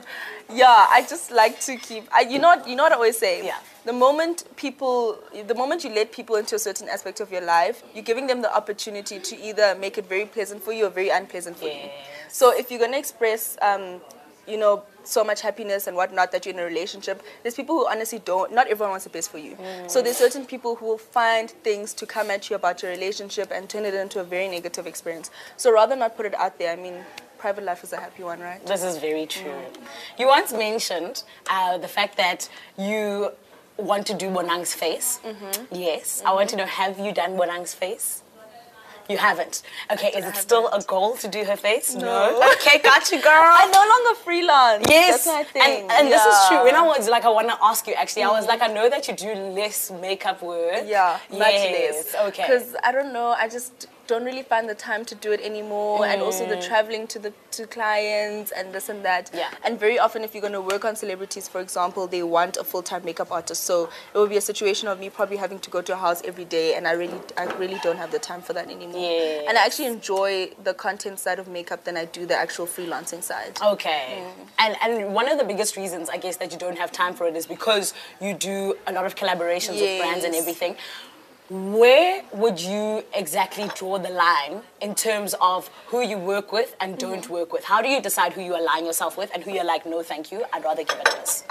yeah, 0.52 0.86
I 0.90 1.04
just 1.08 1.30
like 1.30 1.60
to 1.60 1.76
keep. 1.76 2.08
I, 2.12 2.22
you 2.22 2.38
know, 2.38 2.48
what, 2.48 2.68
you 2.68 2.74
know 2.76 2.82
what 2.84 2.92
I 2.92 2.96
always 2.96 3.18
say. 3.18 3.44
Yeah. 3.44 3.58
The 3.84 3.92
moment 3.92 4.44
people, 4.56 5.18
the 5.46 5.54
moment 5.54 5.84
you 5.84 5.90
let 5.90 6.10
people 6.10 6.34
into 6.36 6.56
a 6.56 6.58
certain 6.58 6.88
aspect 6.88 7.20
of 7.20 7.30
your 7.30 7.42
life, 7.42 7.84
you're 7.94 8.02
giving 8.04 8.26
them 8.26 8.42
the 8.42 8.52
opportunity 8.54 9.20
to 9.20 9.36
either 9.40 9.76
make 9.78 9.96
it 9.96 10.08
very 10.08 10.26
pleasant 10.26 10.62
for 10.62 10.72
you 10.72 10.86
or 10.86 10.90
very 10.90 11.08
unpleasant 11.10 11.56
for 11.56 11.66
you. 11.66 11.88
So 12.28 12.52
if 12.56 12.70
you're 12.70 12.80
gonna 12.80 12.98
express, 12.98 13.56
um, 13.62 14.00
you 14.46 14.56
know, 14.56 14.84
so 15.04 15.22
much 15.22 15.40
happiness 15.40 15.86
and 15.86 15.96
whatnot 15.96 16.32
that 16.32 16.44
you're 16.44 16.54
in 16.54 16.60
a 16.60 16.64
relationship, 16.64 17.22
there's 17.42 17.54
people 17.54 17.76
who 17.76 17.88
honestly 17.88 18.18
don't. 18.18 18.52
Not 18.52 18.66
everyone 18.66 18.90
wants 18.90 19.04
the 19.04 19.10
best 19.10 19.30
for 19.30 19.38
you. 19.38 19.56
So 19.86 20.02
there's 20.02 20.16
certain 20.16 20.44
people 20.46 20.74
who 20.74 20.86
will 20.86 20.98
find 20.98 21.50
things 21.50 21.94
to 21.94 22.06
come 22.06 22.30
at 22.30 22.50
you 22.50 22.56
about 22.56 22.82
your 22.82 22.90
relationship 22.90 23.50
and 23.52 23.68
turn 23.68 23.84
it 23.84 23.94
into 23.94 24.20
a 24.20 24.24
very 24.24 24.48
negative 24.48 24.86
experience. 24.86 25.30
So 25.56 25.72
rather 25.72 25.94
not 25.96 26.16
put 26.16 26.26
it 26.26 26.34
out 26.34 26.58
there. 26.58 26.72
I 26.72 26.76
mean, 26.76 26.94
private 27.38 27.64
life 27.64 27.84
is 27.84 27.92
a 27.92 27.98
happy 27.98 28.22
one, 28.24 28.40
right? 28.40 28.64
This 28.66 28.82
is 28.82 28.98
very 28.98 29.26
true. 29.26 29.54
You 30.18 30.26
once 30.26 30.52
mentioned 30.52 31.22
uh, 31.48 31.78
the 31.78 31.88
fact 31.88 32.16
that 32.16 32.48
you 32.76 33.30
want 33.76 34.06
to 34.06 34.14
do 34.14 34.30
Bonang's 34.30 34.74
face. 34.74 35.20
Mm-hmm. 35.24 35.74
Yes. 35.74 36.22
I 36.24 36.32
want 36.32 36.50
to 36.50 36.56
know 36.56 36.66
have 36.66 36.98
you 36.98 37.12
done 37.12 37.36
Bonang's 37.36 37.74
face? 37.74 38.22
You 39.08 39.18
haven't. 39.18 39.62
Okay, 39.90 40.08
is 40.08 40.24
I 40.24 40.28
it 40.30 40.36
still 40.36 40.68
a 40.68 40.82
goal 40.82 41.16
to 41.16 41.28
do 41.28 41.44
her 41.44 41.56
face? 41.56 41.94
No. 41.94 42.42
Okay, 42.54 42.78
got 42.80 43.10
you, 43.12 43.20
girl. 43.22 43.32
I'm 43.60 43.70
no 43.70 43.84
longer 43.92 44.20
freelance. 44.20 44.84
Yes, 44.88 45.24
that's 45.24 45.26
my 45.26 45.44
thing. 45.44 45.82
and, 45.82 45.92
and 45.92 46.08
this 46.08 46.24
is 46.24 46.48
true. 46.48 46.62
When 46.64 46.74
I 46.74 46.82
Yeah. 46.82 46.96
was 46.98 47.08
like, 47.08 47.24
I 47.24 47.30
want 47.30 47.48
to 47.48 47.58
ask 47.62 47.86
you 47.86 47.94
actually, 47.94 48.24
I 48.24 48.28
was 48.28 48.46
mm-hmm. 48.46 48.60
like, 48.60 48.62
I 48.62 48.72
know 48.72 48.88
that 48.90 49.06
you 49.08 49.14
do 49.14 49.32
less 49.32 49.90
makeup 49.90 50.42
work. 50.42 50.84
Yeah, 50.86 51.18
much 51.30 51.40
less. 51.40 52.14
Okay. 52.28 52.42
Because 52.42 52.74
I 52.82 52.92
don't 52.92 53.12
know, 53.12 53.28
I 53.38 53.48
just 53.48 53.86
don't 54.06 54.24
really 54.24 54.42
find 54.42 54.68
the 54.68 54.74
time 54.74 55.04
to 55.06 55.14
do 55.14 55.32
it 55.32 55.40
anymore, 55.40 56.06
and 56.06 56.22
also 56.22 56.46
the 56.48 56.56
mm. 56.56 56.66
traveling 56.66 57.06
to 57.08 57.18
the 57.18 57.32
to 57.52 57.66
clients 57.66 58.52
and 58.52 58.72
this 58.72 58.88
and 58.88 59.04
that. 59.04 59.30
Yeah. 59.34 59.50
And 59.64 59.78
very 59.78 59.98
often, 59.98 60.22
if 60.24 60.34
you're 60.34 60.40
going 60.40 60.52
to 60.52 60.60
work 60.60 60.84
on 60.84 60.96
celebrities, 60.96 61.48
for 61.48 61.60
example, 61.60 62.06
they 62.06 62.22
want 62.22 62.56
a 62.56 62.64
full 62.64 62.82
time 62.82 63.04
makeup 63.04 63.30
artist. 63.30 63.64
So 63.64 63.88
it 64.14 64.18
will 64.18 64.26
be 64.26 64.36
a 64.36 64.40
situation 64.40 64.88
of 64.88 65.00
me 65.00 65.10
probably 65.10 65.36
having 65.36 65.58
to 65.60 65.70
go 65.70 65.82
to 65.82 65.92
a 65.92 65.96
house 65.96 66.22
every 66.24 66.44
day, 66.44 66.74
and 66.74 66.86
I 66.86 66.92
really, 66.92 67.20
I 67.36 67.44
really 67.56 67.78
don't 67.82 67.96
have 67.96 68.12
the 68.12 68.18
time 68.18 68.42
for 68.42 68.52
that 68.52 68.70
anymore. 68.70 69.00
Yes. 69.00 69.46
And 69.48 69.58
I 69.58 69.64
actually 69.64 69.86
enjoy 69.86 70.50
the 70.62 70.74
content 70.74 71.18
side 71.18 71.38
of 71.38 71.48
makeup 71.48 71.84
than 71.84 71.96
I 71.96 72.04
do 72.04 72.26
the 72.26 72.36
actual 72.36 72.66
freelancing 72.66 73.22
side. 73.22 73.58
Okay. 73.62 74.22
Mm. 74.22 74.46
And 74.58 74.76
and 74.82 75.14
one 75.14 75.28
of 75.28 75.38
the 75.38 75.44
biggest 75.44 75.76
reasons 75.76 76.08
I 76.08 76.18
guess 76.18 76.36
that 76.36 76.52
you 76.52 76.58
don't 76.58 76.78
have 76.78 76.92
time 76.92 77.14
for 77.14 77.26
it 77.26 77.36
is 77.36 77.46
because 77.46 77.94
you 78.20 78.34
do 78.34 78.74
a 78.86 78.92
lot 78.92 79.06
of 79.06 79.14
collaborations 79.14 79.80
with 79.80 80.00
brands 80.00 80.24
and 80.24 80.34
everything. 80.34 80.76
Where 81.48 82.22
would 82.32 82.60
you 82.60 83.04
exactly 83.14 83.70
draw 83.76 83.98
the 83.98 84.08
line 84.10 84.62
in 84.80 84.94
terms 84.96 85.34
of 85.40 85.68
who 85.86 86.02
you 86.02 86.18
work 86.18 86.50
with 86.52 86.74
and 86.80 86.98
don't 86.98 87.22
Mm-hmm. 87.22 87.32
work 87.32 87.52
with? 87.52 87.64
How 87.64 87.80
do 87.80 87.88
you 87.88 88.00
decide 88.02 88.32
who 88.32 88.42
you 88.42 88.56
align 88.58 88.84
yourself 88.84 89.16
with 89.16 89.30
and 89.32 89.44
who 89.44 89.52
you're 89.52 89.64
like, 89.64 89.86
no, 89.86 90.02
thank 90.02 90.32
you, 90.32 90.44
I'd 90.52 90.64
rather 90.64 90.82
give 90.82 90.98
it 90.98 91.08
miss? 91.20 91.44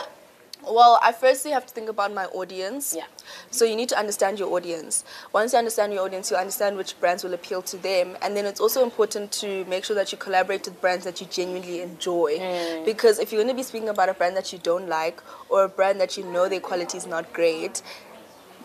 Well, 0.68 1.00
I 1.02 1.12
firstly 1.12 1.52
have 1.52 1.66
to 1.68 1.74
think 1.74 1.90
about 1.90 2.12
my 2.14 2.26
audience. 2.26 2.94
Yeah. 2.98 3.06
So 3.52 3.66
you 3.66 3.76
need 3.76 3.88
to 3.90 3.98
understand 4.00 4.40
your 4.40 4.52
audience. 4.52 5.04
Once 5.32 5.54
you 5.54 5.60
understand 5.60 5.94
your 5.94 6.04
audience, 6.04 6.32
you 6.32 6.38
understand 6.38 6.76
which 6.76 7.00
brands 7.00 7.24
will 7.24 7.36
appeal 7.36 7.62
to 7.62 7.78
them. 7.78 8.18
And 8.24 8.36
then 8.36 8.46
it's 8.46 8.60
also 8.60 8.84
important 8.84 9.32
to 9.34 9.64
make 9.66 9.86
sure 9.86 9.96
that 9.96 10.12
you 10.12 10.18
collaborate 10.18 10.66
with 10.66 10.82
brands 10.82 11.06
that 11.06 11.22
you 11.22 11.28
genuinely 11.28 11.82
enjoy. 11.82 12.82
Because 12.84 13.20
if 13.20 13.32
you're 13.32 13.44
going 13.44 13.54
to 13.54 13.58
be 13.58 13.64
speaking 13.64 13.90
about 13.90 14.10
a 14.10 14.16
brand 14.16 14.36
that 14.38 14.52
you 14.52 14.58
don't 14.60 14.90
like 14.90 15.22
or 15.50 15.64
a 15.66 15.70
brand 15.70 16.02
that 16.02 16.18
you 16.18 16.24
know 16.26 16.50
their 16.50 16.60
quality 16.62 16.98
is 16.98 17.06
not 17.06 17.32
great, 17.32 17.84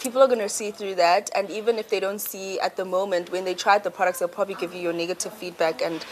people 0.00 0.22
are 0.22 0.26
going 0.26 0.40
to 0.40 0.48
see 0.48 0.70
through 0.70 0.94
that 0.94 1.30
and 1.34 1.50
even 1.50 1.78
if 1.78 1.90
they 1.90 2.00
don't 2.00 2.20
see 2.20 2.58
at 2.60 2.76
the 2.76 2.84
moment 2.84 3.30
when 3.30 3.44
they 3.44 3.54
try 3.54 3.78
the 3.78 3.90
products 3.90 4.18
they'll 4.18 4.28
probably 4.28 4.54
give 4.54 4.74
you 4.74 4.80
your 4.80 4.92
negative 4.92 5.32
feedback 5.32 5.82
and 5.82 6.04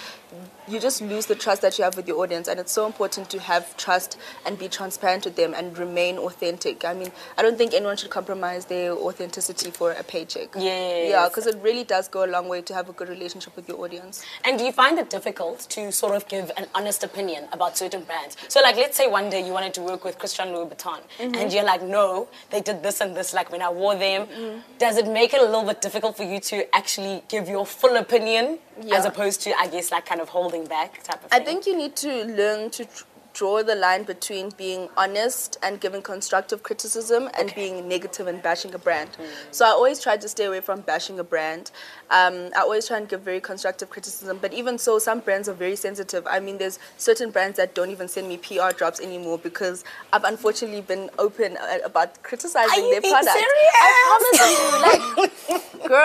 you 0.69 0.79
just 0.79 1.01
lose 1.03 1.27
the 1.27 1.35
trust 1.35 1.63
that 1.63 1.79
you 1.79 1.85
have 1.85 1.97
with 1.97 2.07
your 2.09 2.19
audience 2.23 2.49
and 2.49 2.61
it's 2.61 2.73
so 2.73 2.87
important 2.87 3.29
to 3.31 3.39
have 3.41 3.77
trust 3.77 4.19
and 4.47 4.59
be 4.59 4.69
transparent 4.69 5.25
with 5.25 5.37
them 5.37 5.55
and 5.55 5.77
remain 5.79 6.19
authentic 6.19 6.85
i 6.85 6.93
mean 6.95 7.11
i 7.37 7.43
don't 7.43 7.57
think 7.59 7.73
anyone 7.75 7.97
should 7.97 8.11
compromise 8.11 8.67
their 8.67 8.93
authenticity 8.93 9.71
for 9.71 9.93
a 9.93 10.03
paycheck 10.03 10.49
Yes. 10.57 11.11
yeah 11.11 11.29
because 11.29 11.47
it 11.47 11.57
really 11.63 11.85
does 11.85 12.09
go 12.09 12.25
a 12.25 12.31
long 12.37 12.49
way 12.49 12.61
to 12.63 12.75
have 12.75 12.89
a 12.89 12.93
good 12.93 13.09
relationship 13.09 13.55
with 13.57 13.69
your 13.69 13.79
audience 13.85 14.25
And 14.45 14.59
do 14.59 14.65
you 14.65 14.73
find 14.73 14.99
it 14.99 15.11
difficult 15.11 15.59
to 15.71 15.91
sort 15.93 16.15
of 16.17 16.27
give 16.29 16.51
an 16.57 16.67
honest 16.75 17.03
opinion 17.05 17.45
about 17.53 17.77
certain 17.77 18.03
brands? 18.05 18.37
So, 18.49 18.61
like, 18.61 18.77
let's 18.77 18.97
say 18.97 19.07
one 19.09 19.29
day 19.31 19.45
you 19.47 19.53
wanted 19.53 19.75
to 19.75 19.83
work 19.83 20.05
with 20.05 20.19
Christian 20.19 20.53
Louis 20.55 20.67
Vuitton, 20.71 21.01
Mm-hmm. 21.19 21.35
and 21.35 21.53
you're 21.53 21.65
like, 21.65 21.83
no, 21.83 22.29
they 22.51 22.61
did 22.61 22.83
this 22.83 23.01
and 23.01 23.17
this, 23.17 23.33
like 23.35 23.51
when 23.53 23.63
I 23.63 23.71
wore 23.71 23.95
them. 23.97 24.27
Mm-hmm. 24.27 24.59
Does 24.79 24.97
it 24.99 25.07
make 25.09 25.35
it 25.35 25.41
a 25.41 25.45
little 25.45 25.65
bit 25.65 25.81
difficult 25.81 26.17
for 26.17 26.25
you 26.33 26.39
to 26.53 26.57
actually 26.81 27.23
give 27.29 27.49
your 27.49 27.67
full 27.67 27.97
opinion 27.97 28.59
as 28.93 29.05
opposed 29.05 29.43
to, 29.43 29.59
I 29.59 29.67
guess, 29.69 29.91
like 29.91 30.07
kind 30.07 30.21
of 30.21 30.29
holding 30.29 30.67
back 30.67 31.03
type 31.03 31.25
of 31.25 31.31
thing. 31.31 31.41
I 31.41 31.45
think 31.45 31.67
you 31.67 31.77
need 31.77 31.97
to 31.97 32.25
learn 32.25 32.71
to 32.71 32.85
tr- 32.85 33.05
draw 33.35 33.63
the 33.63 33.75
line 33.75 34.03
between 34.03 34.51
being 34.57 34.89
honest 34.97 35.59
and 35.63 35.81
giving 35.81 36.03
constructive 36.03 36.63
criticism 36.63 37.29
and 37.39 37.51
Okay. 37.51 37.55
being 37.71 37.89
negative 37.89 38.27
and 38.27 38.43
bashing 38.43 38.75
a 38.75 38.79
brand. 38.79 39.11
Mm. 39.13 39.27
So 39.53 39.65
I 39.65 39.69
always 39.71 40.01
try 40.01 40.17
to 40.17 40.29
stay 40.29 40.45
away 40.47 40.61
from 40.61 40.81
bashing 40.81 41.19
a 41.21 41.25
brand. 41.25 41.71
Um, 42.11 42.51
I 42.57 42.61
always 42.61 42.87
try 42.87 42.97
and 42.97 43.09
give 43.09 43.21
very 43.21 43.41
constructive 43.41 43.91
criticism, 43.91 44.39
but 44.41 44.53
even 44.55 44.79
so, 44.79 44.99
some 44.99 45.21
brands 45.21 45.49
are 45.49 45.53
very 45.55 45.77
sensitive. 45.77 46.27
I 46.27 46.41
mean, 46.41 46.57
there's 46.59 46.79
certain 46.97 47.31
brands 47.31 47.57
that 47.59 47.75
don't 47.75 47.91
even 47.91 48.09
send 48.09 48.29
me 48.29 48.39
PR 48.39 48.71
drops 48.77 49.01
anymore 49.01 49.39
because 49.39 49.85
I've 50.13 50.25
unfortunately 50.25 50.81
been 50.81 51.11
open 51.19 51.57
uh, 51.59 51.79
about 51.85 52.23
criticizing 52.23 52.85
Are 52.85 52.91
their 52.91 53.03
you 53.05 53.11
products. 53.13 53.33
serious? 53.33 53.75
I 53.83 53.91
promise 54.09 55.49
you, 55.49 55.59
like, 55.59 55.83
girl. 55.89 55.99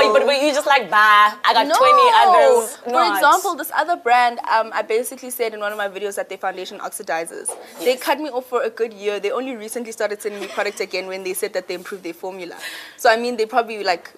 Oh, 0.00 0.10
but, 0.16 0.26
but 0.26 0.42
you 0.42 0.52
just 0.52 0.66
like, 0.66 0.90
bye, 0.90 1.34
I 1.44 1.52
got 1.52 1.66
No. 1.66 1.74
20 1.74 1.92
others. 2.22 2.76
For 2.76 2.90
Not. 2.90 3.16
example, 3.16 3.54
this 3.54 3.70
other 3.76 3.96
brand, 3.96 4.38
um, 4.50 4.70
I 4.72 4.82
basically 4.82 5.30
said 5.30 5.52
in 5.54 5.60
one 5.60 5.70
of 5.72 5.78
my 5.78 5.88
videos 5.88 6.16
that 6.16 6.28
their 6.28 6.38
foundation 6.38 6.78
oxidizes. 6.78 7.48
They 7.84 7.96
cut 7.96 8.18
me 8.20 8.30
off 8.30 8.46
for 8.46 8.62
a 8.62 8.70
good 8.70 8.92
year. 8.94 9.20
They 9.20 9.30
only 9.30 9.54
recently 9.56 9.92
started 9.92 10.22
sending 10.22 10.40
me 10.40 10.46
product 10.48 10.80
again 10.80 11.06
when 11.08 11.24
they 11.24 11.34
said 11.34 11.52
that 11.52 11.68
they 11.68 11.74
improved 11.74 12.04
their 12.04 12.14
formula. 12.14 12.56
So 12.96 13.10
I 13.10 13.16
mean, 13.16 13.36
they 13.36 13.46
probably 13.46 13.84
like 13.84 14.10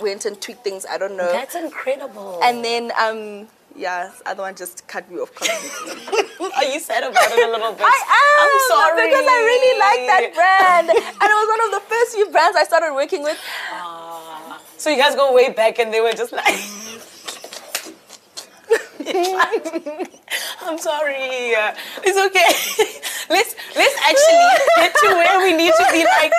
went 0.00 0.24
and 0.24 0.40
tweaked 0.40 0.64
things. 0.64 0.86
I 0.88 0.98
don't 0.98 1.16
know. 1.16 1.30
That's 1.32 1.54
incredible. 1.54 2.40
and 2.42 2.64
then 2.64 2.92
um, 3.00 3.48
yeah, 3.76 4.10
other 4.26 4.42
one 4.42 4.54
just 4.56 4.86
cut 4.88 5.10
me 5.10 5.18
off 5.18 5.34
completely. 5.34 6.24
Are 6.56 6.64
you 6.64 6.80
sad 6.80 7.02
about 7.04 7.30
it 7.30 7.48
a 7.48 7.50
little 7.52 7.72
bit? 7.72 7.82
I 7.86 7.98
am 8.22 8.48
I'm 8.48 8.58
sorry. 8.68 9.08
because 9.08 9.26
I 9.26 9.38
really 9.52 9.74
like 9.78 10.02
that 10.10 10.34
brand, 10.34 10.88
and 10.90 10.98
it 10.98 11.36
was 11.40 11.48
one 11.48 11.62
of 11.66 11.70
the 11.82 11.88
first 11.88 12.14
few 12.14 12.30
brands 12.30 12.56
I 12.56 12.64
started 12.64 12.94
working 12.94 13.22
with. 13.22 13.38
Ah. 13.72 14.60
So 14.76 14.90
you 14.90 14.96
guys 14.96 15.14
go 15.16 15.32
way 15.34 15.50
back 15.52 15.78
and 15.80 15.92
they 15.92 16.00
were 16.00 16.12
just 16.12 16.32
like 16.32 16.54
I'm 20.62 20.78
sorry. 20.78 21.54
Uh, 21.54 21.72
It's 22.04 22.18
okay. 22.18 22.50
let's 23.34 23.54
let's 23.76 23.96
actually 24.04 24.48
get 24.76 24.94
to 24.94 25.08
where 25.16 25.38
we 25.40 25.56
need 25.56 25.72
to 25.72 25.86
be 25.92 26.04
like 26.04 26.32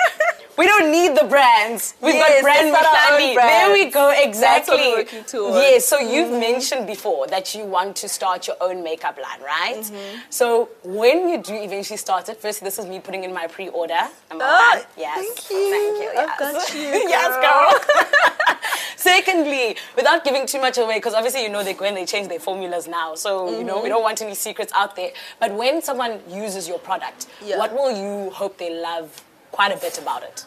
we 0.60 0.64
don't 0.72 0.88
need 0.98 1.12
the 1.20 1.26
brands. 1.34 1.82
We've 2.00 2.14
Yes, 2.14 2.28
got 2.28 2.42
brand 2.46 2.68
let's 2.72 2.86
our 2.86 3.12
own. 3.20 3.34
There 3.36 3.72
we 3.78 3.84
go, 4.00 4.04
exactly. 4.28 4.76
what 4.76 4.82
we're 4.90 4.96
working 5.04 5.24
towards. 5.24 5.56
Yes, 5.56 5.86
so 5.92 5.96
you've 6.12 6.30
mentioned 6.48 6.84
before 6.94 7.26
that 7.34 7.46
you 7.54 7.64
want 7.76 7.92
to 8.02 8.08
start 8.18 8.40
your 8.48 8.56
own 8.60 8.82
makeup 8.90 9.16
line, 9.26 9.40
right? 9.56 9.76
Mm-hmm. 9.84 10.18
So 10.38 10.68
when 10.84 11.28
you 11.30 11.38
do 11.50 11.54
eventually 11.68 11.96
start 12.06 12.28
it, 12.28 12.36
first 12.44 12.62
this 12.62 12.78
is 12.78 12.86
me 12.86 12.98
putting 13.06 13.24
in 13.24 13.32
my 13.40 13.46
pre-order. 13.46 14.02
Ah, 14.30 14.74
one. 14.76 14.84
Yes. 15.04 15.16
thank 15.24 15.38
you. 15.50 15.70
Thank 15.76 15.94
you. 16.02 16.08
I've 16.20 16.34
yes. 16.38 16.38
got 16.40 16.74
you, 16.74 16.80
yes, 17.14 17.30
girl. 17.46 17.68
girl. 17.80 18.56
Secondly, 18.96 19.76
without 19.96 20.24
giving 20.24 20.46
too 20.46 20.60
much 20.60 20.76
away, 20.78 20.96
because 20.98 21.14
obviously 21.14 21.42
you 21.42 21.48
know 21.48 21.62
they 21.64 21.74
go 21.74 21.84
and 21.86 21.96
they 21.96 22.04
change 22.04 22.28
their 22.28 22.40
formulas 22.48 22.86
now, 22.86 23.14
so 23.14 23.30
you 23.58 23.64
know 23.64 23.76
we 23.76 23.80
Mm-hmm. 23.80 23.88
don't 23.94 24.02
want 24.02 24.20
any 24.20 24.34
secrets 24.34 24.72
out 24.76 24.94
there. 24.96 25.10
But 25.42 25.54
when 25.54 25.80
someone 25.80 26.20
uses 26.28 26.68
your 26.68 26.78
product, 26.78 27.26
Yeah. 27.42 27.58
what 27.58 27.72
will 27.72 27.90
you 28.04 28.30
hope 28.30 28.58
they 28.58 28.72
love 28.90 29.08
quite 29.52 29.72
a 29.72 29.80
bit 29.86 29.98
about 29.98 30.22
it? 30.22 30.44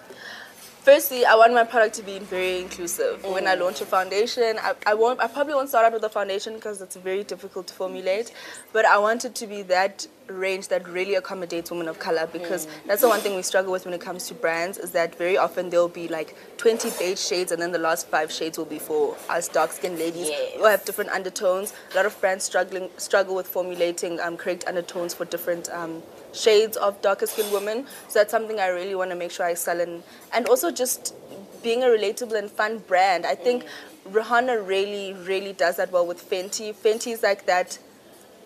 Firstly, 0.83 1.25
I 1.25 1.35
want 1.35 1.53
my 1.53 1.63
product 1.63 1.95
to 1.95 2.03
be 2.03 2.19
very 2.19 2.59
inclusive. 2.59 3.21
Mm. 3.21 3.33
When 3.33 3.47
I 3.47 3.55
launch 3.55 3.79
a 3.79 3.85
foundation, 3.85 4.57
I, 4.59 4.73
I 4.85 4.93
won't. 4.93 5.21
I 5.21 5.27
probably 5.27 5.53
won't 5.53 5.69
start 5.69 5.85
out 5.85 5.93
with 5.93 6.03
a 6.03 6.09
foundation 6.09 6.55
because 6.55 6.81
it's 6.81 6.97
very 6.97 7.23
difficult 7.23 7.67
to 7.67 7.73
formulate. 7.73 8.33
But 8.73 8.83
I 8.83 8.97
want 8.97 9.23
it 9.23 9.33
to 9.35 9.47
be 9.47 9.61
that 9.61 10.05
range 10.27 10.67
that 10.67 10.85
really 10.85 11.15
accommodates 11.15 11.71
women 11.71 11.87
of 11.87 11.99
color 11.99 12.27
because 12.33 12.67
mm. 12.67 12.71
that's 12.85 12.99
the 12.99 13.07
one 13.07 13.21
thing 13.21 13.37
we 13.37 13.43
struggle 13.43 13.71
with 13.71 13.85
when 13.85 13.93
it 13.93 14.01
comes 14.01 14.27
to 14.27 14.33
brands 14.33 14.77
is 14.77 14.91
that 14.91 15.17
very 15.17 15.37
often 15.37 15.69
there'll 15.69 15.87
be 15.87 16.09
like 16.09 16.35
20 16.57 16.89
beige 16.99 17.19
shades 17.19 17.53
and 17.53 17.61
then 17.61 17.71
the 17.71 17.79
last 17.79 18.07
five 18.07 18.29
shades 18.29 18.57
will 18.57 18.65
be 18.65 18.79
for 18.79 19.15
us 19.29 19.47
dark 19.47 19.71
skinned 19.71 19.97
ladies 19.97 20.27
yes. 20.27 20.53
who 20.57 20.65
have 20.65 20.83
different 20.83 21.11
undertones. 21.11 21.73
A 21.93 21.95
lot 21.95 22.05
of 22.05 22.19
brands 22.19 22.43
struggling 22.43 22.89
struggle 22.97 23.35
with 23.35 23.47
formulating 23.47 24.19
um, 24.19 24.35
correct 24.35 24.65
undertones 24.67 25.13
for 25.13 25.23
different 25.23 25.69
um, 25.69 26.03
shades 26.33 26.77
of 26.77 27.01
darker 27.01 27.25
skinned 27.25 27.51
women. 27.51 27.85
So 28.07 28.19
that's 28.19 28.31
something 28.31 28.59
I 28.59 28.67
really 28.67 28.95
want 28.95 29.11
to 29.11 29.15
make 29.15 29.31
sure 29.31 29.45
I 29.45 29.53
sell 29.53 29.79
in. 29.79 30.03
And 30.33 30.47
also 30.47 30.71
just 30.71 31.15
being 31.61 31.83
a 31.83 31.87
relatable 31.87 32.37
and 32.37 32.51
fun 32.51 32.79
brand. 32.79 33.25
I 33.25 33.35
think. 33.35 33.65
Rihanna 34.11 34.67
really, 34.67 35.13
really 35.13 35.53
does 35.53 35.77
that 35.77 35.89
well 35.91 36.05
with 36.05 36.29
Fenty. 36.29 36.75
Fenty 36.75 37.13
is 37.13 37.23
like 37.23 37.45
that 37.45 37.79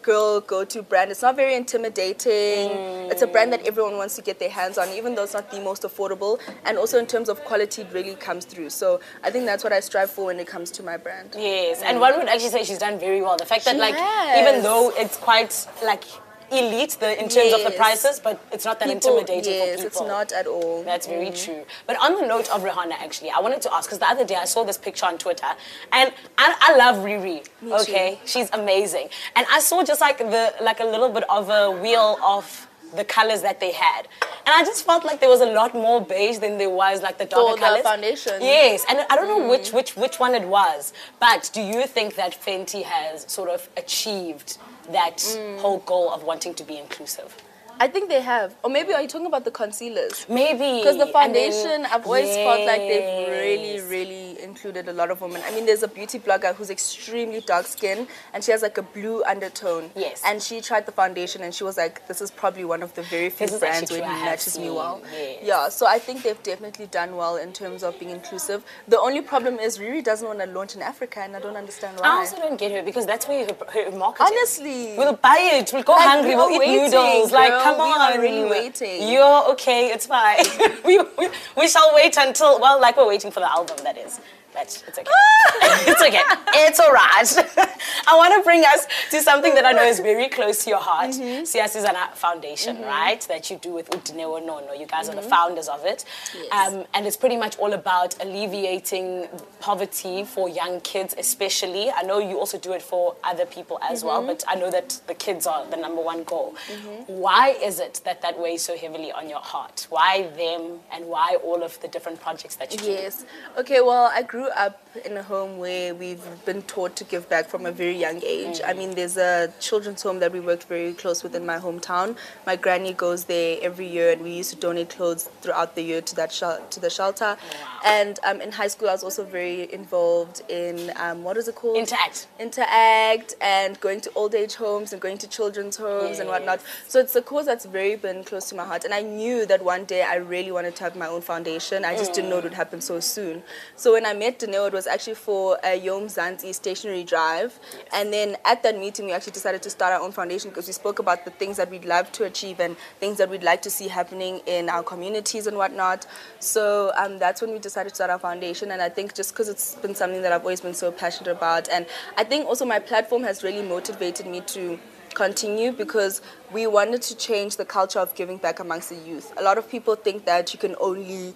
girl 0.08 0.40
go-to 0.40 0.82
brand. 0.82 1.12
It's 1.12 1.22
not 1.22 1.36
very 1.36 1.56
intimidating. 1.56 2.70
Mm. 2.70 3.12
It's 3.12 3.22
a 3.22 3.28
brand 3.28 3.52
that 3.52 3.66
everyone 3.66 3.98
wants 3.98 4.16
to 4.16 4.22
get 4.22 4.40
their 4.40 4.50
hands 4.50 4.78
on, 4.78 4.88
even 4.90 5.16
though 5.16 5.24
it's 5.24 5.34
not 5.34 5.52
the 5.52 5.60
most 5.60 5.84
affordable. 5.84 6.40
And 6.64 6.78
also 6.78 6.98
in 6.98 7.08
terms 7.08 7.28
of 7.28 7.44
quality, 7.44 7.82
it 7.82 7.90
really 7.92 8.16
comes 8.16 8.46
through. 8.46 8.70
So 8.70 9.02
I 9.24 9.32
think 9.32 9.46
that's 9.46 9.64
what 9.64 9.74
I 9.74 9.82
strive 9.82 10.10
for 10.10 10.28
when 10.28 10.40
it 10.40 10.48
comes 10.48 10.72
to 10.72 10.84
my 10.84 10.96
brand. 10.96 11.36
Yes, 11.36 11.82
mm. 11.82 11.88
and 11.88 12.00
one 12.00 12.18
would 12.18 12.30
actually 12.30 12.50
say 12.50 12.64
she's 12.64 12.78
done 12.78 13.00
very 13.00 13.22
well. 13.22 13.36
The 13.36 13.46
fact 13.46 13.66
that 13.66 13.76
she 13.76 13.82
like 13.82 13.96
has. 13.96 14.40
even 14.40 14.64
though 14.64 14.94
it's 14.96 15.18
quite 15.18 15.68
like 15.84 16.04
elite 16.52 16.98
the, 17.00 17.14
in 17.14 17.30
terms 17.30 17.52
yes. 17.52 17.60
of 17.60 17.72
the 17.72 17.78
prices, 17.78 18.20
but 18.20 18.42
it's 18.52 18.66
not 18.66 18.80
that 18.80 18.90
people, 18.90 19.18
intimidating 19.18 19.54
yes, 19.54 19.82
for 19.82 19.90
people. 19.90 20.02
it's 20.02 20.08
not 20.08 20.32
at 20.32 20.48
all. 20.48 20.84
That's 20.84 21.08
very 21.08 21.28
mm. 21.28 21.46
true. 21.46 21.66
But 21.86 21.98
on 22.02 22.16
the 22.16 22.26
note 22.28 22.50
of 22.50 22.62
Rihanna, 22.64 22.94
actually, 22.94 23.32
I 23.32 23.40
wanted 23.40 23.62
to 23.64 23.74
ask 23.74 23.90
because 23.90 24.00
the 24.00 24.10
other 24.10 24.26
day 24.26 24.36
I 24.36 24.46
saw 24.46 24.64
this 24.64 24.78
picture 24.78 25.06
on 25.06 25.18
Twitter, 25.18 25.48
and 25.92 26.12
I, 26.38 26.56
I 26.60 26.78
love 26.78 26.98
Riri. 26.98 27.46
Me 27.62 27.74
okay, 27.74 28.20
too. 28.22 28.28
she's 28.28 28.50
amazing, 28.54 29.10
and 29.36 29.46
I 29.52 29.60
saw 29.60 29.84
just 29.84 30.02
like 30.02 30.18
the 30.18 30.54
like 30.62 30.80
a 30.80 30.86
little 30.86 31.10
bit 31.10 31.30
of 31.30 31.50
a 31.50 31.72
wheel 31.72 32.18
of 32.24 32.68
the 32.96 33.04
colors 33.04 33.42
that 33.42 33.60
they 33.60 33.72
had. 33.72 34.08
And 34.46 34.54
I 34.56 34.64
just 34.64 34.86
felt 34.86 35.04
like 35.04 35.20
there 35.20 35.30
was 35.30 35.42
a 35.42 35.52
lot 35.52 35.74
more 35.74 36.00
beige 36.00 36.38
than 36.38 36.58
there 36.58 36.70
was 36.70 37.02
like 37.02 37.18
the 37.18 37.26
darker 37.26 37.54
For 37.54 37.58
colors. 37.58 37.84
the 37.84 37.90
foundation. 37.90 38.34
Yes, 38.42 38.86
and 38.90 39.00
I 39.10 39.16
don't 39.16 39.28
know 39.28 39.42
mm. 39.42 39.50
which, 39.50 39.74
which, 39.74 39.96
which 39.96 40.20
one 40.20 40.36
it 40.36 40.48
was, 40.48 40.94
but 41.20 41.50
do 41.54 41.62
you 41.62 41.86
think 41.86 42.16
that 42.16 42.40
Fenty 42.40 42.84
has 42.84 43.30
sort 43.32 43.50
of 43.50 43.68
achieved 43.78 44.58
that 44.92 45.18
mm. 45.18 45.60
whole 45.60 45.80
goal 45.80 46.12
of 46.12 46.24
wanting 46.24 46.54
to 46.56 46.64
be 46.64 46.78
inclusive? 46.78 47.36
I 47.80 47.88
think 47.88 48.10
they 48.10 48.22
have. 48.22 48.56
Or 48.64 48.70
maybe 48.70 48.94
are 48.94 49.02
you 49.02 49.08
talking 49.08 49.28
about 49.28 49.46
the 49.46 49.52
concealers? 49.52 50.26
Maybe. 50.28 50.80
Because 50.80 50.98
the 50.98 51.08
foundation, 51.08 51.84
then, 51.84 51.86
I've 51.86 52.06
always 52.06 52.28
yes. 52.28 52.38
felt 52.38 52.66
like 52.66 52.82
they've 52.82 53.28
really, 53.30 53.82
really 53.88 54.27
included 54.40 54.88
a 54.88 54.94
lot 54.94 55.12
of 55.12 55.22
women. 55.22 55.42
I 55.46 55.52
mean, 55.52 55.66
there's 55.66 55.84
a 55.84 55.88
beauty 55.88 56.20
blogger 56.20 56.56
who's 56.56 56.70
extremely 56.70 57.42
dark 57.42 57.66
skinned 57.66 58.08
and 58.34 58.44
she 58.44 58.52
has 58.52 58.62
like 58.62 58.78
a 58.78 58.82
blue 58.82 59.24
undertone. 59.24 59.92
Yes. 59.96 60.22
And 60.26 60.42
she 60.42 60.62
tried 60.62 60.86
the 60.86 60.92
foundation 60.92 61.42
and 61.44 61.54
she 61.54 61.64
was 61.64 61.78
like, 61.78 62.08
this 62.08 62.22
is 62.22 62.32
probably 62.32 62.66
one 62.66 62.84
of 62.84 62.94
the 62.96 63.04
very 63.04 63.30
few 63.30 63.48
brands 63.60 63.92
where 63.92 64.02
it 64.02 64.06
matches 64.06 64.58
me 64.58 64.70
well. 64.70 65.02
Yes. 65.12 65.40
Yeah, 65.44 65.70
so 65.70 65.86
I 65.86 66.00
think 66.00 66.24
they've 66.24 66.42
definitely 66.44 66.88
done 66.88 67.16
well 67.16 67.38
in 67.38 67.54
terms 67.54 67.84
of 67.84 68.00
being 68.00 68.12
inclusive. 68.12 68.64
The 68.88 69.00
only 69.00 69.22
problem 69.22 69.60
is 69.60 69.78
Riri 69.78 70.04
doesn't 70.04 70.28
want 70.28 70.40
to 70.40 70.46
launch 70.48 70.76
in 70.76 70.82
Africa 70.82 71.22
and 71.22 71.36
I 71.36 71.40
don't 71.40 71.56
understand 71.56 72.00
why. 72.00 72.08
I 72.08 72.12
also 72.18 72.38
don't 72.38 72.60
get 72.60 72.72
her 72.72 72.84
because 72.84 73.06
that's 73.06 73.28
where 73.28 73.46
her, 73.46 73.56
her 73.92 73.98
market 73.98 74.24
Honestly. 74.24 74.92
Is. 74.92 74.98
We'll 74.98 75.16
buy 75.16 75.38
it, 75.40 75.72
we'll 75.74 75.84
go 75.84 75.94
like, 75.94 76.08
hungry, 76.08 76.36
we'll 76.36 76.52
eat 76.52 76.60
waiting, 76.60 76.84
noodles. 76.86 77.32
Girl. 77.32 77.40
Like, 77.40 77.64
come 77.64 77.78
we 77.78 77.94
on. 77.94 78.02
are 78.02 78.22
really 78.22 78.50
waiting. 78.50 79.10
You're 79.10 79.52
okay, 79.52 79.88
it's 79.88 80.06
fine. 80.06 80.44
we, 80.86 81.00
we, 81.18 81.30
we 81.56 81.68
shall 81.68 81.94
wait 81.96 82.16
until, 82.18 82.60
well, 82.60 82.80
like 82.80 82.98
we're 82.98 83.08
waiting 83.08 83.32
for 83.32 83.40
the 83.40 83.52
album, 83.52 83.78
that 83.84 83.98
is 83.98 84.20
but 84.58 84.84
it's 84.88 84.98
okay. 84.98 85.12
it's 85.92 86.02
okay. 86.02 86.24
It's 86.66 86.80
all 86.80 86.92
right. 86.92 87.28
I 88.08 88.16
want 88.16 88.34
to 88.34 88.42
bring 88.44 88.64
us 88.66 88.88
to 89.12 89.22
something 89.22 89.54
that 89.54 89.66
I 89.66 89.72
know 89.72 89.84
is 89.84 90.00
very 90.00 90.30
close 90.30 90.64
to 90.64 90.70
your 90.72 90.80
heart. 90.80 91.12
Mm-hmm. 91.12 91.44
Siyasizana 91.44 92.14
Foundation, 92.14 92.78
mm-hmm. 92.78 92.86
right? 92.86 93.22
That 93.28 93.52
you 93.52 93.58
do 93.58 93.72
with 93.74 93.90
uDineo 93.92 94.44
Nono. 94.44 94.74
You 94.74 94.88
guys 94.88 95.10
mm-hmm. 95.10 95.12
are 95.12 95.16
the 95.16 95.22
mm-hmm. 95.22 95.30
founders 95.30 95.68
of 95.68 95.86
it. 95.86 96.06
Yes. 96.34 96.74
Um, 96.74 96.86
and 96.96 97.06
it's 97.06 97.18
pretty 97.18 97.38
much 97.38 97.58
all 97.60 97.74
about 97.74 98.16
alleviating 98.24 99.28
poverty 99.60 100.24
for 100.24 100.50
young 100.50 100.82
kids, 100.82 101.14
especially. 101.18 101.92
I 101.92 102.02
know 102.02 102.20
you 102.20 102.40
also 102.40 102.58
do 102.58 102.74
it 102.74 102.82
for 102.82 103.16
other 103.24 103.46
people 103.46 103.78
as 103.84 104.04
well, 104.04 104.20
mm-hmm. 104.20 104.28
but 104.28 104.44
I 104.48 104.56
know 104.56 104.72
that 104.72 105.00
the 105.06 105.14
kids 105.14 105.46
are 105.46 105.66
the 105.68 105.78
number 105.78 106.02
one 106.02 106.24
goal. 106.24 106.56
Mm-hmm. 106.72 107.14
Why 107.14 107.50
is 107.62 107.80
it 107.80 108.02
that 108.06 108.22
that 108.24 108.40
weighs 108.40 108.64
so 108.64 108.76
heavily 108.76 109.12
on 109.12 109.30
your 109.30 109.40
heart? 109.40 109.86
Why 109.90 110.30
them 110.36 110.80
and 110.92 111.06
why 111.06 111.38
all 111.44 111.62
of 111.64 111.80
the 111.82 111.88
different 111.88 112.20
projects 112.22 112.56
that 112.56 112.72
you 112.72 112.80
do? 112.80 112.86
Yes. 112.88 113.26
Okay, 113.58 113.82
well, 113.82 114.10
I 114.12 114.24
grew 114.24 114.47
up 114.56 114.82
in 115.06 115.18
a 115.18 115.24
home 115.24 115.58
where 115.58 115.94
we've 115.94 116.24
been 116.46 116.62
taught 116.64 116.96
to 116.96 117.04
give 117.04 117.30
back 117.30 117.48
from 117.48 117.66
a 117.66 117.72
very 117.72 117.96
young 117.96 118.22
age. 118.24 118.60
I 118.66 118.74
mean, 118.74 118.96
there's 118.96 119.18
a 119.18 119.54
children's 119.60 120.02
home 120.02 120.20
that 120.20 120.32
we 120.32 120.40
worked 120.40 120.64
very 120.64 120.94
close 120.94 121.24
with 121.24 121.36
in 121.36 121.46
my 121.46 121.58
hometown. 121.58 122.18
My 122.46 122.56
granny 122.56 122.94
goes 122.94 123.26
there 123.26 123.58
every 123.62 123.88
year, 123.88 124.12
and 124.12 124.22
we 124.22 124.32
used 124.32 124.50
to 124.52 124.56
donate 124.56 124.90
clothes 124.90 125.30
throughout 125.42 125.76
the 125.76 125.82
year 125.82 126.02
to 126.02 126.16
that 126.16 126.32
shel- 126.32 126.66
to 126.70 126.80
the 126.80 126.90
shelter. 126.90 127.38
Wow. 127.38 127.80
And 127.86 128.20
um, 128.24 128.42
in 128.42 128.52
high 128.52 128.68
school, 128.68 128.90
I 128.90 128.94
was 128.94 129.04
also 129.04 129.24
very 129.24 129.72
involved 129.72 130.42
in 130.50 130.92
um, 130.96 131.24
what 131.24 131.38
is 131.38 131.48
it 131.48 131.56
called? 131.56 131.78
Interact. 131.78 132.28
Interact, 132.40 133.36
and 133.40 133.80
going 133.80 134.02
to 134.02 134.12
old 134.16 134.36
age 134.36 134.56
homes 134.56 134.94
and 134.94 135.02
going 135.02 135.18
to 135.20 135.28
children's 135.28 135.78
homes 135.78 136.12
yes. 136.12 136.20
and 136.20 136.30
whatnot. 136.30 136.62
So 136.88 137.00
it's 137.00 137.16
a 137.16 137.22
cause 137.22 137.46
that's 137.46 137.66
very 137.66 137.96
been 137.96 138.24
close 138.24 138.50
to 138.50 138.56
my 138.56 138.66
heart. 138.66 138.84
And 138.84 138.94
I 138.94 139.02
knew 139.02 139.46
that 139.46 139.64
one 139.64 139.86
day 139.86 140.04
I 140.04 140.16
really 140.16 140.52
wanted 140.52 140.76
to 140.78 140.84
have 140.84 140.96
my 140.96 141.08
own 141.08 141.22
foundation. 141.22 141.86
I 141.86 141.96
just 141.96 142.12
mm. 142.12 142.16
didn't 142.16 142.30
know 142.32 142.40
it 142.40 142.44
would 142.44 142.54
happen 142.54 142.82
so 142.82 143.00
soon. 143.00 143.44
So 143.76 143.94
when 143.94 144.06
I 144.06 144.14
met 144.14 144.27
Dineo, 144.32 144.68
it 144.68 144.74
was 144.74 144.88
actually 144.88 145.16
for 145.16 145.58
a 145.64 145.76
Yom 145.76 146.08
Zanzi 146.08 146.54
stationary 146.54 147.04
drive. 147.04 147.60
And 147.94 148.12
then 148.12 148.38
at 148.46 148.64
that 148.64 148.78
meeting, 148.78 149.06
we 149.06 149.14
actually 149.14 149.34
decided 149.34 149.62
to 149.64 149.70
start 149.70 149.94
our 149.94 150.02
own 150.02 150.12
foundation 150.12 150.50
because 150.50 150.68
we 150.68 150.74
spoke 150.74 151.00
about 151.00 151.26
the 151.26 151.32
things 151.32 151.58
that 151.58 151.70
we'd 151.70 151.86
love 151.86 152.12
to 152.14 152.26
achieve 152.26 152.60
and 152.60 152.76
things 153.00 153.18
that 153.18 153.30
we'd 153.30 153.44
like 153.44 153.62
to 153.64 153.70
see 153.70 153.88
happening 153.88 154.42
in 154.46 154.70
our 154.70 154.84
communities 154.84 155.48
and 155.48 155.58
whatnot. 155.58 156.06
So 156.40 156.92
um, 156.98 157.20
that's 157.20 157.42
when 157.42 157.52
we 157.52 157.60
decided 157.60 157.90
to 157.90 157.96
start 157.96 158.12
our 158.12 158.20
foundation. 158.20 158.72
And 158.72 158.82
I 158.82 158.90
think 158.90 159.14
just 159.14 159.34
because 159.34 159.50
it's 159.50 159.76
been 159.76 159.96
something 159.96 160.22
that 160.22 160.32
I've 160.32 160.42
always 160.42 160.62
been 160.62 160.74
so 160.74 160.92
passionate 160.92 161.32
about. 161.32 161.70
And 161.70 161.86
I 162.18 162.24
think 162.24 162.46
also 162.46 162.66
my 162.66 162.80
platform 162.80 163.24
has 163.24 163.44
really 163.44 163.68
motivated 163.68 164.28
me 164.28 164.42
to 164.42 164.80
continue 165.18 165.72
because 165.72 166.22
we 166.52 166.68
wanted 166.68 167.02
to 167.02 167.16
change 167.16 167.58
the 167.58 167.66
culture 167.66 167.98
of 167.98 168.14
giving 168.14 168.38
back 168.38 168.60
amongst 168.60 168.90
the 168.90 168.96
youth. 168.98 169.34
A 169.38 169.42
lot 169.42 169.58
of 169.58 169.68
people 169.68 169.96
think 169.96 170.26
that 170.26 170.54
you 170.54 170.60
can 170.60 170.76
only 170.80 171.34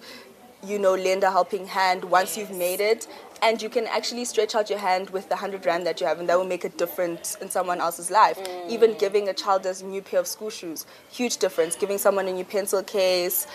you 0.62 0.78
know, 0.78 0.94
lend 0.94 1.24
a 1.24 1.30
helping 1.30 1.66
hand 1.66 2.04
once 2.04 2.36
yes. 2.36 2.48
you've 2.48 2.58
made 2.58 2.80
it. 2.80 3.06
And 3.42 3.60
you 3.60 3.68
can 3.68 3.88
actually 3.88 4.24
stretch 4.24 4.54
out 4.54 4.70
your 4.70 4.78
hand 4.78 5.10
with 5.10 5.28
the 5.28 5.34
100 5.34 5.66
Rand 5.66 5.84
that 5.86 6.00
you 6.00 6.06
have, 6.06 6.20
and 6.20 6.28
that 6.28 6.38
will 6.38 6.46
make 6.46 6.64
a 6.64 6.68
difference 6.68 7.34
in 7.40 7.50
someone 7.50 7.80
else's 7.80 8.08
life. 8.08 8.38
Mm. 8.38 8.70
Even 8.70 8.96
giving 8.98 9.28
a 9.28 9.34
child 9.34 9.66
a 9.66 9.84
new 9.84 10.00
pair 10.00 10.20
of 10.20 10.28
school 10.28 10.48
shoes, 10.48 10.86
huge 11.10 11.38
difference. 11.38 11.74
Giving 11.74 11.98
someone 11.98 12.28
a 12.28 12.32
new 12.32 12.44
pencil 12.44 12.84
case, 12.84 13.48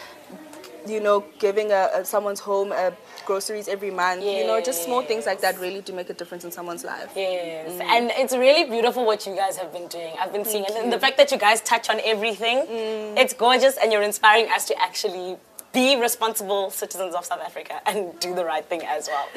you 0.89 0.99
know, 0.99 1.25
giving 1.39 1.71
a, 1.71 1.89
a 1.95 2.05
someone's 2.05 2.39
home 2.39 2.71
a 2.71 2.93
groceries 3.25 3.67
every 3.67 3.91
month. 3.91 4.23
Yes. 4.23 4.41
You 4.41 4.47
know, 4.47 4.61
just 4.61 4.83
small 4.83 5.01
things 5.01 5.25
like 5.25 5.41
that 5.41 5.59
really 5.59 5.81
do 5.81 5.93
make 5.93 6.09
a 6.09 6.13
difference 6.13 6.43
in 6.43 6.51
someone's 6.51 6.83
life. 6.83 7.11
Yes, 7.15 7.71
mm. 7.71 7.81
and 7.81 8.11
it's 8.15 8.35
really 8.35 8.69
beautiful 8.69 9.05
what 9.05 9.25
you 9.25 9.35
guys 9.35 9.57
have 9.57 9.71
been 9.71 9.87
doing. 9.87 10.13
I've 10.19 10.31
been 10.31 10.45
seeing, 10.45 10.63
it, 10.63 10.71
and 10.71 10.91
the 10.91 10.99
fact 10.99 11.17
that 11.17 11.31
you 11.31 11.37
guys 11.37 11.61
touch 11.61 11.89
on 11.89 11.99
everything, 12.03 12.59
mm. 12.59 13.17
it's 13.17 13.33
gorgeous, 13.33 13.77
and 13.77 13.91
you're 13.91 14.03
inspiring 14.03 14.49
us 14.51 14.65
to 14.65 14.81
actually 14.81 15.37
be 15.77 15.95
responsible 16.09 16.63
citizens 16.71 17.13
of 17.13 17.23
South 17.31 17.43
Africa 17.49 17.75
and 17.85 18.19
do 18.19 18.33
the 18.39 18.45
right 18.51 18.65
thing 18.71 18.81
as 18.97 19.03
well. 19.13 19.27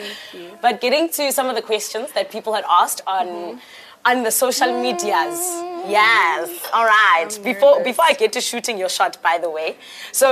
But 0.65 0.81
getting 0.81 1.05
to 1.19 1.33
some 1.39 1.47
of 1.51 1.57
the 1.61 1.67
questions 1.73 2.07
that 2.17 2.31
people 2.37 2.53
had 2.59 2.65
asked 2.83 3.03
on 3.07 3.27
mm-hmm. 3.27 4.11
on 4.11 4.17
the 4.27 4.33
social 4.45 4.71
medias. 4.87 5.41
Yes. 5.99 6.47
All 6.77 6.89
right. 7.01 7.31
Before 7.51 7.75
before 7.91 8.07
I 8.13 8.15
get 8.23 8.31
to 8.39 8.43
shooting 8.51 8.77
your 8.83 8.93
shot, 8.99 9.13
by 9.29 9.37
the 9.45 9.51
way. 9.59 9.69
So 10.21 10.29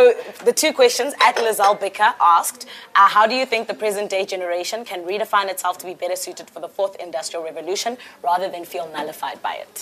the 0.48 0.54
two 0.62 0.72
questions 0.80 1.10
at 1.28 1.34
Lizelle 1.44 1.78
Bicker 1.84 2.10
asked, 2.36 2.62
uh, 2.94 3.08
how 3.16 3.24
do 3.30 3.34
you 3.40 3.46
think 3.52 3.62
the 3.74 3.78
present 3.84 4.06
day 4.16 4.24
generation 4.34 4.78
can 4.90 5.00
redefine 5.12 5.48
itself 5.54 5.74
to 5.80 5.86
be 5.90 5.94
better 6.02 6.18
suited 6.24 6.46
for 6.54 6.60
the 6.66 6.72
fourth 6.76 6.94
industrial 7.06 7.42
revolution 7.50 7.92
rather 8.28 8.48
than 8.54 8.62
feel 8.74 8.86
nullified 8.96 9.38
by 9.48 9.54
it? 9.66 9.76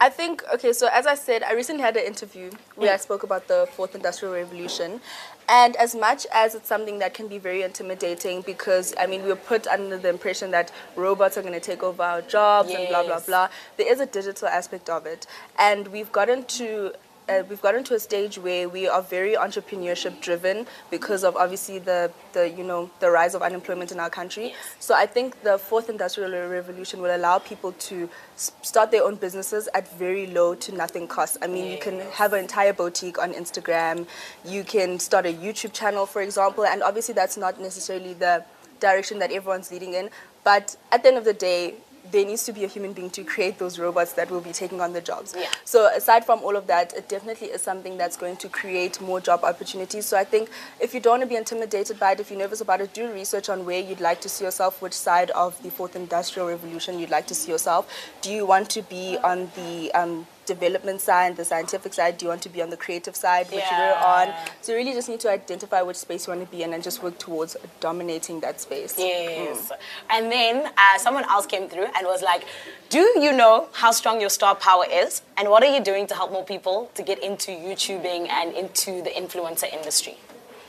I 0.00 0.10
think, 0.10 0.44
okay, 0.54 0.72
so 0.72 0.86
as 0.92 1.06
I 1.06 1.16
said, 1.16 1.42
I 1.42 1.52
recently 1.54 1.82
had 1.82 1.96
an 1.96 2.04
interview 2.04 2.50
where 2.76 2.92
I 2.94 2.98
spoke 2.98 3.24
about 3.24 3.48
the 3.48 3.60
fourth 3.72 3.94
industrial 3.96 4.32
revolution. 4.34 5.00
And 5.48 5.76
as 5.76 5.94
much 5.94 6.26
as 6.32 6.54
it's 6.54 6.68
something 6.68 6.98
that 6.98 7.14
can 7.14 7.26
be 7.26 7.38
very 7.38 7.62
intimidating 7.62 8.42
because, 8.42 8.94
I 9.00 9.06
mean, 9.06 9.22
we're 9.22 9.34
put 9.34 9.66
under 9.66 9.96
the 9.96 10.10
impression 10.10 10.50
that 10.50 10.70
robots 10.94 11.38
are 11.38 11.42
going 11.42 11.54
to 11.54 11.60
take 11.60 11.82
over 11.82 12.02
our 12.02 12.22
jobs 12.22 12.68
yes. 12.68 12.80
and 12.80 12.88
blah, 12.88 13.02
blah, 13.04 13.20
blah, 13.20 13.48
there 13.78 13.90
is 13.90 14.00
a 14.00 14.06
digital 14.06 14.48
aspect 14.48 14.90
of 14.90 15.06
it. 15.06 15.26
And 15.58 15.88
we've 15.88 16.12
gotten 16.12 16.44
to 16.44 16.92
uh, 17.28 17.42
we've 17.48 17.60
gotten 17.60 17.84
to 17.84 17.94
a 17.94 17.98
stage 17.98 18.38
where 18.38 18.68
we 18.68 18.88
are 18.88 19.02
very 19.02 19.34
entrepreneurship 19.34 20.20
driven 20.20 20.66
because 20.90 21.24
of 21.24 21.36
obviously 21.36 21.78
the 21.78 22.10
the 22.32 22.48
you 22.48 22.64
know 22.64 22.90
the 23.00 23.10
rise 23.10 23.34
of 23.34 23.42
unemployment 23.42 23.92
in 23.92 24.00
our 24.00 24.10
country. 24.10 24.54
So 24.78 24.94
I 24.94 25.06
think 25.06 25.42
the 25.42 25.58
fourth 25.58 25.88
industrial 25.88 26.30
revolution 26.48 27.02
will 27.02 27.14
allow 27.14 27.38
people 27.38 27.72
to 27.72 28.08
start 28.36 28.90
their 28.90 29.04
own 29.04 29.16
businesses 29.16 29.68
at 29.74 29.90
very 29.98 30.26
low 30.26 30.54
to 30.54 30.74
nothing 30.74 31.06
cost. 31.06 31.36
I 31.42 31.46
mean, 31.46 31.70
you 31.70 31.78
can 31.78 32.00
have 32.12 32.32
an 32.32 32.40
entire 32.40 32.72
boutique 32.72 33.18
on 33.18 33.32
Instagram. 33.32 34.06
You 34.44 34.64
can 34.64 34.98
start 34.98 35.26
a 35.26 35.32
YouTube 35.32 35.72
channel, 35.72 36.06
for 36.06 36.22
example, 36.22 36.64
and 36.64 36.82
obviously 36.82 37.14
that's 37.14 37.36
not 37.36 37.60
necessarily 37.60 38.14
the 38.14 38.44
direction 38.80 39.18
that 39.18 39.32
everyone's 39.32 39.70
leading 39.70 39.94
in. 39.94 40.10
But 40.44 40.76
at 40.92 41.02
the 41.02 41.08
end 41.08 41.18
of 41.18 41.24
the 41.24 41.34
day, 41.34 41.74
there 42.10 42.24
needs 42.24 42.44
to 42.44 42.52
be 42.52 42.64
a 42.64 42.68
human 42.68 42.92
being 42.92 43.10
to 43.10 43.24
create 43.24 43.58
those 43.58 43.78
robots 43.78 44.12
that 44.14 44.30
will 44.30 44.40
be 44.40 44.52
taking 44.52 44.80
on 44.80 44.92
the 44.92 45.00
jobs. 45.00 45.34
Yeah. 45.36 45.48
So 45.64 45.88
aside 45.94 46.24
from 46.24 46.42
all 46.42 46.56
of 46.56 46.66
that, 46.66 46.94
it 46.94 47.08
definitely 47.08 47.48
is 47.48 47.62
something 47.62 47.96
that's 47.96 48.16
going 48.16 48.36
to 48.38 48.48
create 48.48 49.00
more 49.00 49.20
job 49.20 49.44
opportunities. 49.44 50.06
So 50.06 50.16
I 50.16 50.24
think 50.24 50.50
if 50.80 50.94
you 50.94 51.00
don't 51.00 51.12
want 51.12 51.22
to 51.22 51.28
be 51.28 51.36
intimidated 51.36 51.98
by 51.98 52.12
it, 52.12 52.20
if 52.20 52.30
you're 52.30 52.38
nervous 52.38 52.60
about 52.60 52.80
it, 52.80 52.92
do 52.92 53.10
research 53.12 53.48
on 53.48 53.64
where 53.64 53.80
you'd 53.80 54.00
like 54.00 54.20
to 54.22 54.28
see 54.28 54.44
yourself, 54.44 54.80
which 54.80 54.92
side 54.92 55.30
of 55.30 55.60
the 55.62 55.70
fourth 55.70 55.96
industrial 55.96 56.48
revolution 56.48 56.98
you'd 56.98 57.10
like 57.10 57.26
to 57.26 57.34
see 57.34 57.50
yourself. 57.50 57.92
Do 58.22 58.32
you 58.32 58.46
want 58.46 58.70
to 58.70 58.82
be 58.82 59.18
on 59.22 59.50
the 59.54 59.92
um, 59.92 60.26
development 60.48 61.00
side, 61.00 61.36
the 61.36 61.44
scientific 61.44 61.92
side? 61.94 62.18
Do 62.18 62.24
you 62.26 62.30
want 62.30 62.42
to 62.42 62.48
be 62.48 62.60
on 62.60 62.70
the 62.70 62.76
creative 62.76 63.14
side, 63.14 63.46
which 63.50 63.60
Yeah. 63.60 63.78
you're 63.80 63.98
on? 64.14 64.26
So 64.62 64.72
you 64.72 64.78
really 64.78 64.94
just 64.94 65.08
need 65.08 65.20
to 65.20 65.30
identify 65.30 65.80
which 65.82 65.96
space 65.98 66.26
you 66.26 66.32
want 66.34 66.44
to 66.44 66.50
be 66.56 66.62
in 66.64 66.72
and 66.74 66.82
just 66.82 67.02
work 67.02 67.16
towards 67.18 67.56
dominating 67.80 68.40
that 68.40 68.60
space. 68.60 68.94
Yes. 68.98 69.70
And 70.10 70.32
then 70.32 70.54
uh, 70.76 70.98
someone 70.98 71.24
else 71.24 71.46
came 71.46 71.68
through 71.68 71.86
and 71.94 72.06
was 72.06 72.22
like, 72.22 72.42
Do 72.90 72.98
you 73.20 73.32
know 73.32 73.68
how 73.72 73.90
strong 73.92 74.20
your 74.20 74.30
star 74.30 74.54
power 74.54 74.84
is? 74.90 75.22
And 75.36 75.48
what 75.50 75.62
are 75.62 75.72
you 75.76 75.80
doing 75.90 76.06
to 76.08 76.14
help 76.14 76.32
more 76.32 76.44
people 76.44 76.90
to 76.94 77.02
get 77.02 77.18
into 77.22 77.50
YouTubing 77.52 78.28
and 78.30 78.52
into 78.54 79.02
the 79.02 79.10
influencer 79.10 79.70
industry? 79.72 80.16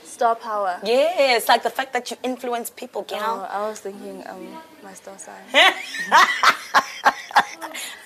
Star 0.04 0.34
power. 0.36 0.78
Yes, 0.84 1.48
like 1.48 1.62
the 1.62 1.70
fact 1.70 1.94
that 1.94 2.10
you 2.10 2.16
influence 2.22 2.68
people, 2.68 3.06
Oh. 3.12 3.48
I 3.50 3.66
was 3.70 3.80
thinking 3.80 4.22
um, 4.28 4.46
my 4.84 4.92
star 4.92 5.16
sign. 5.18 5.42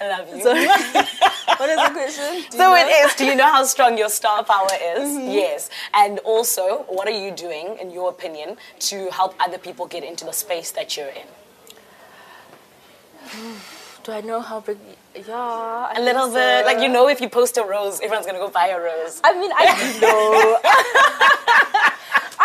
I 0.01 0.09
love 0.13 0.29
you. 0.37 0.45
What 1.59 1.69
is 1.71 1.77
the 1.77 1.91
question? 1.93 2.45
So 2.51 2.59
know? 2.59 2.75
it 2.77 2.89
is. 2.89 3.15
Do 3.15 3.25
you 3.27 3.35
know 3.35 3.47
how 3.51 3.65
strong 3.65 3.97
your 3.99 4.09
star 4.09 4.45
power 4.45 4.69
is? 4.97 5.09
Mm-hmm. 5.09 5.31
Yes. 5.31 5.71
And 5.95 6.19
also, 6.21 6.85
what 6.89 7.07
are 7.09 7.19
you 7.25 7.31
doing, 7.31 7.77
in 7.81 7.91
your 7.91 8.09
opinion, 8.11 8.57
to 8.91 9.11
help 9.11 9.35
other 9.41 9.59
people 9.59 9.87
get 9.87 10.03
into 10.05 10.25
the 10.25 10.33
space 10.33 10.71
that 10.73 10.97
you're 10.97 11.09
in? 11.09 11.27
Do 14.05 14.13
I 14.13 14.21
know 14.21 14.41
how 14.43 14.61
big? 14.61 14.77
Yeah, 15.27 15.35
I 15.35 15.95
A 15.97 16.01
little 16.03 16.25
think 16.25 16.35
bit, 16.35 16.61
so. 16.61 16.67
like 16.67 16.79
you 16.85 16.91
uh, 16.91 16.93
know, 16.93 17.09
if 17.09 17.21
you 17.23 17.29
post 17.31 17.57
a 17.57 17.63
rose, 17.63 18.01
everyone's 18.01 18.27
gonna 18.27 18.39
go 18.39 18.51
buy 18.51 18.69
a 18.69 18.79
rose. 18.79 19.21
I 19.25 19.33
mean, 19.41 19.51
I 19.55 19.65
do 19.79 20.01
know. 20.05 20.59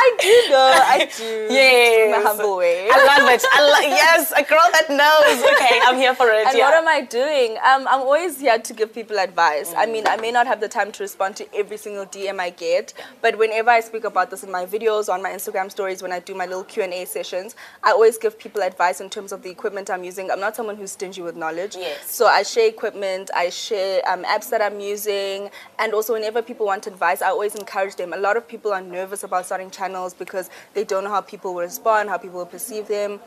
I 0.09 0.17
do 0.21 0.51
know. 0.51 0.71
I 0.85 1.09
do. 1.17 1.53
Yes. 1.53 2.05
In 2.05 2.11
my 2.11 2.29
humble 2.29 2.57
way. 2.57 2.87
I 2.91 3.05
love 3.05 3.29
it. 3.29 3.43
I 3.51 3.61
lo- 3.61 3.87
yes, 3.95 4.31
a 4.35 4.43
girl 4.43 4.63
that 4.71 4.89
knows. 4.89 5.53
Okay, 5.53 5.79
I'm 5.83 5.95
here 5.97 6.15
for 6.15 6.29
it. 6.29 6.47
And 6.47 6.57
yeah. 6.57 6.65
what 6.65 6.73
am 6.73 6.87
I 6.87 7.01
doing? 7.01 7.51
Um, 7.57 7.87
I'm 7.87 8.01
always 8.01 8.39
here 8.39 8.57
to 8.57 8.73
give 8.73 8.93
people 8.93 9.19
advice. 9.19 9.73
I 9.75 9.85
mean, 9.85 10.07
I 10.07 10.17
may 10.17 10.31
not 10.31 10.47
have 10.47 10.59
the 10.61 10.67
time 10.67 10.91
to 10.93 11.03
respond 11.03 11.35
to 11.37 11.55
every 11.55 11.77
single 11.77 12.05
DM 12.05 12.39
I 12.39 12.49
get, 12.49 12.93
but 13.21 13.37
whenever 13.37 13.69
I 13.69 13.79
speak 13.79 14.03
about 14.03 14.29
this 14.31 14.43
in 14.43 14.51
my 14.51 14.65
videos, 14.65 15.11
on 15.11 15.21
my 15.21 15.29
Instagram 15.29 15.71
stories, 15.71 16.01
when 16.01 16.11
I 16.11 16.19
do 16.19 16.33
my 16.35 16.45
little 16.45 16.63
Q 16.63 16.83
and 16.83 16.93
A 16.93 17.05
sessions, 17.05 17.55
I 17.83 17.91
always 17.91 18.17
give 18.17 18.37
people 18.37 18.61
advice 18.61 19.01
in 19.01 19.09
terms 19.09 19.31
of 19.31 19.43
the 19.43 19.49
equipment 19.49 19.89
I'm 19.89 20.03
using. 20.03 20.31
I'm 20.31 20.39
not 20.39 20.55
someone 20.55 20.75
who's 20.75 20.91
stingy 20.91 21.21
with 21.21 21.35
knowledge. 21.35 21.75
Yes. 21.75 22.11
So 22.11 22.25
I 22.27 22.43
share 22.43 22.67
equipment, 22.67 23.29
I 23.35 23.49
share 23.49 24.01
um, 24.09 24.23
apps 24.23 24.49
that 24.49 24.61
I'm 24.61 24.79
using, 24.79 25.49
and 25.77 25.93
also 25.93 26.13
whenever 26.13 26.41
people 26.41 26.65
want 26.65 26.87
advice, 26.87 27.21
I 27.21 27.27
always 27.27 27.55
encourage 27.55 27.95
them. 27.95 28.13
A 28.13 28.17
lot 28.17 28.37
of 28.37 28.47
people 28.47 28.71
are 28.71 28.81
nervous 28.81 29.23
about 29.23 29.45
starting 29.45 29.69
channels 29.69 29.98
because 30.07 30.49
they 30.73 30.83
don't 30.83 31.03
know 31.03 31.09
how 31.09 31.21
people 31.21 31.53
will 31.53 31.62
respond, 31.62 32.09
how 32.09 32.17
people 32.17 32.39
will 32.39 32.45
perceive 32.45 32.88
them. 32.88 33.19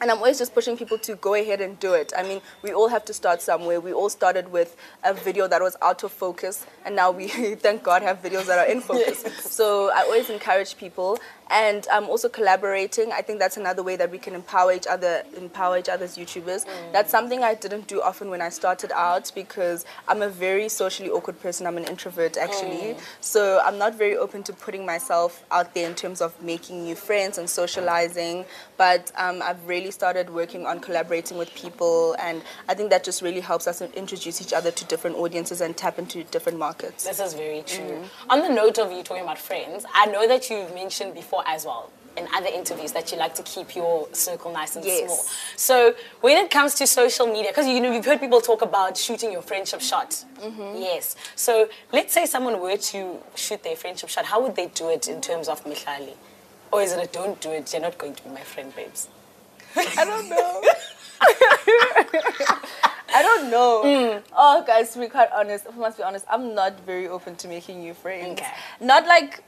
And 0.00 0.10
I'm 0.10 0.18
always 0.18 0.38
just 0.38 0.52
pushing 0.52 0.76
people 0.76 0.98
to 0.98 1.14
go 1.16 1.34
ahead 1.34 1.60
and 1.60 1.78
do 1.78 1.94
it. 1.94 2.12
I 2.16 2.24
mean, 2.24 2.40
we 2.62 2.72
all 2.72 2.88
have 2.88 3.04
to 3.06 3.14
start 3.14 3.40
somewhere. 3.40 3.80
We 3.80 3.92
all 3.92 4.08
started 4.08 4.50
with 4.50 4.76
a 5.04 5.14
video 5.14 5.46
that 5.46 5.62
was 5.62 5.76
out 5.80 6.02
of 6.02 6.10
focus, 6.10 6.66
and 6.84 6.96
now 6.96 7.12
we, 7.12 7.28
thank 7.66 7.84
God, 7.84 8.02
have 8.02 8.20
videos 8.20 8.46
that 8.46 8.58
are 8.58 8.70
in 8.70 8.80
focus. 8.80 9.24
So 9.54 9.92
I 9.94 10.00
always 10.02 10.30
encourage 10.30 10.76
people, 10.76 11.18
and 11.50 11.86
um, 11.88 12.04
also 12.04 12.28
collaborating. 12.28 13.12
I 13.12 13.22
think 13.22 13.38
that's 13.38 13.56
another 13.56 13.82
way 13.82 13.96
that 13.96 14.10
we 14.10 14.18
can 14.18 14.34
empower 14.34 14.72
each 14.72 14.86
other, 14.86 15.22
empower 15.36 15.78
each 15.78 15.88
other's 15.88 16.16
YouTubers. 16.16 16.66
That's 16.92 17.10
something 17.10 17.42
I 17.42 17.54
didn't 17.54 17.86
do 17.86 18.00
often 18.00 18.30
when 18.30 18.40
I 18.40 18.48
started 18.48 18.92
out 18.92 19.30
because 19.34 19.84
I'm 20.08 20.22
a 20.22 20.28
very 20.28 20.68
socially 20.68 21.10
awkward 21.10 21.40
person. 21.40 21.66
I'm 21.66 21.76
an 21.76 21.84
introvert 21.84 22.36
actually, 22.36 22.96
so 23.20 23.60
I'm 23.64 23.78
not 23.78 23.94
very 23.94 24.16
open 24.16 24.42
to 24.44 24.52
putting 24.52 24.86
myself 24.86 25.44
out 25.50 25.74
there 25.74 25.88
in 25.88 25.94
terms 25.94 26.20
of 26.20 26.40
making 26.42 26.84
new 26.84 26.94
friends 26.94 27.38
and 27.38 27.48
socializing. 27.48 28.44
But 28.76 29.12
um, 29.16 29.42
I've 29.42 29.64
really 29.66 29.90
started 29.90 30.30
working 30.30 30.66
on 30.66 30.80
collaborating 30.80 31.38
with 31.38 31.54
people, 31.54 32.16
and 32.18 32.42
I 32.68 32.74
think 32.74 32.90
that 32.90 33.04
just 33.04 33.22
really 33.22 33.40
helps 33.40 33.66
us 33.66 33.80
introduce 33.82 34.40
each 34.40 34.52
other 34.52 34.70
to 34.70 34.84
different 34.86 35.16
audiences 35.16 35.60
and 35.60 35.76
tap 35.76 35.98
into 35.98 36.24
different 36.24 36.58
markets. 36.58 37.04
This 37.04 37.20
is 37.20 37.34
very 37.34 37.62
true. 37.62 38.02
On 38.30 38.40
the 38.40 38.48
note 38.48 38.78
of 38.78 38.90
you 38.90 39.02
talking 39.02 39.22
about 39.22 39.38
friends, 39.38 39.84
I 39.94 40.06
know 40.06 40.26
that 40.26 40.50
you've 40.50 40.74
mentioned 40.74 41.14
before 41.14 41.33
as 41.46 41.64
well 41.64 41.90
in 42.16 42.28
other 42.34 42.46
interviews 42.46 42.92
that 42.92 43.10
you 43.10 43.18
like 43.18 43.34
to 43.34 43.42
keep 43.42 43.74
your 43.74 44.08
circle 44.12 44.52
nice 44.52 44.76
and 44.76 44.84
Yes. 44.84 45.04
small. 45.06 45.24
So 45.56 45.94
when 46.20 46.36
it 46.44 46.50
comes 46.50 46.74
to 46.76 46.86
social 46.86 47.26
media, 47.26 47.50
because 47.50 47.66
you 47.66 47.80
know 47.80 47.90
you've 47.92 48.04
heard 48.04 48.20
people 48.20 48.40
talk 48.40 48.62
about 48.62 48.96
shooting 48.96 49.32
your 49.32 49.42
friendship 49.42 49.80
shot. 49.80 50.10
Mm-hmm. 50.40 50.76
Yes. 50.76 51.16
So 51.34 51.68
let's 51.92 52.12
say 52.14 52.26
someone 52.26 52.60
were 52.60 52.76
to 52.76 53.18
shoot 53.34 53.62
their 53.62 53.76
friendship 53.76 54.08
shot, 54.10 54.26
how 54.26 54.40
would 54.42 54.54
they 54.56 54.66
do 54.68 54.90
it 54.90 55.08
in 55.08 55.20
terms 55.20 55.48
of 55.48 55.64
Mihlali? 55.64 56.14
Or 56.70 56.82
is 56.82 56.92
it 56.92 57.02
a 57.02 57.12
don't 57.12 57.40
do 57.40 57.50
it, 57.50 57.72
you're 57.72 57.82
not 57.82 57.98
going 57.98 58.14
to 58.14 58.22
be 58.22 58.30
my 58.30 58.40
friend, 58.40 58.74
babes? 58.74 59.08
I 59.76 60.04
don't 60.04 60.28
know. 60.28 60.62
I 63.16 63.22
don't 63.22 63.50
know. 63.50 63.82
Mm. 63.84 64.22
Oh, 64.36 64.64
guys, 64.66 64.92
to 64.92 64.98
be 64.98 65.06
quite 65.06 65.28
honest, 65.32 65.66
if 65.66 65.74
I 65.74 65.78
must 65.78 65.96
be 65.98 66.02
honest, 66.02 66.24
I'm 66.28 66.54
not 66.54 66.80
very 66.80 67.06
open 67.08 67.36
to 67.36 67.48
making 67.48 67.80
new 67.80 67.94
friends. 67.94 68.40
Okay. 68.40 68.50
Not 68.80 69.06
like 69.06 69.42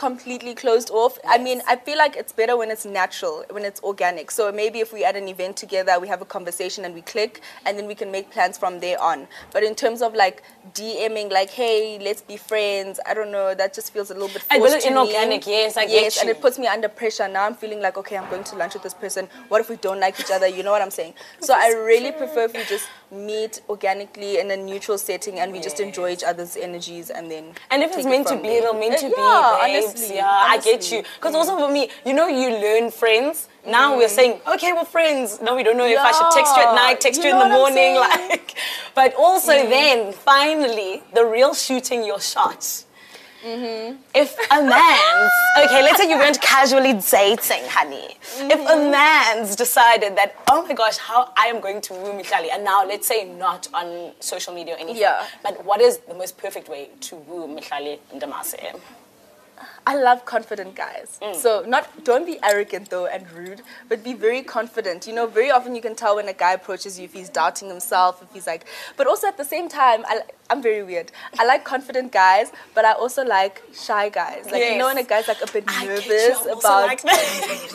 completely 0.00 0.54
closed 0.54 0.90
off. 0.90 1.18
I 1.28 1.36
mean, 1.36 1.60
I 1.68 1.76
feel 1.76 1.98
like 1.98 2.16
it's 2.16 2.32
better 2.32 2.56
when 2.56 2.70
it's 2.70 2.86
natural, 2.86 3.44
when 3.50 3.66
it's 3.66 3.82
organic. 3.82 4.30
So 4.30 4.50
maybe 4.50 4.80
if 4.80 4.94
we 4.94 5.04
at 5.04 5.14
an 5.14 5.28
event 5.28 5.58
together, 5.58 6.00
we 6.00 6.08
have 6.08 6.22
a 6.22 6.24
conversation 6.24 6.86
and 6.86 6.94
we 6.94 7.02
click, 7.02 7.42
and 7.66 7.76
then 7.76 7.86
we 7.86 7.94
can 7.94 8.10
make 8.10 8.30
plans 8.30 8.56
from 8.56 8.80
there 8.80 8.98
on. 8.98 9.28
But 9.52 9.62
in 9.62 9.74
terms 9.74 10.00
of 10.00 10.14
like 10.14 10.42
DMing, 10.72 11.30
like, 11.30 11.50
hey, 11.50 11.98
let's 12.00 12.22
be 12.22 12.38
friends, 12.38 12.98
I 13.06 13.12
don't 13.12 13.30
know, 13.30 13.54
that 13.54 13.74
just 13.74 13.92
feels 13.92 14.10
a 14.10 14.14
little 14.14 14.28
bit 14.28 14.42
A 14.50 14.58
forced 14.58 14.80
to 14.80 14.86
me. 14.86 14.90
inorganic, 14.90 15.46
yes, 15.46 15.76
I 15.76 15.82
Yes, 15.82 16.18
and 16.18 16.30
it 16.30 16.40
puts 16.40 16.58
me 16.58 16.66
under 16.66 16.88
pressure. 16.88 17.28
Now 17.28 17.44
I'm 17.44 17.54
feeling 17.54 17.82
like, 17.82 17.98
okay, 17.98 18.16
I'm 18.16 18.30
going 18.30 18.44
to 18.44 18.56
lunch 18.56 18.72
with 18.72 18.82
this 18.82 18.94
person. 18.94 19.28
What 19.48 19.60
if 19.60 19.68
we 19.68 19.76
don't 19.76 20.00
like 20.00 20.18
each 20.18 20.30
other? 20.30 20.46
You 20.46 20.62
know 20.62 20.70
what 20.70 20.80
I'm 20.80 20.90
saying? 20.90 21.12
So 21.40 21.52
I 21.54 21.74
really 21.74 22.12
prefer 22.12 22.44
if 22.44 22.54
we 22.54 22.64
just 22.64 22.88
meet 23.10 23.60
organically 23.68 24.38
in 24.38 24.50
a 24.50 24.56
neutral 24.56 24.98
setting 24.98 25.40
and 25.40 25.52
we 25.52 25.60
just 25.60 25.80
enjoy 25.80 26.10
each 26.10 26.22
other's 26.22 26.56
energies 26.56 27.10
and 27.10 27.30
then. 27.30 27.52
And 27.70 27.82
if 27.82 27.92
it's 27.96 28.06
it 28.06 28.08
meant 28.08 28.26
to 28.28 28.36
be, 28.36 28.48
there. 28.48 28.58
it'll 28.58 28.74
meant 28.74 28.98
to 28.98 29.08
be. 29.08 29.14
yeah, 29.16 29.58
babes. 29.62 29.86
honestly, 29.86 30.16
yeah, 30.16 30.26
I 30.26 30.58
get 30.58 30.90
you. 30.92 31.02
Because 31.16 31.34
also 31.34 31.56
for 31.56 31.72
me, 31.72 31.90
you 32.04 32.14
know, 32.14 32.28
you 32.28 32.50
learn 32.50 32.90
friends. 32.90 33.48
Now 33.66 33.96
we're 33.96 34.06
mm. 34.06 34.10
saying, 34.10 34.40
okay, 34.54 34.72
we're 34.72 34.84
friends. 34.84 35.40
Now 35.42 35.56
we 35.56 35.62
don't 35.62 35.76
know 35.76 35.86
if 35.86 35.98
I 35.98 36.12
should 36.12 36.30
text 36.32 36.56
you 36.56 36.62
at 36.62 36.74
night, 36.74 37.00
text 37.00 37.22
you 37.22 37.28
you, 37.28 37.34
in 37.34 37.38
the 37.38 37.48
know 37.48 37.60
what 37.60 37.72
I'm 37.72 37.76
morning, 37.76 37.96
like. 38.30 38.56
But 38.94 39.14
also 39.14 39.52
mm. 39.52 39.68
then, 39.68 40.12
finally, 40.12 41.02
the 41.14 41.24
real 41.24 41.54
shooting 41.54 42.04
your 42.04 42.20
shots. 42.20 42.86
Mm-hmm. 43.44 43.96
If 44.14 44.36
a 44.50 44.62
man's 44.62 45.32
okay, 45.64 45.82
let's 45.82 45.98
say 45.98 46.10
you 46.10 46.18
went 46.18 46.40
casually 46.42 46.92
dating, 46.92 47.64
honey. 47.68 48.16
If 48.54 48.60
a 48.60 48.64
Mm-hmm. 48.74 48.90
man's 48.90 49.56
decided 49.56 50.16
that, 50.16 50.34
oh 50.50 50.66
my 50.66 50.74
gosh, 50.74 50.98
how 50.98 51.32
I 51.36 51.46
am 51.46 51.60
going 51.60 51.80
to 51.82 51.94
woo 51.94 52.12
Mihlali, 52.12 52.48
and 52.52 52.62
now 52.64 52.84
let's 52.86 53.06
say 53.08 53.24
not 53.24 53.66
on 53.72 54.12
social 54.20 54.52
media 54.54 54.74
or 54.74 54.78
anything, 54.78 55.00
Yeah. 55.00 55.24
but 55.42 55.64
what 55.64 55.80
is 55.80 55.98
the 56.08 56.14
most 56.14 56.36
perfect 56.36 56.68
way 56.68 56.90
to 57.08 57.16
woo 57.16 57.46
Mihlali 57.48 57.98
Ndamase? 58.14 58.78
I 59.86 59.96
love 59.96 60.24
confident 60.24 60.74
guys. 60.74 61.18
Mm. 61.22 61.34
So 61.34 61.64
not 61.66 62.04
don't 62.04 62.26
be 62.26 62.38
arrogant 62.42 62.90
though 62.90 63.06
and 63.06 63.30
rude, 63.32 63.62
but 63.88 64.04
be 64.04 64.12
very 64.12 64.42
confident. 64.42 65.06
You 65.06 65.14
know, 65.14 65.26
very 65.26 65.50
often 65.50 65.74
you 65.74 65.82
can 65.82 65.94
tell 65.94 66.16
when 66.16 66.28
a 66.28 66.32
guy 66.32 66.52
approaches 66.52 66.98
you 66.98 67.06
if 67.06 67.12
he's 67.12 67.28
doubting 67.28 67.68
himself, 67.68 68.22
if 68.22 68.32
he's 68.32 68.46
like. 68.46 68.66
But 68.96 69.06
also 69.06 69.26
at 69.26 69.36
the 69.36 69.44
same 69.44 69.68
time, 69.68 70.04
I, 70.06 70.22
I'm 70.50 70.60
very 70.60 70.82
weird. 70.82 71.12
I 71.38 71.46
like 71.46 71.64
confident 71.64 72.12
guys, 72.12 72.52
but 72.74 72.84
I 72.84 72.92
also 72.92 73.24
like 73.24 73.62
shy 73.72 74.08
guys. 74.08 74.46
Like 74.50 74.64
you 74.64 74.78
know 74.78 74.86
when 74.86 74.98
a 74.98 75.02
guy's 75.02 75.28
like 75.28 75.42
a 75.42 75.50
bit 75.50 75.64
I 75.66 75.86
get 75.86 76.04
you, 76.04 76.12
nervous 76.12 76.46
about 76.46 76.86
like 76.86 77.02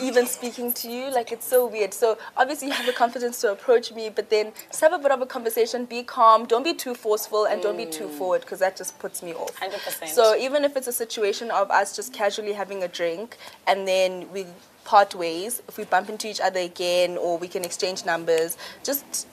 even 0.02 0.26
speaking 0.26 0.72
to 0.74 0.90
you. 0.90 1.10
Like 1.10 1.32
it's 1.32 1.46
so 1.46 1.66
weird. 1.66 1.92
So 1.92 2.18
obviously 2.36 2.68
you 2.68 2.74
have 2.74 2.86
the 2.86 2.92
confidence 2.92 3.40
to 3.40 3.52
approach 3.52 3.92
me, 3.92 4.10
but 4.10 4.30
then 4.30 4.52
just 4.68 4.80
have 4.80 4.92
a 4.92 4.98
bit 4.98 5.10
of 5.10 5.20
a 5.22 5.26
conversation. 5.26 5.86
Be 5.86 6.02
calm. 6.02 6.46
Don't 6.46 6.64
be 6.64 6.74
too 6.74 6.94
forceful 6.94 7.46
and 7.46 7.62
don't 7.62 7.76
be 7.76 7.86
too 7.86 8.08
mm. 8.08 8.18
forward 8.18 8.42
because 8.42 8.60
that 8.60 8.76
just 8.76 8.98
puts 8.98 9.22
me 9.22 9.32
off. 9.32 9.58
100%. 9.58 10.08
So 10.08 10.36
even 10.36 10.64
if 10.64 10.76
it's 10.76 10.86
a 10.86 10.92
situation 10.92 11.50
of 11.50 11.70
us 11.70 11.95
just 11.96 12.12
casually 12.12 12.52
having 12.52 12.82
a 12.82 12.88
drink 12.88 13.36
and 13.66 13.88
then 13.88 14.30
we 14.32 14.46
part 14.84 15.14
ways, 15.14 15.62
if 15.68 15.78
we 15.78 15.84
bump 15.84 16.08
into 16.08 16.28
each 16.28 16.40
other 16.40 16.60
again 16.60 17.16
or 17.16 17.38
we 17.38 17.48
can 17.48 17.64
exchange 17.64 18.06
numbers, 18.06 18.56
just 18.84 19.26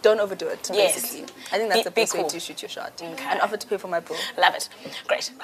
don't 0.00 0.20
overdo 0.20 0.48
it. 0.48 0.70
Yes. 0.72 1.00
Basically, 1.00 1.34
I 1.52 1.58
think 1.58 1.70
that's 1.70 1.80
Be- 1.80 1.84
the 1.84 1.90
be 1.90 2.02
best 2.02 2.16
way 2.16 2.28
to 2.28 2.40
shoot 2.40 2.62
your 2.62 2.68
shot. 2.68 2.92
Okay. 3.02 3.24
And 3.24 3.40
offer 3.40 3.56
to 3.56 3.66
pay 3.66 3.76
for 3.76 3.88
my 3.88 4.00
bill. 4.00 4.16
Love 4.38 4.54
it. 4.54 4.68
Great. 5.06 5.30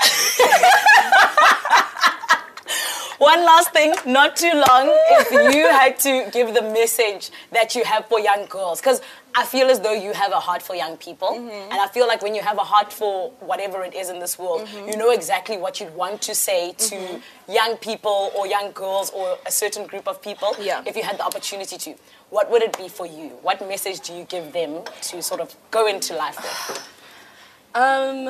One 3.21 3.45
last 3.45 3.73
thing, 3.75 3.93
not 4.07 4.35
too 4.35 4.51
long, 4.51 4.87
if 5.21 5.31
you 5.55 5.69
had 5.69 5.99
to 6.01 6.31
give 6.33 6.55
the 6.55 6.63
message 6.63 7.29
that 7.53 7.75
you 7.75 7.85
have 7.85 8.07
for 8.07 8.19
young 8.19 8.47
girls, 8.47 8.81
because 8.81 9.03
I 9.35 9.45
feel 9.45 9.69
as 9.69 9.79
though 9.79 9.93
you 9.93 10.15
have 10.15 10.33
a 10.33 10.41
heart 10.41 10.63
for 10.63 10.75
young 10.75 10.97
people, 10.97 11.29
Mm-hmm. 11.29 11.71
and 11.71 11.79
I 11.81 11.87
feel 11.89 12.07
like 12.09 12.23
when 12.23 12.35
you 12.35 12.41
have 12.41 12.57
a 12.57 12.65
heart 12.65 12.91
for 12.91 13.31
whatever 13.41 13.85
it 13.85 13.95
is 13.95 14.09
in 14.09 14.21
this 14.21 14.39
world, 14.39 14.63
Mm-hmm. 14.67 14.89
you 14.89 14.97
know 14.97 15.11
exactly 15.11 15.59
what 15.59 15.81
you'd 15.81 15.95
want 15.95 16.23
to 16.23 16.35
say 16.35 16.73
to 16.89 17.21
young 17.47 17.77
people 17.77 18.33
or 18.35 18.47
young 18.47 18.73
girls 18.73 19.11
or 19.11 19.37
a 19.45 19.51
certain 19.53 19.87
group 19.87 20.09
of 20.09 20.23
people 20.23 20.57
Yeah. 20.59 20.83
if 20.87 20.97
you 20.97 21.03
had 21.03 21.19
the 21.19 21.25
opportunity 21.25 21.77
to. 21.77 21.95
What 22.31 22.51
would 22.51 22.63
it 22.63 22.79
be 22.79 22.89
for 22.89 23.05
you? 23.07 23.29
What 23.43 23.61
message 23.69 24.01
do 24.01 24.15
you 24.15 24.25
give 24.25 24.53
them 24.55 24.81
to 25.11 25.21
sort 25.23 25.41
of 25.43 25.55
go 25.71 25.87
into 25.87 26.15
life 26.17 26.37
with? 26.39 26.89
Um, 27.73 28.29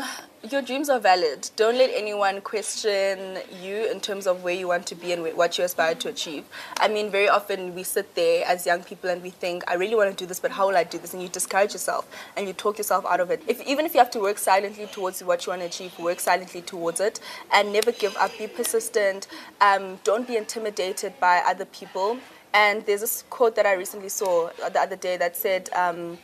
your 0.50 0.60
dreams 0.60 0.90
are 0.90 1.00
valid. 1.00 1.48
Don't 1.56 1.78
let 1.78 1.90
anyone 1.94 2.42
question 2.42 3.38
you 3.62 3.90
in 3.90 3.98
terms 4.00 4.26
of 4.26 4.44
where 4.44 4.52
you 4.52 4.68
want 4.68 4.86
to 4.88 4.94
be 4.94 5.12
and 5.12 5.22
what 5.34 5.56
you 5.56 5.64
aspire 5.64 5.94
to 5.94 6.08
achieve. 6.10 6.44
I 6.78 6.88
mean, 6.88 7.10
very 7.10 7.26
often 7.26 7.74
we 7.74 7.82
sit 7.82 8.14
there 8.14 8.44
as 8.46 8.66
young 8.66 8.82
people 8.82 9.08
and 9.08 9.22
we 9.22 9.30
think, 9.30 9.64
I 9.66 9.74
really 9.74 9.94
want 9.94 10.10
to 10.10 10.16
do 10.16 10.26
this, 10.26 10.40
but 10.40 10.50
how 10.50 10.68
will 10.68 10.76
I 10.76 10.84
do 10.84 10.98
this? 10.98 11.14
And 11.14 11.22
you 11.22 11.28
discourage 11.30 11.72
yourself 11.72 12.06
and 12.36 12.46
you 12.46 12.52
talk 12.52 12.76
yourself 12.76 13.06
out 13.06 13.20
of 13.20 13.30
it. 13.30 13.42
If, 13.46 13.66
even 13.66 13.86
if 13.86 13.94
you 13.94 14.00
have 14.00 14.10
to 14.10 14.20
work 14.20 14.36
silently 14.36 14.86
towards 14.86 15.24
what 15.24 15.46
you 15.46 15.50
want 15.50 15.62
to 15.62 15.66
achieve, 15.66 15.98
work 15.98 16.20
silently 16.20 16.60
towards 16.60 17.00
it 17.00 17.20
and 17.50 17.72
never 17.72 17.92
give 17.92 18.14
up. 18.18 18.36
Be 18.36 18.46
persistent. 18.46 19.26
Um, 19.62 20.00
don't 20.04 20.26
be 20.26 20.36
intimidated 20.36 21.14
by 21.18 21.42
other 21.46 21.64
people. 21.64 22.18
And 22.52 22.84
there's 22.84 23.00
this 23.00 23.24
quote 23.30 23.56
that 23.56 23.64
I 23.64 23.72
recently 23.72 24.10
saw 24.10 24.50
the 24.58 24.80
other 24.80 24.96
day 24.96 25.16
that 25.16 25.34
said, 25.34 25.70
um, 25.72 26.18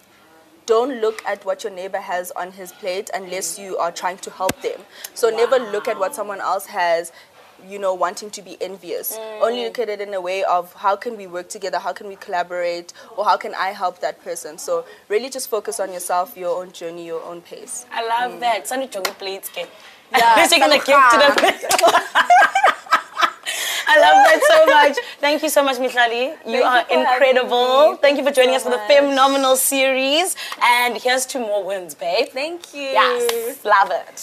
don't 0.66 1.00
look 1.00 1.24
at 1.24 1.44
what 1.44 1.64
your 1.64 1.72
neighbor 1.72 1.98
has 2.00 2.30
on 2.32 2.52
his 2.52 2.72
plate 2.72 3.10
unless 3.14 3.58
you 3.58 3.76
are 3.78 3.92
trying 3.92 4.18
to 4.18 4.30
help 4.30 4.60
them. 4.62 4.80
So 5.14 5.30
never 5.30 5.58
look 5.58 5.88
at 5.88 5.98
what 5.98 6.14
someone 6.14 6.40
else 6.40 6.66
has, 6.66 7.12
you 7.66 7.78
know, 7.78 7.94
wanting 7.94 8.30
to 8.30 8.42
be 8.42 8.60
envious. 8.60 9.16
Only 9.40 9.60
mm. 9.60 9.64
look 9.66 9.78
at 9.78 9.88
it 9.88 10.00
in 10.00 10.12
a 10.12 10.20
way 10.20 10.44
of 10.44 10.72
how 10.74 10.96
can 10.96 11.16
we 11.16 11.26
work 11.26 11.48
together, 11.48 11.78
how 11.78 11.92
can 11.92 12.08
we 12.08 12.16
collaborate, 12.16 12.92
or 13.16 13.24
how 13.24 13.36
can 13.36 13.54
I 13.54 13.68
help 13.68 14.00
that 14.00 14.22
person. 14.22 14.58
So 14.58 14.84
really 15.08 15.30
just 15.30 15.48
focus 15.48 15.80
on 15.80 15.92
yourself, 15.92 16.36
your 16.36 16.60
own 16.60 16.72
journey, 16.72 17.06
your 17.06 17.22
own 17.22 17.40
pace. 17.40 17.86
I 17.92 18.06
love 18.06 18.32
mm. 18.32 18.40
that. 18.40 18.66
Sunny 18.68 18.88
Jongi 18.88 19.16
plates 19.18 19.48
ke. 19.48 19.68
Yeah, 20.12 20.46
You're 20.50 20.58
gonna 20.60 20.78
give 20.78 20.86
to 20.86 21.18
them. 21.18 22.72
I 23.88 23.94
love 24.00 24.18
that 24.26 24.40
so 24.52 24.66
much. 24.66 24.96
Thank 25.20 25.42
you 25.42 25.48
so 25.48 25.62
much, 25.62 25.76
Mihlali. 25.76 26.36
You 26.46 26.56
you 26.58 26.62
are 26.62 26.84
for 26.84 26.92
having 26.94 27.00
incredible. 27.00 27.96
Thank 27.96 28.18
you 28.18 28.24
for 28.24 28.30
joining 28.32 28.50
so 28.50 28.56
us 28.56 28.62
for 28.64 28.70
the 28.70 28.80
phenomenal 28.88 29.56
series. 29.56 30.36
And 30.62 30.96
here's 30.96 31.24
two 31.26 31.40
more 31.40 31.64
wins, 31.64 31.94
babe. 31.94 32.28
Thank 32.32 32.74
you. 32.74 32.82
Yes, 32.82 33.64
love 33.64 33.90
it. 33.90 34.16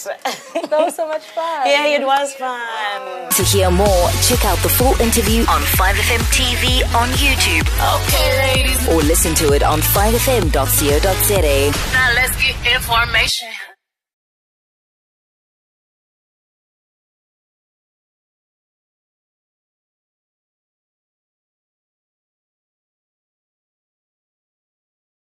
That 0.69 0.80
was 0.80 0.95
so 0.95 1.08
much 1.08 1.23
fun. 1.38 1.67
yeah, 1.67 1.86
it 1.97 2.06
was 2.06 2.34
fun. 2.36 3.30
To 3.32 3.43
hear 3.43 3.69
more, 3.71 4.10
check 4.28 4.43
out 4.45 4.58
the 4.60 4.69
full 4.69 4.95
interview 5.02 5.41
on 5.47 5.62
5FM 5.80 6.23
TV 6.38 6.84
on 6.95 7.10
YouTube. 7.23 7.67
Okay, 7.95 8.30
ladies. 8.56 8.88
Or 8.89 9.02
listen 9.02 9.34
to 9.36 9.54
it 9.54 9.63
on 9.63 9.80
5fm.co.za. 9.80 11.71
Now 11.93 12.13
let's 12.15 12.36
get 12.41 12.56
information. 12.76 13.49